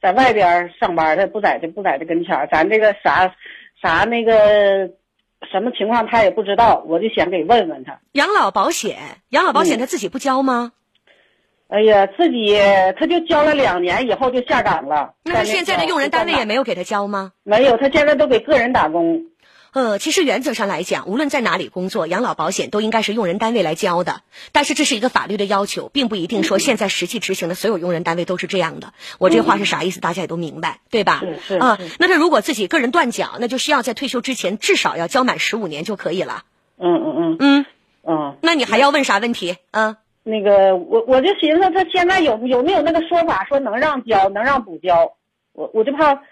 [0.00, 3.32] 在外边儿上班，他不在这不在这跟前儿，咱这个啥
[3.80, 4.90] 啥那个
[5.50, 8.00] 什么情况他也不知道，我就想给问问他。
[8.12, 8.98] 养老保险，
[9.28, 10.72] 养老保险他自己不交吗？
[11.68, 12.58] 哎呀，自己
[12.98, 15.14] 他就交了两年以后就下岗了。
[15.22, 17.32] 那他现在的用人单位也没没有给他交吗？
[17.44, 19.22] 没有，他现在都给个人打工。
[19.72, 24.20] 呃，其实原则上来讲，无论在哪里工作，养老保险都应该是用人单位来交的。
[24.52, 28.92] 但是这是一个法律的要求，并不一定说现在实际执行的所有用人单位都是这样的。
[29.18, 29.98] 我这话是啥意思？
[29.98, 31.20] 大家也都明白，对吧？
[31.20, 36.44] 是是啊是，那他如果自己个人断缴，那就需要在退休之前至少要交满十五年就可以了。
[36.78, 37.66] 嗯嗯嗯嗯，
[38.02, 39.56] 嗯，那你还要问啥问题？
[39.70, 45.14] 嗯，那个我我就寻思他现在有有没有那个说法说能让交能让补交，
[45.54, 46.22] 我我就怕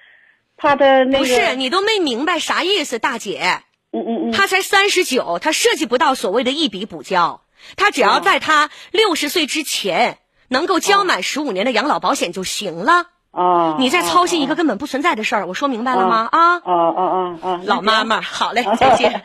[0.61, 3.63] 怕他那个不是，你都没明白啥意思，大姐。
[3.93, 7.41] 嗯嗯嗯他才三十九，他涉及不到所谓的一笔补交，
[7.77, 13.07] 他只要在他六十岁之前能够交满十五年的养老保险就行了。
[13.33, 16.29] 啊，你在操心一个根本不存在的事儿，我说明白了吗？
[16.31, 19.23] 啊，啊啊啊啊，老妈妈，好嘞，再见。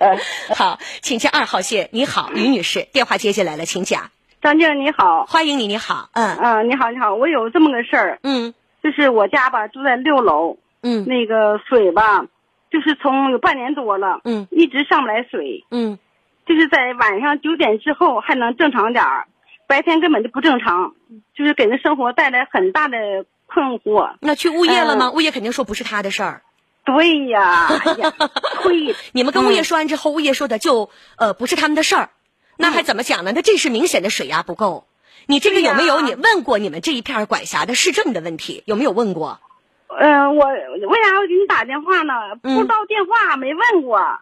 [0.55, 1.89] 好，请接二号线。
[1.91, 4.09] 你好，于女士，电话接进来了，请讲。
[4.41, 6.09] 张静你好，欢迎你，你好。
[6.13, 10.57] 嗯啊，你好你好，我有这么个事儿，嗯就是我家吧住在六楼，
[10.87, 12.25] 嗯那个水吧，
[12.71, 15.97] 就是从有半年多了，嗯一直上不来水，嗯，
[16.45, 19.25] 就是在晚上九点之后还能正常点儿，
[19.67, 20.93] 白天根本就不正常，
[21.35, 22.97] 就是给人生活带来很大的
[23.47, 24.11] 困惑。
[24.21, 25.07] 那去物业了吗？
[25.09, 26.41] 嗯物业肯定说不是他的事儿。
[26.85, 28.13] 对呀，哎呀，
[28.61, 32.09] 亏， 你们跟物业说完之后，物业说的就呃不是他们的事儿，
[32.57, 33.31] 那还怎么讲呢？
[33.33, 34.85] 那这是明显的水压不够。
[35.25, 38.61] 你这个有没有你问过你们这一片儿管辖的市政的问题？
[38.67, 39.39] 有没有问过？
[39.87, 42.13] 嗯、我为啥要给你打电话呢？
[42.43, 44.19] 嗯不知道电话，没问过。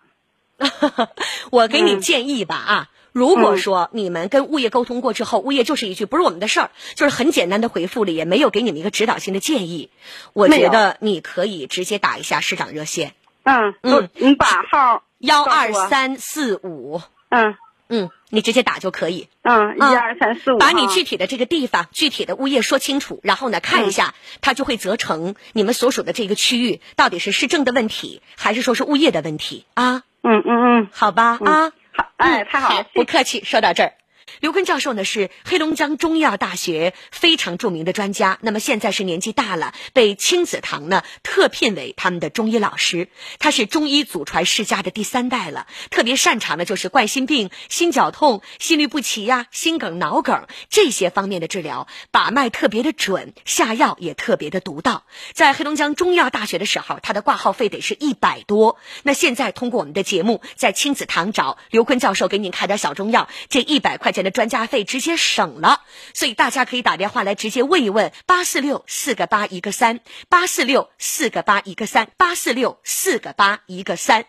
[1.51, 9.89] 我给你嗯建议吧啊，如果说你们跟物业沟通过之后，物业就是一句不是我们的事儿，就是很简单的回复了，也没有给你们一个指导性的建议，
[10.33, 17.55] 我觉得你可以直接打一下市长热线嗯嗯你把号，幺二三四五，嗯
[17.89, 19.27] 嗯，你直接打就可以。
[19.43, 30.03] 嗯，一啊二三四五，把你具体的这个地方、具体的物业说清楚，然后呢看一下，他就会责成你们所属的这个区域到底是市政的问题，还是说是物业的问题啊？
[30.23, 33.43] 嗯嗯嗯，好吧、嗯啊，好，哎，嗯太好了，不客气。
[33.43, 33.93] 说到这儿，
[34.39, 43.09] 刘坤教授呢是黑龙江中医药大学非常著名的专家，那么现在是年纪大了，被亲子堂呢特聘为他们的中医老师。
[43.39, 55.03] 他是中医祖传世家的第三代了，特别擅长的就是冠心病、心绞痛、心律不齐呀、心梗、脑梗这些方面的治疗，把脉特别的准，下药也特别的独到。
[55.33, 58.77] 在黑龙江中医药大学的时候，他的挂号费得是一百多。
[59.03, 65.81] 那现在通过我们的节目，在亲子堂找刘坤教授给您开点小中药，这一百块钱的专家费直接省了。
[66.13, 69.99] 所以大家可以打电话来直接问一问八四六四个八一个三
[70.29, 74.25] 八四六四个八一个三八四六四个八一个三。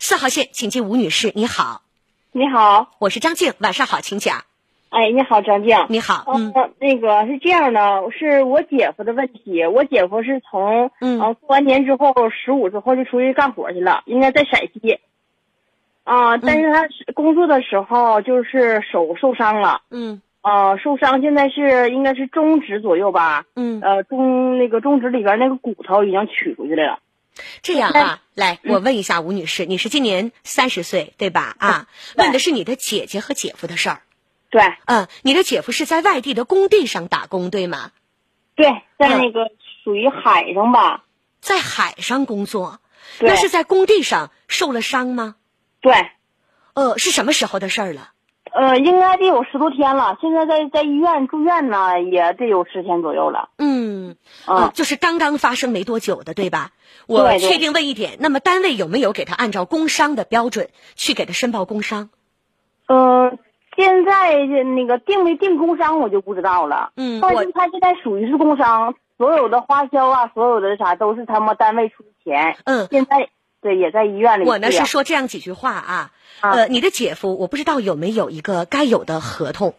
[0.00, 1.82] 四号线，请进吴女士，你好，
[2.32, 4.44] 你好，我是张静，晚上好，请讲。
[4.88, 5.86] 哎，你好，张静。
[5.88, 9.64] 你好，嗯，那个是这样的，是我姐夫的问题。
[9.66, 14.98] 我姐夫是从嗯过完年之后十五之后就出去干活去了，应该在陕西。
[16.08, 26.98] 啊，但是他是工作的时候就是手受伤了，嗯啊，受伤现在是应该是中指左右吧，嗯，呃，中那个中指里边那个骨头已经取出去来了。
[27.60, 31.54] 这样啊，来，我问一下吴女士，你是今年三十岁对吧？
[31.58, 34.00] 啊，问的是你的姐姐和姐夫的事儿。
[34.48, 37.90] 对，嗯，你的姐夫是在外地的工地上打工对吗？
[38.54, 38.66] 对，
[38.98, 39.50] 在那个
[39.84, 41.04] 属于海上吧。
[41.40, 42.80] 在海上工作，
[43.20, 45.34] 那是在工地上受了伤吗？
[45.80, 45.92] 对，
[46.74, 48.10] 呃，是什么时候的事儿了？
[48.50, 53.50] 呃，应该得有十多天了，现在在在医院住院呢，也得有十天左右了。
[53.58, 54.16] 嗯，
[54.46, 56.70] 啊呃，就是刚刚发生没多久的，对吧？
[57.06, 62.10] 我确定问一点，那么单位有没有给他按照工伤的标准去给他申报工伤？
[62.86, 63.38] 嗯、
[63.76, 66.90] 现在那个定没定工伤我就不知道了。
[66.96, 72.56] 嗯我但是他现在属于是工伤，所有的花销啊，所有的啥都是他们单位出钱。
[72.64, 73.28] 嗯，现在
[73.60, 79.74] 对也在医院里我呢是说这样几句话啊，啊呃，你的姐夫我不知道有没有一个该有的合同，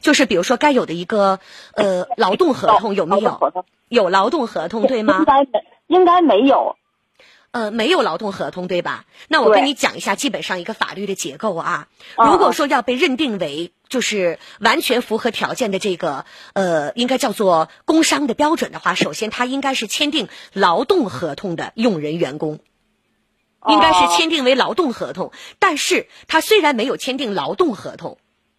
[0.00, 1.38] 就是比如说该有的一个
[1.74, 3.54] 呃劳动合同有没有？
[3.88, 5.24] 有劳动合同对吗应？
[5.24, 6.76] 该没，应该没有。
[7.50, 9.04] 呃，没有劳动合同对吧？
[9.26, 11.88] 那我跟你讲一下基本上一个法律的结构啊。
[12.14, 22.60] 啊如果说要被认定为就是完全符合条件的这个呃，应该叫做工伤的标准的话，首先他应该是签订劳动合同的用人员工。
[23.68, 28.18] 应该是签订为劳动合同，但是他虽然没有签订劳动合同，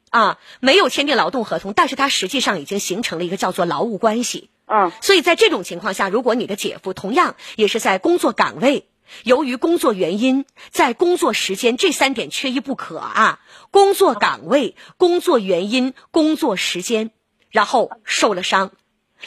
[0.09, 4.49] 啊，没有签订劳动合同，但是他实际上已经形成了一个叫做劳务关系。
[4.67, 8.87] 嗯所以在这种情况下，如果你的姐夫同样也是在工作岗位，
[9.23, 13.39] 由于工作原因，在工作时间这三点缺一不可啊，
[13.71, 17.11] 工作岗位、工作原因、工作时间，
[17.49, 18.71] 然后受了伤。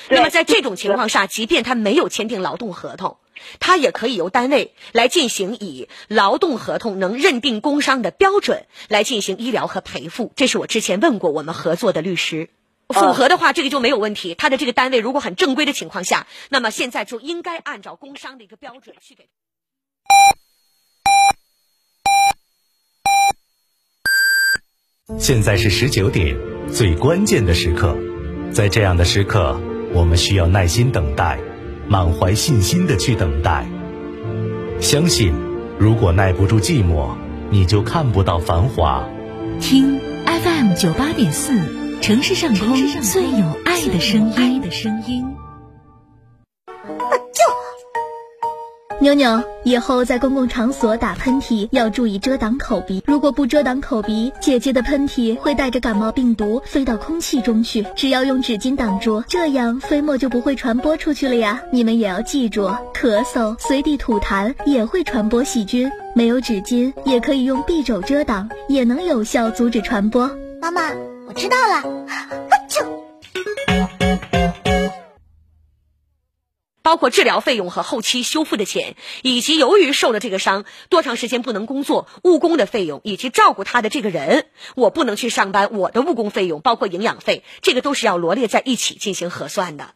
[0.08, 3.18] 那么在这种情况下，即便他没有签订劳动合同，
[3.60, 10.32] 他也可以由单位来进行以劳动合同能认定工伤的标准来进行医疗和赔付。
[10.36, 12.50] 这是我之前问过我们合作的律师。
[12.88, 14.34] 符合的话，这个就没有问题。
[14.34, 19.26] 他的这个单位如果很正规的情况下，那么现在就应该按照工伤的一个标准去给。
[25.18, 26.36] 现在是十九点，
[26.70, 27.96] 最关键的时刻，
[28.52, 29.58] 在这样的时刻，
[29.94, 31.40] 我们需要耐心等待，
[31.88, 33.66] 满怀信心的去等待。
[34.80, 35.32] 相信，
[35.78, 37.10] 如果耐不住寂寞，
[37.50, 39.04] 你就看不到繁华。
[39.60, 41.52] 听 FM 九八点四，
[42.00, 45.33] 城市上空最有爱的声音。
[49.04, 53.02] 妞妞，以后在公共场所打喷嚏要注意遮挡口鼻。
[53.06, 57.84] 如果不遮挡口鼻，姐姐的喷嚏会带着感冒病毒飞到空气中去。
[57.94, 61.60] 只要用纸巾挡住，这样飞沫就不会传播出去了呀。
[61.70, 65.92] 你们也要记住，咳嗽、随地吐痰也会传播细菌。
[66.14, 70.30] 没有纸巾，也可以用臂肘遮挡，也能有效阻止传播。
[70.62, 70.80] 妈妈，
[71.28, 71.84] 我知道了。
[76.84, 84.44] 包括治疗费用和后期修复的钱，以及由于受了这个伤，多长时间不能工作，误工的费用，以及照顾他的这个人，
[84.76, 89.94] 我不能去上班，我的误工费用，包括营养费，这个都是要罗列在一起进行核算的。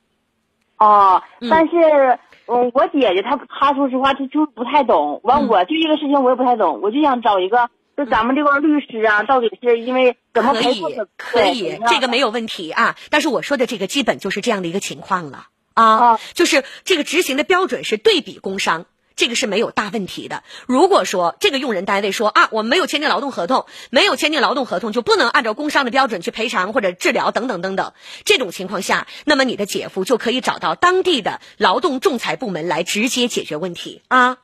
[0.79, 5.21] 哦，但是，嗯，我姐姐她她说实话，她就是不太懂。
[5.23, 7.69] 完，我对这个事情我也不太懂，我就想找一个，
[7.99, 11.09] 就咱们这块律师啊，到底是因为怎么可以赔付的？
[11.19, 12.97] 可以，这个没有问题啊。
[13.11, 15.49] 但是我说的这个基本就是这样的一个情况了
[15.83, 18.87] 啊，就是这个执行的标准是对比工伤。
[19.15, 20.45] 这个是没有大问题的。
[20.69, 34.39] 如果说这个用人单位说啊，我们没有签订劳动合同，没有签订劳动合同就不能按照工伤的标准去赔偿或者治疗等等等等，这种情况下，那么你的姐夫就可以找到当地的劳动仲裁部门来直接解决问题啊。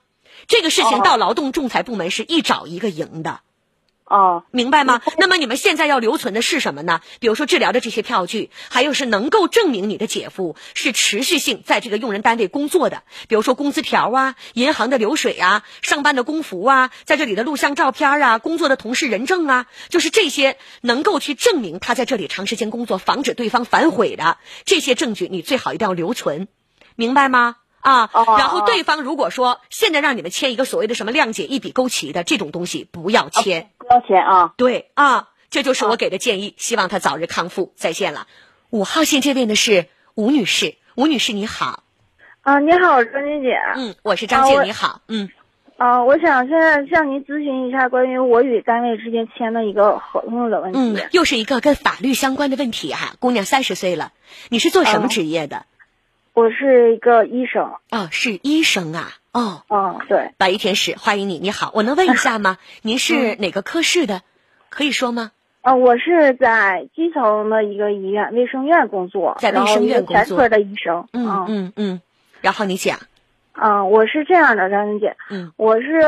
[0.48, 3.42] 这个事情到劳动仲裁部门是一找一个赢的。
[4.06, 5.00] 哦，明白吗？
[5.16, 7.00] 那么你们现在要留存的是什么呢？
[7.20, 24.36] 比如说治疗的这些票据，还有是能够证明你的姐夫是持续性在这个用人单位工作的，比如说工资条啊、银行的流水啊、上班的工服啊，在这里的录像照片啊、工作的同事人证啊，就是这些能够去证明他在这里长时间工作，防止对方反悔的
[24.66, 26.48] 这些证据，你最好一定要留存，
[26.94, 27.56] 明白吗？
[27.84, 28.08] 啊，
[28.38, 34.54] 然后对方如果说现在让你们签一个所谓的什么谅解一笔勾齐的这种东西，不要签，不要签啊。
[34.56, 37.74] 对啊，这就是我给的建议，希望他早日康复。
[37.76, 38.26] 再见了，
[38.70, 41.82] 五号线这边的是吴女士，吴女士你好。
[42.40, 43.54] 啊，你好，张静姐。
[43.76, 45.02] 嗯，我是张静，你好。
[45.08, 45.28] 嗯。
[45.76, 50.78] 啊，我想现在向您咨询一下关于我与单位之间签的一个合同的问题。
[50.78, 53.14] 嗯，又是一个跟法律相关的问题哈。
[53.18, 54.12] 姑娘三十岁了，
[54.48, 55.66] 你是做什么职业的？
[56.34, 57.62] 我是一个医生。
[57.92, 62.58] 哦，是医生啊，哦，哦，对，白衣天使，欢迎你，你好，我能问一下吗？
[62.82, 64.22] 您是哪个科室的？
[64.68, 65.30] 可以说吗？
[65.62, 71.72] 啊，我是在基层的一个医院卫生院工作，在卫生院工作，全科的医生，嗯嗯。
[71.76, 72.00] 嗯，
[72.40, 72.98] 然后你讲，
[73.52, 76.00] 啊，我是这样的，张欣姐，嗯，我是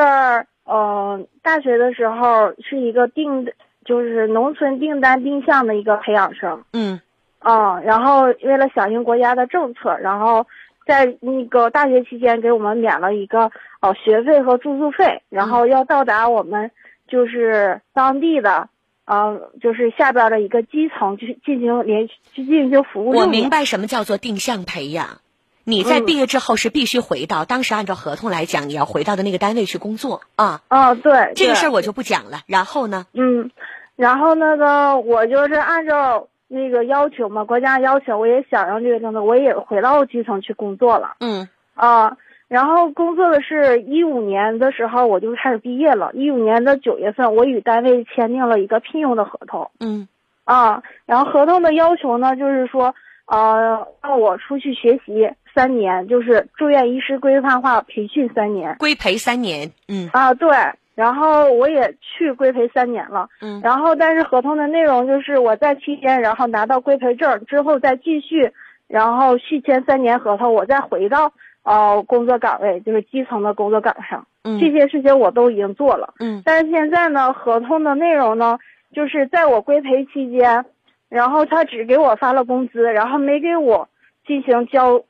[0.65, 3.47] 呃，大学的时候是一个订，
[3.85, 7.01] 就是农村订单定向的一个培养生，嗯。
[7.49, 10.49] 嗯，然后为了响应国家的政策，然后
[10.85, 16.73] 在那个大学期间给我们免了一个哦学费和住宿费，然后要到达我们
[17.07, 18.69] 就是当地的，
[19.05, 23.11] 嗯，就是下边的一个基层去进行连去进行服务。
[23.13, 25.21] 我明白什么叫做定向培养，
[25.63, 30.63] 你在毕业之后是必须回到当时按照合同来讲，你要回到的那个单位去工作啊。
[30.69, 32.41] 哦，对，这个事儿我就不讲了。
[32.49, 33.07] 然后呢？
[33.13, 33.53] 嗯，
[33.95, 36.27] 然后那个我就是按照。
[36.49, 41.17] 那个要求嘛，国家要求，我也想让这个政策，我也回到基层去工作了。
[41.21, 42.17] 嗯啊，
[42.49, 46.11] 然后工作的是一五年的时候，我就开始毕业了。
[46.15, 49.71] 一五年的九月份，我与单位签订了一个聘用的合同。
[49.81, 50.07] 嗯
[50.45, 52.95] 啊，然后合同的要求呢，就是说，
[53.27, 59.69] 呃，让我出去学习三年，就是住院医师规范化培训三年，规培三年。
[59.89, 60.49] 嗯啊，对。
[60.97, 68.51] 然后我也去规培三年了，嗯，然后但是合同的内容就是我在期间，然后拿到规培证之后再继续，
[68.89, 71.31] 然后续签三年合同，我再回到
[71.65, 78.59] 呃工作岗位，就是基层的工作岗上，嗯，这些事情我都已经做了，嗯，但是现在呢，合同的内容呢，
[78.95, 80.65] 就是在我规培期间，
[81.11, 83.87] 然后他只给我发了工资，然后没给我
[84.27, 85.03] 进行交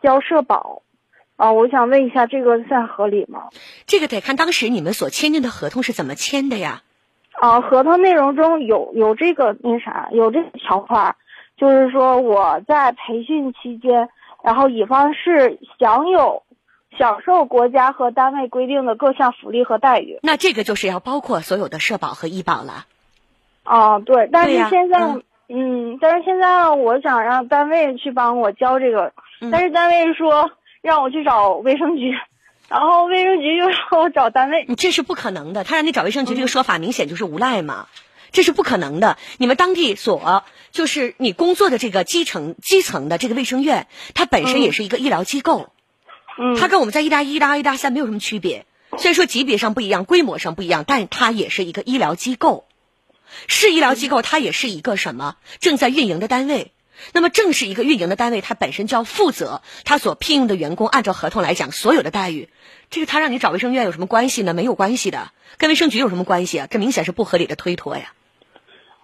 [0.00, 0.80] 交社保。
[1.38, 3.44] 啊，我想问一下，这个算合理吗？
[3.86, 6.82] 这个得看当时你们所签订的合同是怎么签的呀。
[7.30, 11.14] 啊，合同内容中有有这个那啥，有这个条款，
[11.56, 14.08] 就是说我在培训期间，
[14.42, 16.42] 然后乙方是享有
[16.98, 20.18] 享受国家和单位规定的各项福利和待遇。
[20.24, 22.86] 那这个就是要包括所有的社保和医保了。
[23.62, 24.98] 啊，对，但是现在，
[25.48, 29.12] 嗯，但是现在我想让单位去帮我交这个，
[29.52, 30.50] 但是单位说。
[30.88, 32.14] 让我去找卫生局，
[32.68, 35.62] 然后卫生局又让我找单位，你这是不可能的。
[35.62, 37.88] 他让你找卫生局，这个说法明显就是无赖嘛，
[38.32, 39.18] 这是不可能的。
[39.36, 45.68] 你们当地所就是你工作的这个基层基层的这个卫生院，它本身也是一个医疗机构，
[46.38, 48.64] 嗯，它跟我们在一大一大二一大三没有什么区别，
[48.96, 52.64] 虽然说级别上不一样，规模上不一样，但它也是一个医疗机构，
[53.46, 56.72] 是医疗机构，它也是一个什么正在运营的单位。
[57.12, 62.48] 那么，正是一个运营的单位，它本身就要负责它所聘用的员工按照合同来讲所有的待遇。
[62.90, 64.54] 这个他让你找卫生院有什么关系呢？
[64.54, 66.66] 没有关系的，跟卫生局有什么关系啊？
[66.70, 68.12] 这明显是不合理的推脱呀。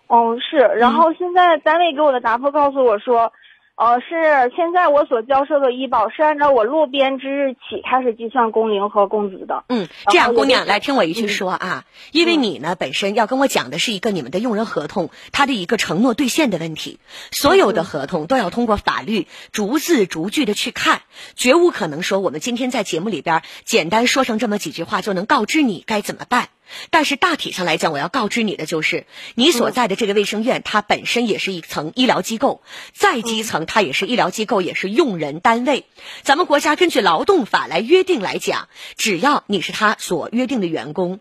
[0.06, 0.56] 哦，是。
[0.56, 3.32] 然后现在单位给我的答复告诉我说。
[3.76, 9.64] 呃，是现在我所交涉的医保是按照我入编之日起开始计算工龄和工资的。
[9.68, 17.00] 嗯，这样姑娘来听我一句说啊，因为你呢本身要跟我讲的是一个你们的用人合同，它的一个承诺兑现的问题。
[17.32, 21.02] 所有的合同都要通过法律逐字逐句的去看，
[21.34, 26.48] 绝无可能说我们今天在节目里边简单说上这么几句话就能告知你该怎么办。
[26.90, 32.62] 但是大体上来讲，我要告知你的就是，你所在的这个卫生院，它本身也是一层医疗机构，
[32.92, 35.84] 再基层它也是医疗机构，也是用人单位。
[36.22, 41.20] 咱们国家根据劳动法来约定来讲，只要你是他所约定的员工，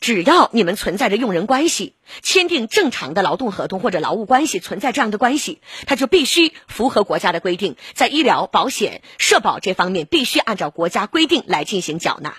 [0.00, 12.34] 只要你们存在着用人关系，签订正常的劳动合同或者劳务关系，存在这样的关系，他就必须符合国家的规定，在医疗保险、社保这方面必须按照国家规定来进行缴纳。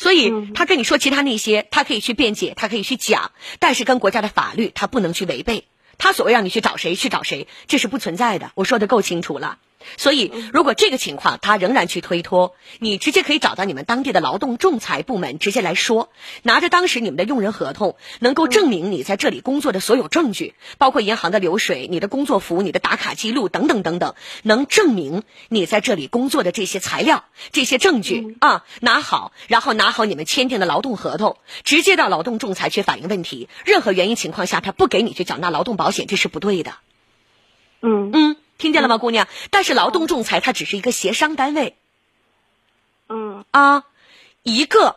[0.00, 5.66] 所以他跟你说其他那些，他可以去辩解，他可以去讲，但是跟国家的法律他不能去违背。
[5.98, 8.50] 他所谓让你去找谁去找谁，这是不存在的。
[8.54, 9.58] 我说的够清楚了。
[9.96, 16.10] 所以，如果这个情况他仍然去推脱，你直接可以找到你们当地的劳动仲裁部门，直接来说，
[16.42, 33.48] 拿着当时你们的用人合同，能够证明你在这里工作的所有证据，包括银行的流水、你的工作服、你的打卡记录等等等等，能证明你在这里工作的这些材料、这些证据啊，拿好，然后拿好你们签订的劳动合同，直接到劳动仲裁去反映问题。
[33.64, 36.74] 任何原因情况下，他不给你去缴纳劳动保险，这是不对的。
[37.82, 38.36] 嗯嗯。
[38.60, 39.26] 听见了吗，姑娘？
[39.50, 41.74] 但是劳动仲裁它只是一个协商单位。
[43.08, 43.84] 嗯啊，
[44.44, 44.96] 一个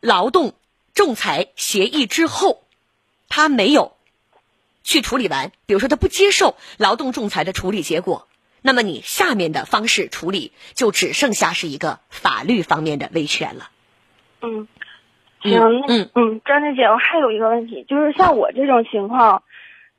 [0.00, 0.54] 劳动
[0.92, 2.64] 仲裁协议之后，
[3.28, 3.96] 他没有
[4.82, 8.26] 去处理完，比如说他不接受劳动仲裁的处理结果，
[8.60, 13.70] 那么你下面的方式处理就只剩下是一个法律方面的维权了。
[14.42, 14.68] 嗯，
[15.42, 19.44] 行，嗯嗯，张姐姐，我还有一个问题，就是像我这种情况。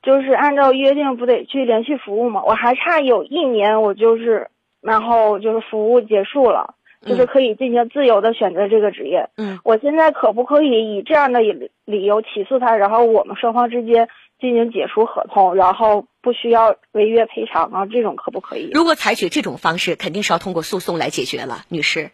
[0.07, 2.41] 就是按照约定不得去连续服务嘛？
[2.45, 4.47] 我还差有一年，我就是，
[4.79, 9.27] 然后就是服务结束了，就是可以进行自由的选择这个职业。
[9.35, 14.07] 嗯，我现在可不可以以这样的理理由起诉他，然后我们双方之间
[14.39, 17.85] 进行解除合同，然后不需要违约赔偿啊？
[17.85, 18.69] 这种可不可以？
[18.73, 22.11] 如果采取这种方式，肯定是要通过诉讼来解决了，女士。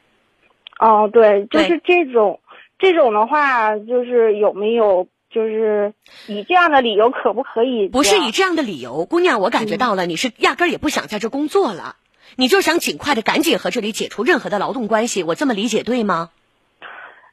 [0.80, 2.40] 哦，对，就是这种，
[2.80, 5.06] 这种的话，就是有没有？
[5.34, 5.94] 就是
[6.28, 7.88] 以这样的理由可不可以？
[7.88, 11.96] 不是以这样的理由，姑娘，我感觉到了，你是压根儿也不想在这工作了，
[12.36, 16.30] 你就想尽快的赶紧和这里解除任何的劳动关系，我这么理解对吗？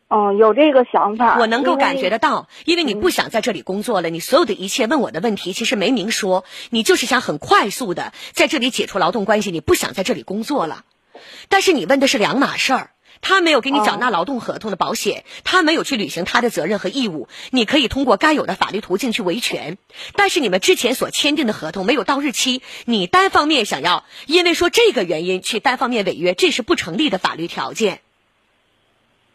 [0.08, 1.38] 嗯，有这个想法。
[1.38, 10.84] 我能够感觉得到，因为你不想在这里工作了，你所有的一切问我的问题其实没明说，你就是想很快速的在这里解除劳动关系，你不想在这里工作了，
[11.48, 12.90] 但是你问的是两码事儿。
[13.20, 17.28] 他没有给你缴纳劳动合同的保险，他没有去履行他的责任和义务。
[17.50, 19.78] 你可以通过该有的法律途径去维权，
[20.16, 28.00] 但是你们之前所签订的合同没有到日期，你单方面想要因为说这个原因去单方面违约，这是不成立的法律条件。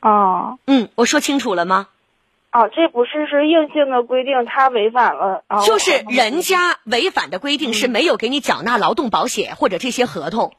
[0.01, 1.88] 哦，嗯，我说清楚了吗？
[2.51, 5.43] 哦，这不是是硬性的规定，他违反了。
[5.65, 10.53] 就是人家违反的规定是没有给你缴纳劳动保险或者这些合同。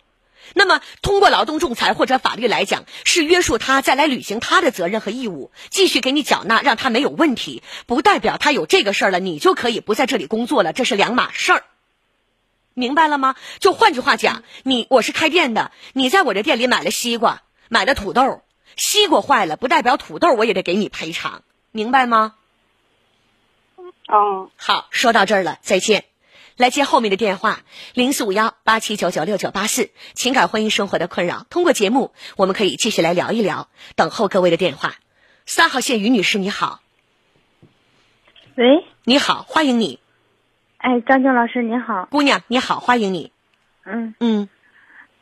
[0.54, 11.64] 那么，通过劳动仲裁或者法律来讲，是约束他再来履行他的责任和义务，继续给你缴纳，让他没有问题，不代表他有这个事儿了，你就可以不在这里工作了，这是两码事儿，
[12.74, 13.34] 明白了吗？
[13.58, 18.42] 就换句话讲，你我是开店的，你在我这店里买了西瓜，买了土豆，
[18.76, 21.42] 西瓜坏了，不代表土豆我也得给你赔偿，
[21.72, 22.34] 明白吗？
[24.08, 26.04] 哦，好，说到这儿了，再见。
[26.56, 27.60] 来接后面的电话，
[27.92, 33.68] 零四五幺八七九九六九八四，情感婚姻生活的困扰，通过节目我们可以继续来聊一聊。
[33.94, 34.94] 等候各位的电话。
[35.44, 36.80] 三号线于女士，你好。
[38.54, 40.00] 喂，你好，欢迎你。
[40.78, 42.08] 哎，张静老师你好。
[42.10, 43.32] 姑娘你好，欢迎你。
[43.84, 44.48] 嗯嗯。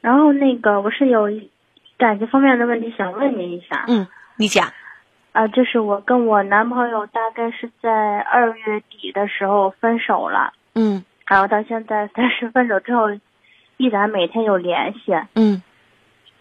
[0.01, 1.29] 然后那个我是有
[1.99, 3.87] 感情方面的问题想问您一下。
[3.89, 4.07] 嗯，
[4.37, 4.73] 你讲。
[5.33, 10.53] 啊，就是我跟我男朋友大概是在二月底的时候分手了。
[10.77, 11.05] 嗯。
[11.27, 13.11] 然后到现在，但是分手之后，
[13.77, 15.13] 依然每天有联系。
[15.35, 15.63] 嗯。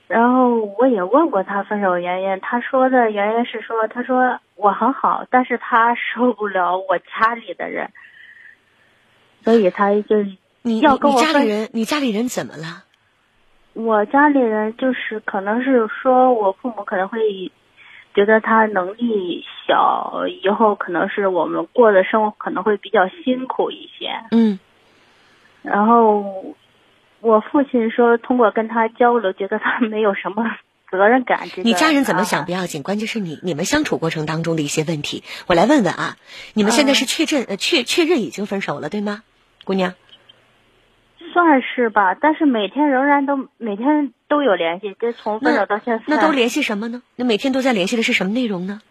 [0.07, 7.89] 然后我也问过他分手原因，他说的原因是说，他说我很好，但是他受不了我家里的人，
[9.41, 10.17] 所以他就
[10.61, 12.83] 你要跟我你家里人，你家里人怎么了？
[13.73, 17.51] 我家里人就是可能是说我父母可能会
[18.13, 24.11] 觉得他能力小，以后可能是我们过的生活可能会比较辛苦一些。
[24.29, 24.59] 嗯。
[25.63, 26.55] 然后，
[27.21, 30.43] 我父亲说，通过跟他交流，觉得他没有什么
[30.91, 31.47] 责任感。
[31.63, 35.23] 你家人怎么想不要紧，关键是你你们相处过程当中的一些问题。
[35.47, 36.17] 我来问问啊，
[36.53, 39.23] 你们现在是确认呃确确认已经分手了，对吗，
[39.63, 39.93] 姑娘？
[41.31, 46.03] 算是吧，但是每天仍然都每天都有联系，就从分手到现在。
[46.07, 47.01] 那都联系什么呢？
[47.15, 48.81] 那每天都在联系的是什么内容呢？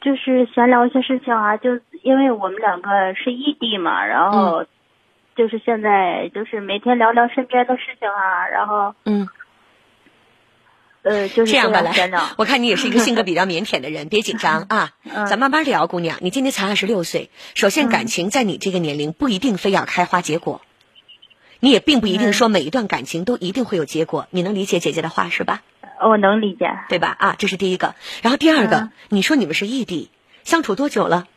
[0.00, 4.64] 就是闲聊一些事情啊，就因为我们两个是异地嘛，然后。
[5.38, 9.28] 就是现在，就是每天聊聊身边的事情啊，然后嗯，
[11.02, 12.20] 呃，就是这样吧，来，聊。
[12.36, 14.90] 我看你也是一个性格比较腼腆的人， 别紧张啊，
[15.30, 20.60] 咱慢慢聊，姑娘，你今年才二十六岁，首先感情在你这个年龄不一定非要开花结果，
[21.60, 25.62] 你也并不一定说每一段感情都一定会有结果，你能理解姐姐的话是吧？
[26.02, 27.16] 我能理解，对吧？
[27.16, 30.10] 啊，这是第一个，然后第二个，你说你们是异地，
[30.42, 31.28] 相处多久了？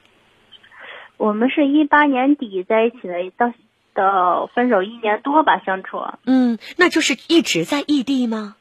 [1.18, 3.53] 我们是一八年底在一起的，到。
[3.93, 6.01] 到分手一年多吧，相处。
[6.26, 8.55] 嗯，那就是一直在异地吗？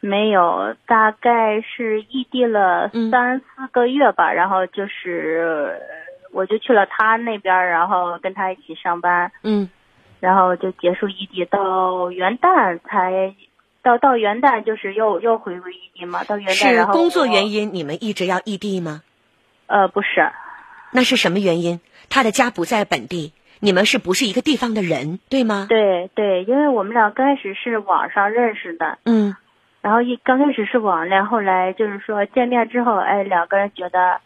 [0.00, 4.32] 没有，大概是异地了三四个月吧。
[4.32, 5.80] 然后就是，
[6.32, 9.32] 我就去了他那边，然后跟他一起上班。
[9.42, 9.68] 嗯。
[10.18, 13.34] 然后就结束异地，到元旦才
[13.82, 19.02] 到到元旦就是又又回归异地嘛，到元旦是然后工作原因，你们一直要异地吗？
[19.66, 20.32] 呃不是，
[20.90, 21.80] 那是什么原因？
[22.08, 25.66] 他的家不在本地，你们是不是一个地方的人，对吗？
[25.68, 29.34] 对对，因为我们俩刚开始是网上认识的，嗯
[29.82, 34.20] 然后一刚开始是网恋，后来就是说见面之后，哎，两个人觉得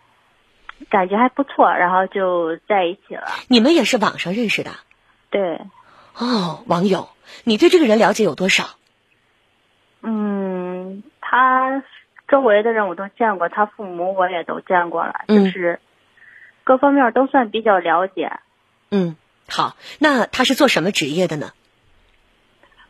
[0.89, 3.25] 感觉还不错，然后就在一起了。
[3.49, 4.71] 你们也是网上认识的？
[5.29, 5.61] 对，
[6.17, 7.11] 哦，网友，
[7.45, 8.65] 你对这个人了解有多少？
[10.03, 11.83] 嗯，他
[12.27, 15.79] 周围的人我都见过，他父母我也都见过了，嗯就是
[16.65, 18.33] 各方面都算比较了解。
[18.91, 19.17] 嗯，
[19.49, 21.53] 好，那他是做什么职业的呢？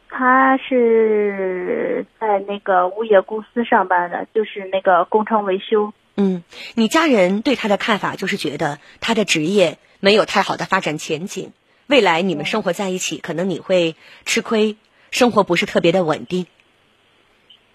[0.09, 5.93] 他是在那个物业公司上班的，就是那个工程维修。
[6.17, 6.43] 嗯，
[6.75, 11.53] 你家人对他的看法就是觉得他的职业没有太好的发展前景，
[11.87, 13.95] 未来你们生活在一起，可能你会
[14.25, 14.77] 吃亏，
[15.11, 16.47] 生活不是特别的稳定。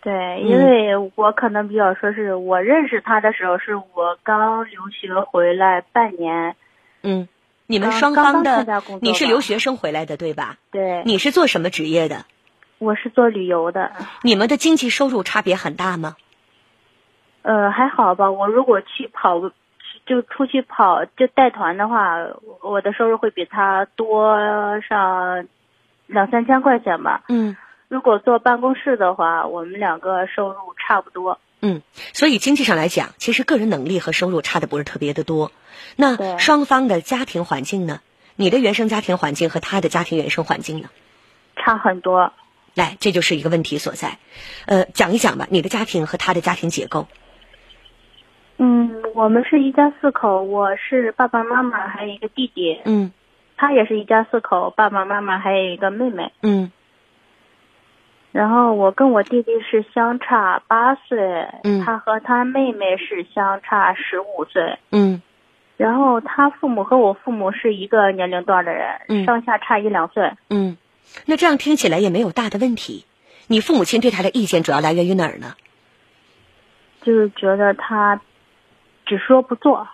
[0.01, 6.55] 对，因为我可能比较说是我认识他的时候，是我刚留学回来半年。
[7.01, 7.27] 嗯，
[7.67, 10.57] 你们双方刚刚参的你是留学生回来的对吧？
[10.71, 12.25] 对，你是做什么职业的？
[12.77, 13.91] 我是做旅游的。
[14.21, 16.15] 你们的经济收入差别很大吗？
[17.41, 18.31] 呃，还好吧。
[18.31, 19.39] 我如果去跑，
[20.05, 22.17] 就出去跑，就带团的话，
[22.61, 24.37] 我的收入会比他多
[24.81, 25.47] 上
[26.07, 27.23] 两三千块钱吧。
[27.29, 27.55] 嗯
[27.87, 31.39] 如果坐办公室的话，我们两个收入差不多。
[31.65, 31.81] 嗯，
[32.13, 35.51] 所以经济上来讲，其实个人能力和收入差的不是特别的多。
[35.95, 38.01] 那双方的家庭环境呢？
[38.35, 40.89] 你的原生家庭环境和他的家庭原生环境呢？
[41.55, 42.31] 差很多。
[42.75, 44.19] 来，这就是一个问题所在。
[44.67, 47.07] 呃，讲一讲吧，你的家庭和他的家庭结构。
[48.57, 52.79] 嗯，我们是一家四口，我是爸爸妈妈，还有一个弟弟。
[52.85, 53.11] 嗯
[53.57, 56.33] 他也是一家四口，爸爸妈妈还有一个妹妹。
[56.41, 56.71] 嗯
[58.35, 64.77] 然后我跟我弟弟是相差八岁，嗯他和他妹妹是相差十五岁。
[64.91, 65.21] 嗯
[65.77, 70.33] 然后他父母和我父母是一个年龄段的人，嗯上下差一两岁。
[70.49, 70.75] 嗯，
[71.25, 73.05] 那这样听起来也没有大的问题。
[73.47, 75.55] 你父母亲对他的意见主要来源于哪儿呢？
[77.03, 78.19] 就是觉得他
[79.05, 79.87] 只说不做。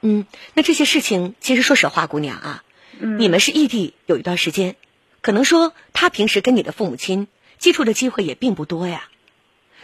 [0.00, 2.64] 嗯，那这些事情其实说实话，姑娘啊，
[2.98, 4.74] 嗯，你们是异地有一段时间，
[5.20, 7.28] 可能说他平时跟你的父母亲
[7.58, 9.08] 接触的机会也并不多呀。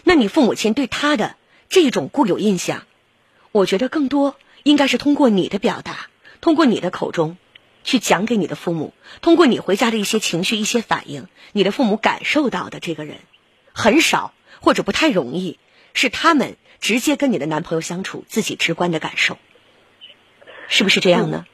[0.03, 1.37] 那你父母亲对他的
[1.69, 2.85] 这种固有印象，
[3.53, 6.09] 我觉得更多应该是通过你的表达，
[6.41, 7.37] 通过你的口中
[7.83, 13.19] 去讲给你的父母，通过你回家的一些情绪、一些反应，你的父母感受到的这个人，
[13.73, 15.59] 很少或者不太容易
[15.95, 19.39] 是他们直接跟你的男朋友相处自己直观的感受，
[20.69, 21.47] 是不是这样呢？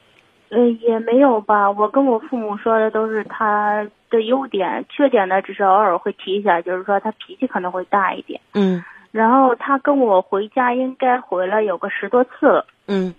[0.51, 1.71] 呃，也没有吧。
[1.71, 8.39] 我跟我父母说的都是他的优点，缺点呢，只是偶尔会提一下，就是说他脾气可能会大一点。
[8.53, 13.13] 嗯然后他跟我回家应该回了有个十多次了，嗯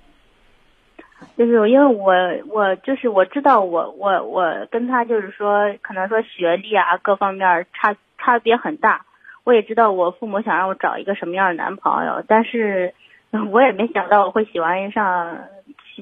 [1.37, 2.15] 就是因为我
[2.49, 9.05] 我就是我知道我我我跟他就是说可能说学历啊各方面差差别很大，
[9.45, 12.95] 我也知道我父母想让我找一个什么样的男朋友，但是
[13.53, 15.39] 我也没想到我会喜欢上，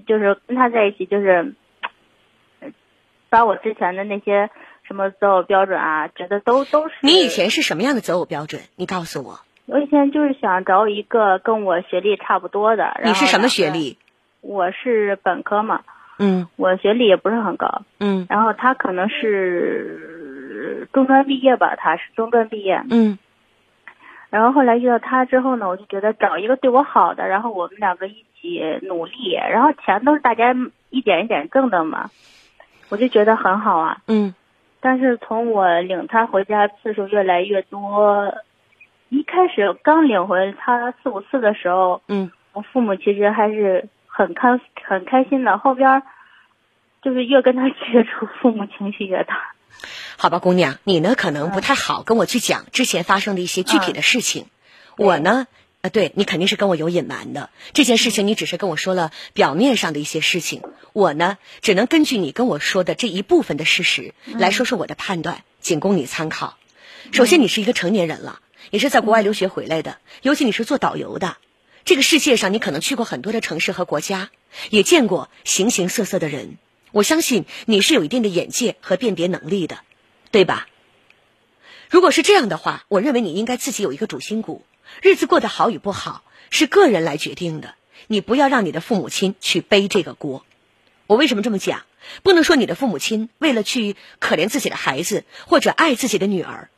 [0.06, 1.54] 就是跟他在一起就是，
[3.28, 4.48] 把我之前的那些
[4.84, 6.94] 什么择偶标准啊，觉得都都是。
[7.02, 8.62] 你以前是什么样的择偶标准？
[8.76, 9.40] 你告诉我。
[9.66, 12.84] 我以前就是想找一个跟我学历差不多的。
[12.98, 13.98] 然后你是什么学历？
[14.40, 15.82] 我是本科嘛，
[16.18, 17.82] 嗯我学历也不是很高。
[18.00, 22.82] 嗯然后他可能是中专毕业吧，他是中专毕业。
[22.90, 23.18] 嗯
[24.30, 30.54] 然后后来遇到他之后呢，我就觉得找一个对我好的，然后我们两个一起努力，然后钱都是大家
[30.90, 32.10] 一点一点挣的嘛，
[32.88, 33.98] 我就觉得很好啊。
[34.06, 34.34] 嗯
[34.82, 38.34] 但是从我领他回家次数越来越多，
[39.10, 45.58] 一开始刚领回他四五次的时候，嗯，我父母其实还是很开很开心的。
[45.58, 46.02] 后边儿
[47.02, 49.52] 就是越跟他接触，父母情绪越大。
[50.16, 54.46] 好吧，姑娘，你呢可能不太好跟我去讲之前发生的一些具体的事情。
[54.96, 55.46] 我呢，
[55.82, 57.48] 呃，对你肯定是跟我有隐瞒的。
[57.72, 60.62] 这件事情你只是跟我说了表面上的一些事情，
[60.92, 66.58] 我呢只能根据你跟我说的这一部分的事实来说说我的判断，仅供你参考。
[67.12, 68.40] 首先，你是一个成年人了，
[68.70, 71.38] 也是在国外留学回来的，尤其你是做导游的。
[71.86, 74.30] 这个世界上，你可能去过很多的城市和国家，
[74.68, 76.58] 也见过形形色色的人。
[76.92, 79.78] 我相信你是有一定的眼界和辨别能力的，
[80.30, 80.68] 对吧？
[81.88, 84.62] 如果是这样的话，我认为你应该自己有一个主心骨，
[85.02, 87.74] 日子过得好与不好是个人来决定的，
[88.06, 90.44] 你不要让你的父母亲去背这个锅。
[91.06, 91.82] 我为什么这么讲？
[92.22, 96.70] 不能说你的父母亲为了去可怜自己的孩子或者爱自己的女儿，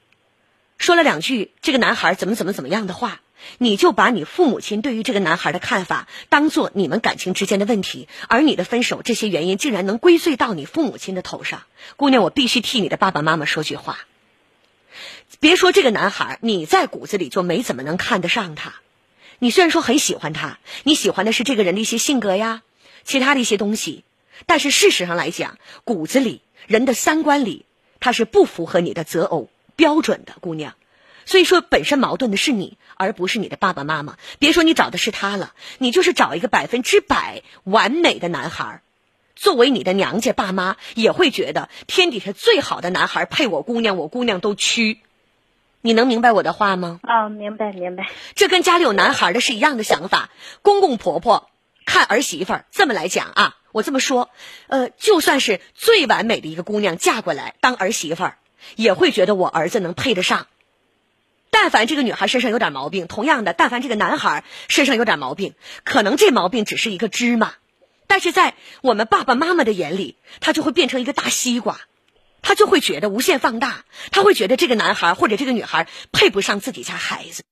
[0.79, 3.21] 说了两句这个男孩怎么怎么怎么样的话，
[3.59, 11.63] 你就把你父母亲对于这个男孩的看法当做你们感情之间的问题，而你的分手这些原因竟然能归罪到你父母亲的头上。
[11.97, 13.99] 姑娘，我必须替你的爸爸妈妈说句话。
[15.43, 18.75] 别说这个男孩，你在骨子里就没怎么能看得上他。
[19.41, 22.63] 你虽然说很喜欢他，你喜欢的是这个人的一些性格呀，
[23.03, 24.05] 其他的一些东西。
[24.47, 27.67] 但是事实上来讲，骨子里人的三观里，
[27.99, 30.77] 他是不符合你的择偶标准的姑娘。
[31.27, 34.19] 所以说，本身矛盾的是你，而不是你的爸爸妈妈。
[34.39, 38.81] 别说你找的是他了，你就是找一个百分之百完美的男孩，
[39.35, 45.01] 作为你的娘家爸妈也会觉得天底下最好的男孩配我姑娘，我姑娘都屈。
[45.83, 47.01] 你能明白我的话吗？
[47.03, 48.09] 啊，明白明白。
[48.35, 50.31] 这跟家里有男孩的是一样的想法。
[50.63, 51.51] 公公婆婆
[51.85, 53.57] 看儿媳妇儿这么来讲啊。
[53.73, 54.31] 我这么说，
[54.69, 58.39] 呃，就算是最完美的一个姑娘嫁过来当儿媳妇儿，
[58.77, 60.47] 也会觉得我儿子能配得上。
[61.51, 65.55] 但凡这个女孩身上有点毛病，同样的，但凡这个男孩身上有点毛病，
[65.85, 67.55] 可能这毛病只是一个芝麻，
[68.07, 71.81] 但是在我们爸爸妈妈的眼里，他就会变成一个大西瓜，
[72.43, 77.45] 他就会觉得无限放大，他会觉得这个男孩或者这个女孩配不上自己家孩子。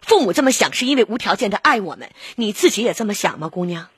[0.00, 3.88] 父母这么想是因为无条件的爱我们，你自己也这么想吗，姑娘？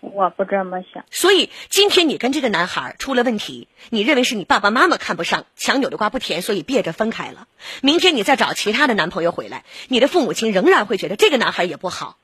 [0.00, 7.48] 我不这么想，所以今天你跟这个男孩出了问题，你认为是你爸爸妈妈看不上，强扭的瓜不甜，所以憋着分开了。
[7.80, 12.18] 明天你再找其他的男朋友回来，你的父母亲仍然会觉得这个男孩也不好，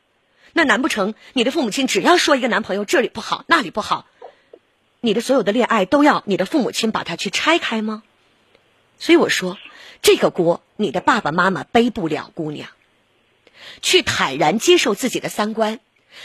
[0.52, 4.06] 那难不成你的父母亲只要说一个男朋友这里不好那里不好，
[5.00, 8.02] 你的所有的恋爱都要你的父母亲把它去拆开吗？
[8.98, 9.58] 所以我说，
[10.02, 12.68] 这个锅你的爸爸妈妈背不了，姑娘，
[13.82, 15.80] 去坦然接受自己的三观，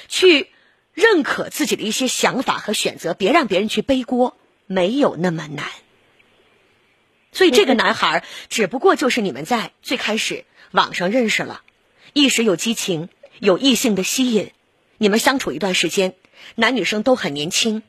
[0.07, 0.49] 去。
[0.95, 5.65] 认可自己的一些想法和选择，别让别人去背锅，没有那么难。
[7.33, 11.63] 所以这个男孩只不过就是你们在最开始网上认识了，
[12.13, 14.53] 一时有激情，有异性的吸引，
[14.97, 16.15] 你们相处一段时间，
[16.55, 17.83] 男女生都很年轻，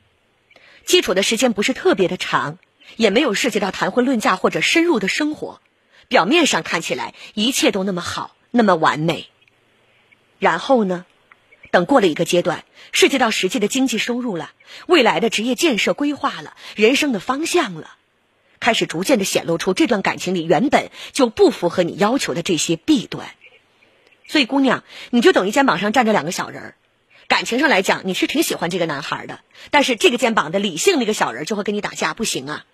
[0.87, 2.59] 基础的时间不是特别的长，
[2.95, 5.59] 也没有涉及到谈婚论嫁或者深入的生活，
[6.07, 9.27] 表面上看起来一切都那么好，那么完美。
[10.39, 11.05] 然后呢？
[11.71, 14.51] 等过了一个阶段，涉及到实际的经济收入了，
[14.87, 17.97] 未来的职业建设规划了，人生的方向了，
[18.61, 23.27] 开始逐渐的显露出这段感情里原本就不符合你要求的这些弊端。
[24.25, 26.75] 所以，姑娘，你就等于肩膀上站着两个小人儿。
[27.27, 32.65] 感情上来讲，你是挺喜欢这个男孩的，但是这个肩膀的理性那个小人就会跟你打架，不行啊，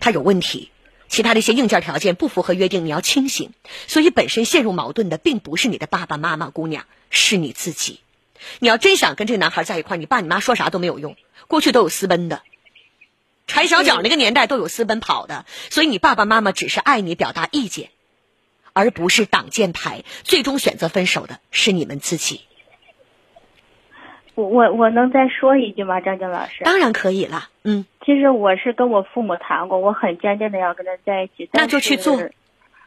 [0.00, 0.70] 他有问题，
[1.08, 3.52] 其他的一些硬件条件不符合约定，你要清醒。
[3.86, 8.00] 所以，本身陷入矛盾的并不是你的爸爸妈妈，姑娘，是你自己。
[8.58, 11.16] 你要真想跟这个男孩在一块你爸你妈说啥都没有用。
[11.48, 12.42] 过去都有私奔的，
[13.46, 17.88] 柴小脚那个年代都有私奔跑的，所以你爸爸妈妈只是爱你，表达意见，
[18.74, 20.04] 而不是挡箭牌。
[20.22, 22.42] 最终选择分手的是你们自己。
[24.34, 26.64] 我我我能再说一句吗，张静老师？
[26.64, 27.48] 当然可以了。
[27.64, 31.48] 嗯，其实我是跟我父母谈过，我很坚定的要跟他在一起。
[31.52, 32.18] 那就去做。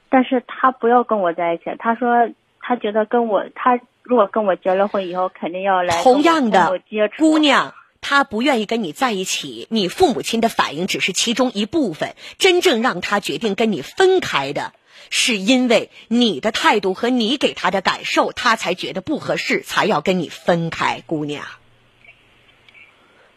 [0.10, 3.80] 但是他不要跟我在一起，他说他觉得跟我他。
[4.08, 6.80] 如果跟我结了婚以后，肯定要来同样的
[7.18, 12.14] 姑娘，他不愿意跟你在一起，你父母亲的反应只是其中一部分。
[12.38, 14.74] 真正让他决定跟你分开的，
[15.10, 21.04] 是因为你的态度和你给他的感受，他才觉得不合适，才要跟你分开。
[21.06, 21.46] 姑娘，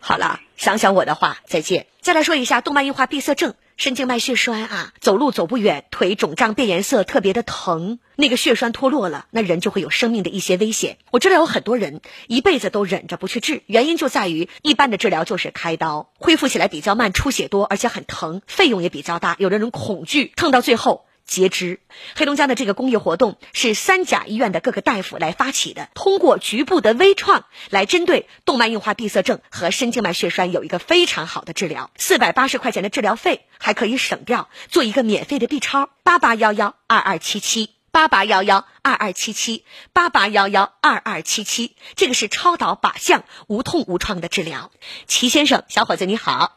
[0.01, 1.87] 好了，想想我的话，再见。
[2.01, 3.55] 再来说一下动脉硬化闭塞症。
[3.77, 8.01] 神经脉血栓啊，走路走不远，腿肿胀变颜色，特别的疼。
[8.17, 10.99] 那个血栓脱落了，那人就会有生命的一些危险。
[11.13, 19.37] 我知道有很多人一辈子都忍着不去治，原因就在于一般的治疗就是开刀，恢复起来比较慢，出血多，而且很疼，费用也比较大。
[19.39, 21.05] 有的人恐惧，疼到最后。
[21.29, 21.79] 截肢，
[22.17, 44.71] 黑龙江的这个公益活动是三甲医院的各个大夫来发起的，通过局部的微创来针对动脉硬化闭塞症和深静脉血栓有一个非常好的治疗，四百八十块钱的治疗费还可以省掉，做一个免费的 B 超，八八幺幺二二七七，八八幺幺二二七七，八八幺幺二二七七，这个是超导靶向无痛无创的治疗。
[45.07, 46.57] 齐先生，小伙子你好。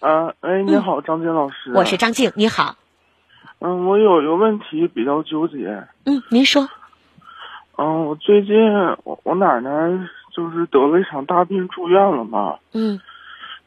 [0.00, 1.72] 啊，哎，你好，张静老师。
[1.74, 2.76] 我是张静，你好。
[3.60, 5.86] 嗯，我有一个问题比较纠结。
[6.06, 6.66] 嗯，您说。
[7.76, 8.56] 嗯，我最近
[9.04, 9.70] 我我奶奶
[10.34, 12.58] 就是得了一场大病住院了嘛。
[12.72, 12.98] 嗯。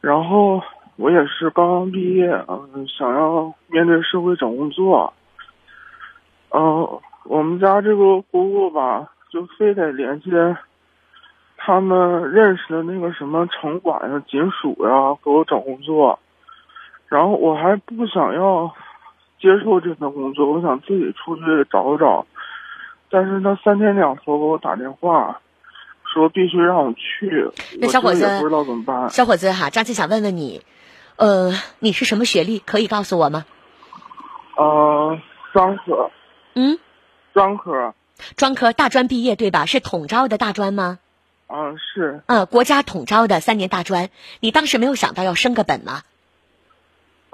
[0.00, 0.60] 然后
[0.96, 5.12] 我也是刚刚毕业，嗯，想要面对社会找工作。
[6.50, 10.30] 嗯，我们家这个姑姑吧，就非得联系
[11.56, 16.18] 他们认识的那个什么城管呀、警署呀，给我找工作，
[17.08, 18.74] 然后我还不想要
[19.44, 22.26] 接受这份工作，我想自己出去找找，
[23.10, 25.38] 但是他三天两头给我打电话，
[26.14, 29.10] 说必须让我去，那小伙子不知道怎么办。
[29.10, 30.62] 小伙子哈，张姐想问问你，
[31.16, 32.58] 呃，你是什么学历？
[32.58, 33.44] 可以告诉我吗？
[34.56, 35.18] 呃，
[35.52, 36.10] 专科，
[36.54, 36.78] 嗯，
[37.34, 37.92] 专科，
[38.38, 39.66] 专科大专毕业对吧？
[39.66, 40.98] 是统招的大专吗？
[41.48, 44.08] 嗯、是，呃，国家统招的三年大专，
[44.40, 46.00] 你当时没有想到要升个本吗？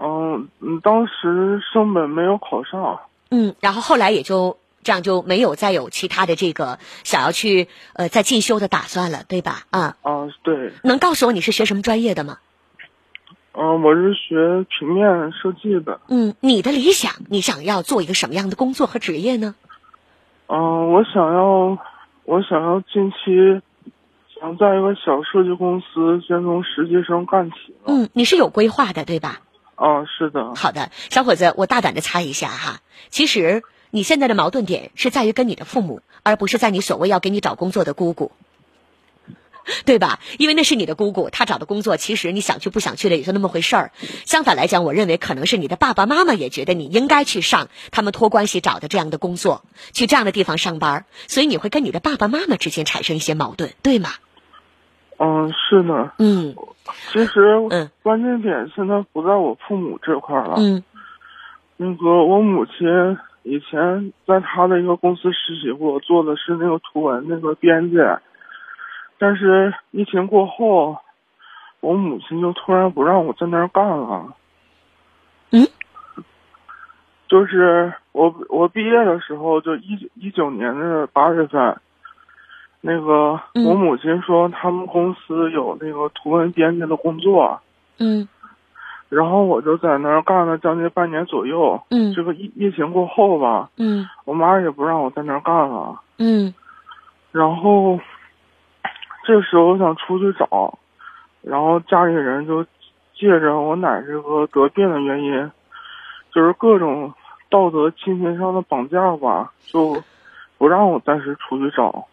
[0.02, 3.01] 嗯嗯，当时升本没有考上，
[3.31, 9.64] 嗯，然后后来也就这样就没有再有其他的这个想要去呃再进修的打算了，对吧？
[9.70, 12.39] 啊，啊，对，能告诉我你是学什么专业的吗？
[13.52, 19.55] 嗯、我是学平面设计的，嗯，你的理想，你想要做一个什么样的工作和职业呢？
[20.47, 21.77] 嗯、我想要，
[22.24, 23.60] 我想要近期
[24.40, 27.74] 想在一个小设计公司先从实习生干起。
[27.85, 29.40] 嗯，你是有规划的，对吧？
[29.81, 30.55] 啊，是的。
[30.55, 38.31] 好的，小伙子，我大胆的猜一下哈，其实你现在的矛盾点是在于跟你的父母，而不是在你所谓要给你找工作的姑姑，
[39.86, 40.20] 对吧？
[40.36, 43.93] 因为那是你的姑姑，她找的工作，其实你想去不想去的也就那么回事儿。
[44.27, 54.11] 相反来讲，我认为可能是你的爸爸妈妈也觉得你应该去上他们托关系找的这样的工作，去这样的地方上班，所以你会跟你的爸爸妈妈之间产生一些矛盾，对吗？
[55.23, 56.12] 嗯，是呢。
[56.19, 56.55] 嗯，
[57.12, 57.40] 其实，
[57.70, 60.54] 嗯，关键点现在不在我父母这块儿了。
[60.58, 60.82] 嗯，
[61.76, 67.96] 那个我母亲以前在她的一个公司实习过，做的是那个图文那个编辑，
[69.18, 70.98] 但是疫情过后，
[71.80, 74.34] 我母亲就突然不让我在那儿干了。
[75.52, 75.66] 嗯，
[77.28, 81.80] 就是我我毕业的时候，就一一九年的八月份，
[82.81, 87.61] 那个嗯我母亲说他们公司有那个图文编辑的工作，
[87.98, 88.27] 嗯
[89.09, 91.81] 然后我就在那儿干了将近半年左右。
[91.90, 96.01] 嗯这个疫疫情过后吧，嗯我妈也不让我在那儿干了。
[96.19, 96.55] 嗯
[97.32, 97.98] 然后
[99.24, 100.78] 这时候我想出去找，
[101.43, 102.65] 然后家里人就
[103.15, 105.51] 借着我奶这个得病的原因，
[106.32, 107.12] 就是各种
[107.51, 110.02] 道德亲情上的绑架吧，就
[110.57, 112.07] 不让我暂时出去找。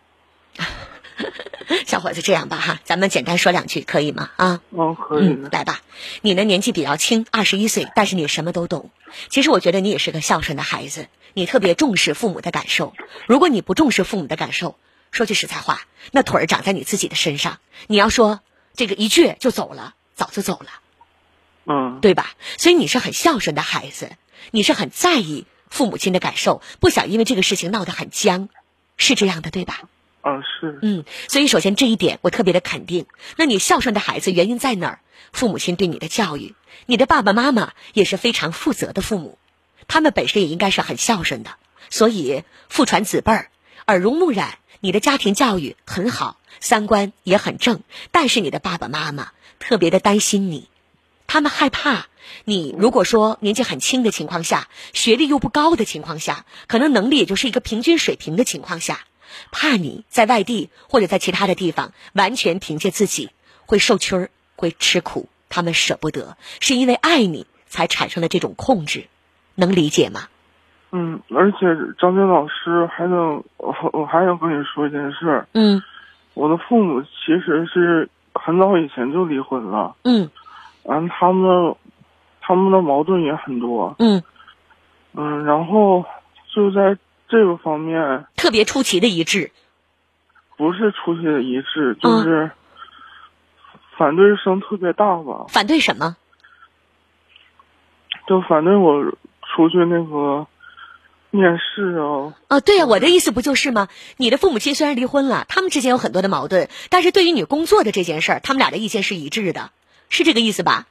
[1.85, 4.30] 小伙子，这样吧哈，咱们简单说两句，可以吗？
[4.35, 5.81] 啊，嗯，可以嗯，来吧。
[6.22, 8.91] 你呢年纪比较轻，二十一岁，但是你什么都懂。
[9.30, 12.94] 其实我觉得你也是个孝顺的孩子，你特别重视父母的感受。
[13.27, 14.77] 如果你不重视父母的感受，
[15.11, 15.81] 说句实在话，
[16.11, 17.60] 那腿儿长在你自己的身上。
[17.88, 18.41] 你要说
[18.76, 20.69] 这个一倔就走了，早就走了，
[21.65, 22.35] 嗯，对吧？
[22.57, 24.11] 所以你是很孝顺的孩子，
[24.52, 28.49] 你是很在意父母亲的感受，不想因为这个事情闹得很僵，
[28.98, 29.81] 是这样的，对吧？
[30.27, 33.05] 啊，是，嗯，所以首先这一点我特别的肯定。
[33.37, 34.99] 那你孝顺的孩子原因在哪儿？
[35.31, 36.53] 父母亲对你的教育，
[36.85, 39.37] 你的爸爸妈妈也是非常负责的父母，
[39.87, 41.51] 他们本身也应该是很孝顺的，
[41.89, 43.49] 所以父传子辈儿，
[43.85, 47.81] 耳濡目染，你的家庭教育很好，三观也很正，
[48.11, 50.69] 但是你的爸爸妈妈特别的担心你，
[51.27, 52.07] 他们害怕
[52.43, 59.05] 你如果说年纪很轻的情况下，学历又不高的情况下，可能能力也就是一个平均水平的情况下。
[59.51, 63.30] 怕你在外地或者在其他的地方完全凭借自己
[63.65, 69.07] 会受屈儿，会吃苦，他们舍不得，是因为爱你才产生的这种控制，
[69.55, 70.22] 能理解吗？
[70.91, 71.57] 嗯，而且
[71.99, 75.45] 张军老师还能，我我还想跟你说一件事。
[75.51, 75.84] 嗯，
[76.34, 79.95] 我的父母其实是很早以前就离婚了。
[80.03, 80.30] 嗯，
[80.84, 81.76] 完，他们
[82.39, 83.95] 他们的矛盾也很多。
[83.99, 84.23] 嗯
[85.14, 86.05] 嗯，然后
[86.55, 86.97] 就在
[87.29, 89.51] 这个方面，特别出奇的一致，
[90.55, 92.51] 不是出奇的一致，就是
[93.97, 95.45] 反对声特别大吧。
[95.49, 96.15] 反对什么？
[98.27, 99.03] 就反对我
[99.41, 100.47] 出去那个
[101.31, 102.33] 面试啊。
[102.47, 103.87] 啊，对呀、我的意思不就是吗？
[104.17, 109.71] 你的父母亲虽然离婚了，他们之间有很多的矛盾，但是对于你工作的这件事儿，他们俩的意见是一致的，
[110.09, 110.87] 是这个意思吧？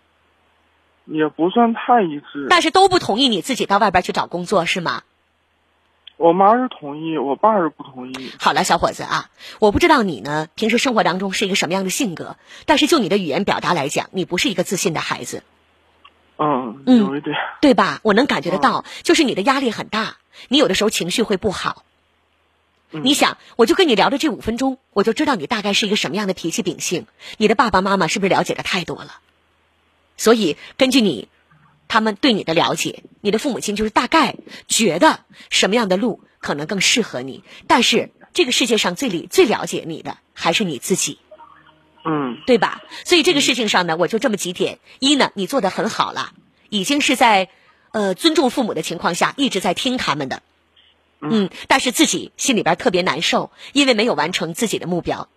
[1.05, 2.47] 也不算太一致。
[2.51, 5.03] 但是都不同意你自己到外边去找工作，是吗？
[6.17, 8.33] 我妈是同意，我爸是不同意。
[8.39, 15.43] 好了，小伙子啊，我不知道你呢平时生活当中是一个什么样的性格，但是就你的语言表达来讲，你不是一个自信的孩子，
[16.39, 17.37] 嗯，嗯有一点。
[17.61, 18.01] 对吧？
[18.03, 20.17] 我能感觉得到，就是你的压力很大，
[20.49, 21.85] 你有的时候情绪会不好。
[22.93, 27.07] 你想，我就跟你聊了这五分钟，我就知道你大概是一个什么样的脾气秉性。
[27.37, 29.21] 你的爸爸妈妈是不是了解的太多了？
[30.17, 31.29] 所以根据你
[31.89, 34.37] 他们对你的了解，你的父母亲就是大概
[34.69, 37.45] 觉得什么样的路可能更适合你。
[37.67, 41.19] 但是这个世界上最理最了解你的还是你自己，
[42.05, 42.83] 嗯，对吧？
[43.05, 46.33] 所以这个事情上呢，我就这么几点：一呢，你做的很好了，
[46.69, 47.49] 已经是在
[47.93, 50.43] 呃尊重父母的情况下一直在听他们的，
[51.21, 55.29] 嗯，但是自己心里边特别难受，因为没有完成自己的目标。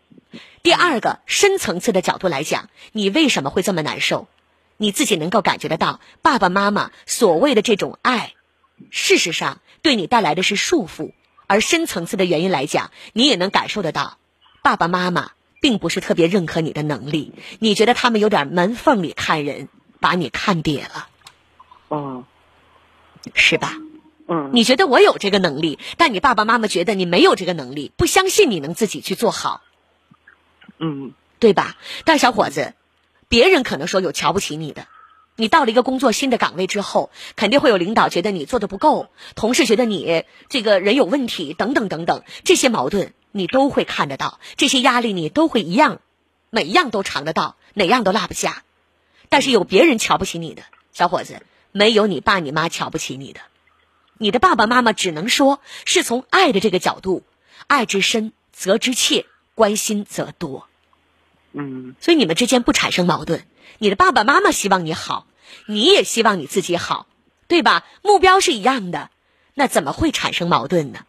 [0.62, 4.28] 第二个深层次的角度来讲，你为什么会这么难受？
[4.82, 8.34] 你自己能够感觉得到，爸爸妈妈所谓的这种爱，
[8.92, 11.12] 事实上对你带来的是束缚。
[11.48, 14.18] 而深层次的原因来讲，你也能感受得到，
[14.64, 19.68] 爸爸妈妈并不是特别认可你的能力，你觉得他们有点门缝里看人，
[20.00, 21.10] 把你看瘪了，
[21.90, 22.24] 嗯，
[23.34, 23.74] 是吧？
[24.28, 29.62] 嗯，你觉得我有这个能力，但你爸爸妈妈觉得你没有这个能力，不相信你能自己去做好，
[30.78, 31.76] 嗯，对吧？
[32.06, 32.76] 但小伙子，
[33.30, 34.88] 别人可能说有瞧不起你的。
[35.36, 46.02] 你到了一个工作新的岗位之后，肯定会有领导觉得你做的不够，同事觉得你这个人有问题，等等等等，这些矛盾你都会看得到，这些压力你都会一样，
[46.50, 48.64] 每一样都尝得到，哪样都落不下。
[49.30, 51.42] 但是有别人瞧不起你的小伙子，
[51.72, 53.40] 没有你爸你妈瞧不起你的，
[54.18, 57.24] 你的爸爸妈妈只能说是从爱的这个角度，
[57.68, 60.68] 爱之深责之切，关心则多。
[61.54, 63.46] 嗯，所以你们之间不产生矛盾，
[63.78, 65.26] 你的爸爸妈妈希望你好。
[65.66, 67.08] 你也希望你自己好，
[67.48, 67.86] 对吧？
[68.04, 69.10] 目标是一样的，
[69.56, 71.00] 那怎么会产生矛盾呢？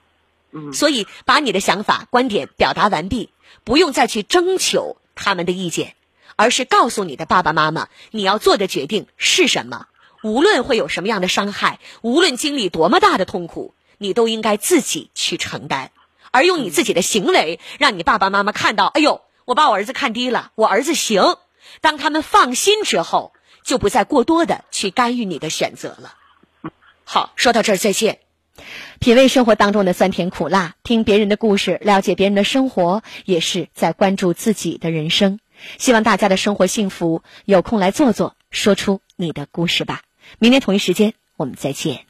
[0.53, 3.31] 嗯，所以把你的想法、观点表达完毕，
[3.65, 5.95] 不用再去征求他们的意见，
[6.37, 9.87] 而是告诉你的爸爸妈妈，你要做的决定是什么。
[10.23, 15.93] 无论会有什么样的伤害，无论经历多么大的痛苦，你都应该自己去承担，
[16.31, 19.21] 而用你自己的行为，让你爸爸妈妈看到，哎呦，
[19.51, 21.23] 我把我儿子看低了，我儿子行。
[21.81, 23.33] 当他们放心之后。
[23.63, 26.15] 就不再过多的去干预你的选择了。
[27.05, 28.19] 好，说到这儿再见。
[28.99, 35.41] 品味生活当中的酸甜苦辣，听别人的故事，了解别人的生活，也是在关注自己的人生。
[35.77, 37.23] 希望大家的生活幸福。
[37.45, 40.01] 有空来坐坐，说出你的故事吧。
[40.39, 42.10] 明天同一时间我们再见。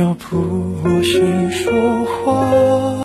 [0.00, 2.90] 要不我先说话。